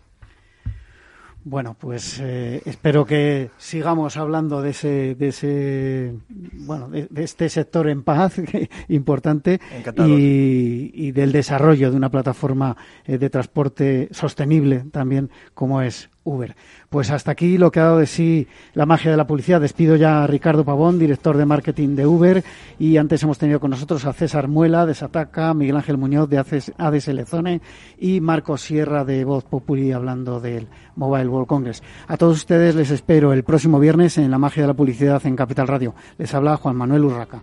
Bueno, 1.49 1.77
pues 1.79 2.19
eh, 2.21 2.61
espero 2.65 3.05
que 3.05 3.51
sigamos 3.57 4.17
hablando 4.17 4.61
de 4.61 4.71
ese, 4.71 5.15
de 5.15 5.29
ese, 5.29 6.13
bueno, 6.27 6.89
de, 6.89 7.07
este 7.23 7.47
sector 7.47 7.87
en 7.87 8.03
paz 8.03 8.35
importante 8.89 9.61
y, 9.95 10.91
y, 10.93 11.11
del 11.13 11.31
desarrollo 11.31 11.89
de 11.89 11.95
una 11.95 12.11
plataforma 12.11 12.75
eh, 13.05 13.17
de 13.17 13.29
transporte 13.29 14.09
sostenible 14.11 14.83
también 14.91 15.31
como 15.53 15.81
es 15.81 16.09
Uber. 16.27 16.55
Pues 16.89 17.09
hasta 17.09 17.31
aquí 17.31 17.57
lo 17.57 17.71
que 17.71 17.79
ha 17.79 17.85
dado 17.85 17.99
de 17.99 18.05
sí 18.05 18.47
la 18.73 18.85
magia 18.85 19.11
de 19.11 19.17
la 19.17 19.27
publicidad. 19.27 19.61
Despido 19.61 19.95
ya 19.95 20.23
a 20.23 20.27
Ricardo 20.27 20.65
Pavón, 20.65 20.99
director 20.99 21.37
de 21.37 21.45
marketing 21.45 21.95
de 21.95 22.05
Uber, 22.05 22.43
y 22.77 22.97
antes 22.97 23.23
hemos 23.23 23.37
tenido 23.37 23.59
con 23.59 23.71
nosotros 23.71 24.05
a 24.05 24.13
César 24.13 24.47
Muela 24.47 24.85
de 24.85 24.93
Sataka, 24.93 25.53
Miguel 25.53 25.77
Ángel 25.77 25.97
Muñoz 25.97 26.29
de 26.29 26.37
ADS 26.37 27.07
Lezone 27.07 27.61
y 27.97 28.21
Marco 28.21 28.57
Sierra 28.57 29.05
de 29.05 29.23
Voz 29.23 29.45
Populi 29.45 29.91
hablando 29.91 30.39
del 30.39 30.67
Mobile 30.95 31.27
World 31.27 31.47
Congress. 31.47 31.83
A 32.07 32.17
todos 32.17 32.37
ustedes 32.37 32.75
les 32.75 32.91
espero 32.91 33.33
el 33.33 33.43
próximo 33.43 33.79
viernes 33.79 34.17
en 34.17 34.29
la 34.29 34.37
magia 34.37 34.63
de 34.63 34.67
la 34.67 34.73
publicidad 34.73 35.25
en 35.25 35.35
Capital 35.35 35.67
Radio. 35.67 35.95
Les 36.17 36.33
habla 36.33 36.57
Juan 36.57 36.75
Manuel 36.75 37.05
Urraca. 37.05 37.41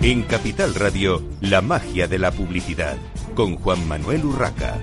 En 0.00 0.22
Capital 0.22 0.76
Radio, 0.76 1.20
la 1.40 1.60
magia 1.60 2.06
de 2.06 2.20
la 2.20 2.30
publicidad, 2.30 2.96
con 3.34 3.56
Juan 3.56 3.88
Manuel 3.88 4.24
Urraca. 4.26 4.80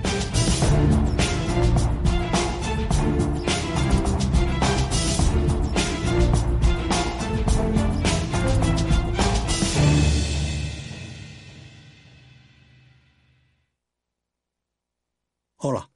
Hola, 15.56 15.90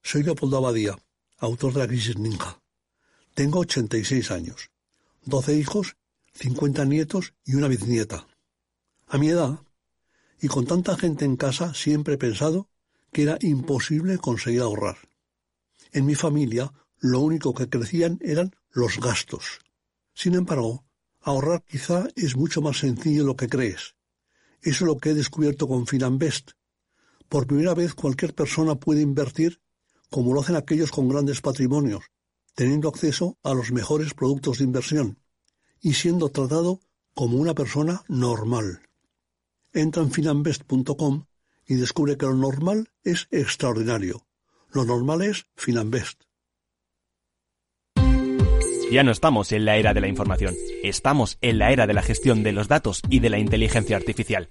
soy 0.00 0.22
Leopoldo 0.22 0.58
Abadía, 0.58 0.96
autor 1.38 1.72
de 1.72 1.80
La 1.80 1.88
Crisis 1.88 2.16
Ninja. 2.16 2.62
Tengo 3.34 3.58
86 3.58 4.30
años, 4.30 4.70
12 5.24 5.56
hijos, 5.56 5.96
50 6.34 6.84
nietos 6.84 7.34
y 7.44 7.56
una 7.56 7.66
bisnieta. 7.66 8.28
A 9.06 9.18
mi 9.18 9.28
edad, 9.28 9.60
y 10.40 10.48
con 10.48 10.66
tanta 10.66 10.96
gente 10.96 11.24
en 11.24 11.36
casa, 11.36 11.74
siempre 11.74 12.14
he 12.14 12.18
pensado 12.18 12.68
que 13.12 13.22
era 13.22 13.38
imposible 13.40 14.18
conseguir 14.18 14.62
ahorrar. 14.62 14.96
En 15.92 16.06
mi 16.06 16.14
familia, 16.14 16.72
lo 16.98 17.20
único 17.20 17.54
que 17.54 17.68
crecían 17.68 18.18
eran 18.22 18.56
los 18.72 18.98
gastos. 18.98 19.60
Sin 20.14 20.34
embargo, 20.34 20.84
ahorrar 21.20 21.62
quizá 21.64 22.08
es 22.16 22.36
mucho 22.36 22.60
más 22.60 22.78
sencillo 22.78 23.22
de 23.22 23.26
lo 23.26 23.36
que 23.36 23.48
crees. 23.48 23.94
Eso 24.62 24.84
es 24.84 24.88
lo 24.88 24.96
que 24.98 25.10
he 25.10 25.14
descubierto 25.14 25.68
con 25.68 25.86
Finanbest. 25.86 26.52
Por 27.28 27.46
primera 27.46 27.74
vez 27.74 27.94
cualquier 27.94 28.34
persona 28.34 28.74
puede 28.74 29.02
invertir 29.02 29.60
como 30.10 30.32
lo 30.32 30.40
hacen 30.40 30.56
aquellos 30.56 30.90
con 30.90 31.08
grandes 31.08 31.40
patrimonios, 31.40 32.04
teniendo 32.54 32.88
acceso 32.88 33.38
a 33.42 33.52
los 33.52 33.72
mejores 33.72 34.14
productos 34.14 34.58
de 34.58 34.64
inversión 34.64 35.18
y 35.80 35.94
siendo 35.94 36.28
tratado 36.30 36.80
como 37.14 37.38
una 37.38 37.54
persona 37.54 38.04
normal. 38.08 38.82
Entra 39.74 40.02
en 40.04 40.12
finambest.com 40.12 41.26
y 41.66 41.74
descubre 41.74 42.16
que 42.16 42.26
lo 42.26 42.34
normal 42.34 42.90
es 43.02 43.26
extraordinario. 43.32 44.24
Lo 44.70 44.84
normal 44.84 45.22
es 45.22 45.46
Finambest. 45.56 46.22
Ya 48.92 49.02
no 49.02 49.10
estamos 49.10 49.50
en 49.50 49.64
la 49.64 49.76
era 49.76 49.92
de 49.92 50.00
la 50.00 50.06
información, 50.06 50.54
estamos 50.84 51.38
en 51.40 51.58
la 51.58 51.72
era 51.72 51.88
de 51.88 51.94
la 51.94 52.02
gestión 52.02 52.44
de 52.44 52.52
los 52.52 52.68
datos 52.68 53.02
y 53.08 53.18
de 53.18 53.30
la 53.30 53.38
inteligencia 53.38 53.96
artificial. 53.96 54.50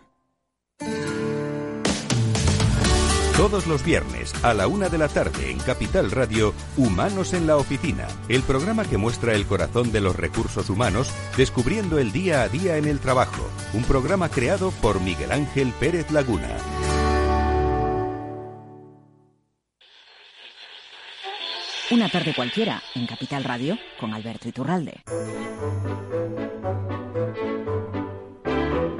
Todos 3.41 3.65
los 3.65 3.83
viernes 3.83 4.35
a 4.43 4.53
la 4.53 4.67
una 4.67 4.87
de 4.87 4.99
la 4.99 5.07
tarde 5.07 5.49
en 5.49 5.57
Capital 5.57 6.11
Radio, 6.11 6.53
Humanos 6.77 7.33
en 7.33 7.47
la 7.47 7.57
Oficina, 7.57 8.07
el 8.29 8.43
programa 8.43 8.85
que 8.85 8.97
muestra 8.97 9.33
el 9.33 9.47
corazón 9.47 9.91
de 9.91 9.99
los 9.99 10.15
recursos 10.15 10.69
humanos, 10.69 11.11
descubriendo 11.35 11.97
el 11.97 12.11
día 12.11 12.43
a 12.43 12.49
día 12.49 12.77
en 12.77 12.85
el 12.85 12.99
trabajo. 12.99 13.41
Un 13.73 13.83
programa 13.83 14.29
creado 14.29 14.69
por 14.69 15.01
Miguel 15.01 15.31
Ángel 15.31 15.73
Pérez 15.79 16.11
Laguna. 16.11 16.55
Una 21.89 22.09
tarde 22.09 22.35
cualquiera 22.35 22.79
en 22.93 23.07
Capital 23.07 23.43
Radio 23.43 23.75
con 23.99 24.13
Alberto 24.13 24.49
Iturralde. 24.49 25.01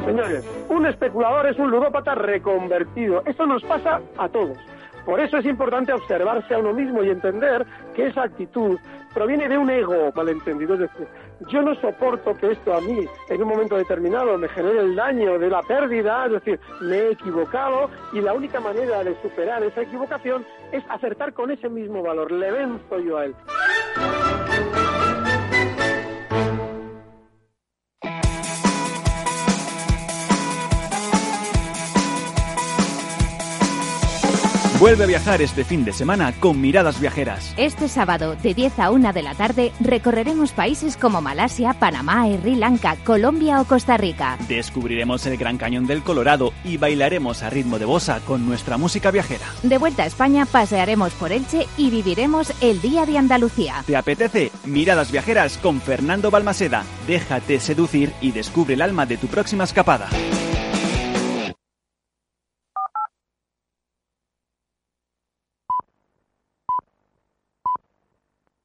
Señores, 0.04 0.44
un 0.82 0.88
especulador 0.88 1.46
es 1.46 1.60
un 1.60 1.70
ludópata 1.70 2.16
reconvertido. 2.16 3.22
Eso 3.28 3.46
nos 3.46 3.64
pasa 3.64 4.02
a 4.18 4.28
todos. 4.30 4.58
Por 5.06 5.20
eso 5.20 5.38
es 5.38 5.46
importante 5.46 5.94
observarse 5.94 6.56
a 6.56 6.58
uno 6.58 6.74
mismo 6.74 7.04
y 7.04 7.10
entender 7.12 7.68
que 7.96 8.08
esa 8.08 8.24
actitud 8.24 8.80
proviene 9.14 9.48
de 9.48 9.60
un 9.60 9.70
ego 9.70 10.12
malentendido. 10.16 10.74
Es 10.74 10.80
decir, 10.80 11.08
yo 11.50 11.62
no 11.62 11.76
soporto 11.76 12.36
que 12.36 12.54
esto 12.54 12.74
a 12.74 12.82
mí 12.82 13.06
en 13.30 13.44
un 13.44 13.48
momento 13.48 13.78
determinado 13.78 14.36
me 14.40 14.50
genere 14.50 14.80
el 14.80 14.96
daño 14.96 15.38
de 15.38 15.52
la 15.52 15.62
pérdida, 15.62 16.26
es 16.26 16.32
decir, 16.32 16.60
me 16.82 16.96
he 16.96 17.12
equivocado 17.12 17.92
y 18.14 18.22
la 18.22 18.34
única 18.34 18.60
manera 18.60 19.04
de 19.04 19.16
superar 19.22 19.64
esa 19.64 19.82
equivocación 19.82 20.44
es 20.72 20.84
acertar 20.90 21.34
con 21.34 21.52
ese 21.52 21.70
mismo 21.70 22.02
valor. 22.02 22.32
Le 22.32 22.52
venzo 22.52 23.00
yo 23.00 23.20
a 23.20 23.26
él. 23.26 23.36
Vuelve 34.82 35.04
a 35.04 35.08
viajar 35.08 35.44
este 35.44 35.64
fin 35.64 35.86
de 35.86 35.94
semana 35.94 36.34
con 36.40 36.60
Miradas 36.60 37.00
Viajeras. 37.00 37.54
Este 37.56 37.88
sábado, 37.88 38.36
de 38.36 38.56
10 38.56 38.80
a 38.80 38.90
1 38.90 39.14
de 39.14 39.22
la 39.22 39.36
tarde, 39.36 39.72
recorreremos 39.80 40.54
países 40.54 40.98
como 40.98 41.22
Malasia, 41.22 41.74
Panamá, 41.74 42.26
Sri 42.40 42.56
Lanka, 42.56 42.96
Colombia 43.04 43.62
o 43.62 43.66
Costa 43.66 43.98
Rica. 43.98 44.40
Descubriremos 44.48 45.24
el 45.28 45.38
Gran 45.38 45.60
Cañón 45.60 45.86
del 45.86 46.02
Colorado 46.02 46.52
y 46.64 46.78
bailaremos 46.78 47.44
a 47.44 47.52
ritmo 47.52 47.78
de 47.78 47.86
bossa 47.86 48.22
con 48.22 48.44
nuestra 48.48 48.80
música 48.80 49.12
viajera. 49.12 49.46
De 49.62 49.78
vuelta 49.78 50.02
a 50.02 50.08
España, 50.08 50.48
pasearemos 50.48 51.14
por 51.14 51.32
Elche 51.32 51.68
y 51.78 51.92
viviremos 51.92 52.52
el 52.60 52.82
Día 52.82 53.06
de 53.06 53.20
Andalucía. 53.20 53.84
¿Te 53.86 53.96
apetece? 53.96 54.52
Miradas 54.66 55.12
Viajeras 55.12 55.60
con 55.60 55.80
Fernando 55.80 56.32
Balmaseda. 56.32 56.86
Déjate 57.06 57.60
seducir 57.60 58.14
y 58.20 58.32
descubre 58.32 58.74
el 58.74 58.82
alma 58.82 59.06
de 59.06 59.18
tu 59.18 59.28
próxima 59.28 59.64
escapada. 59.64 60.10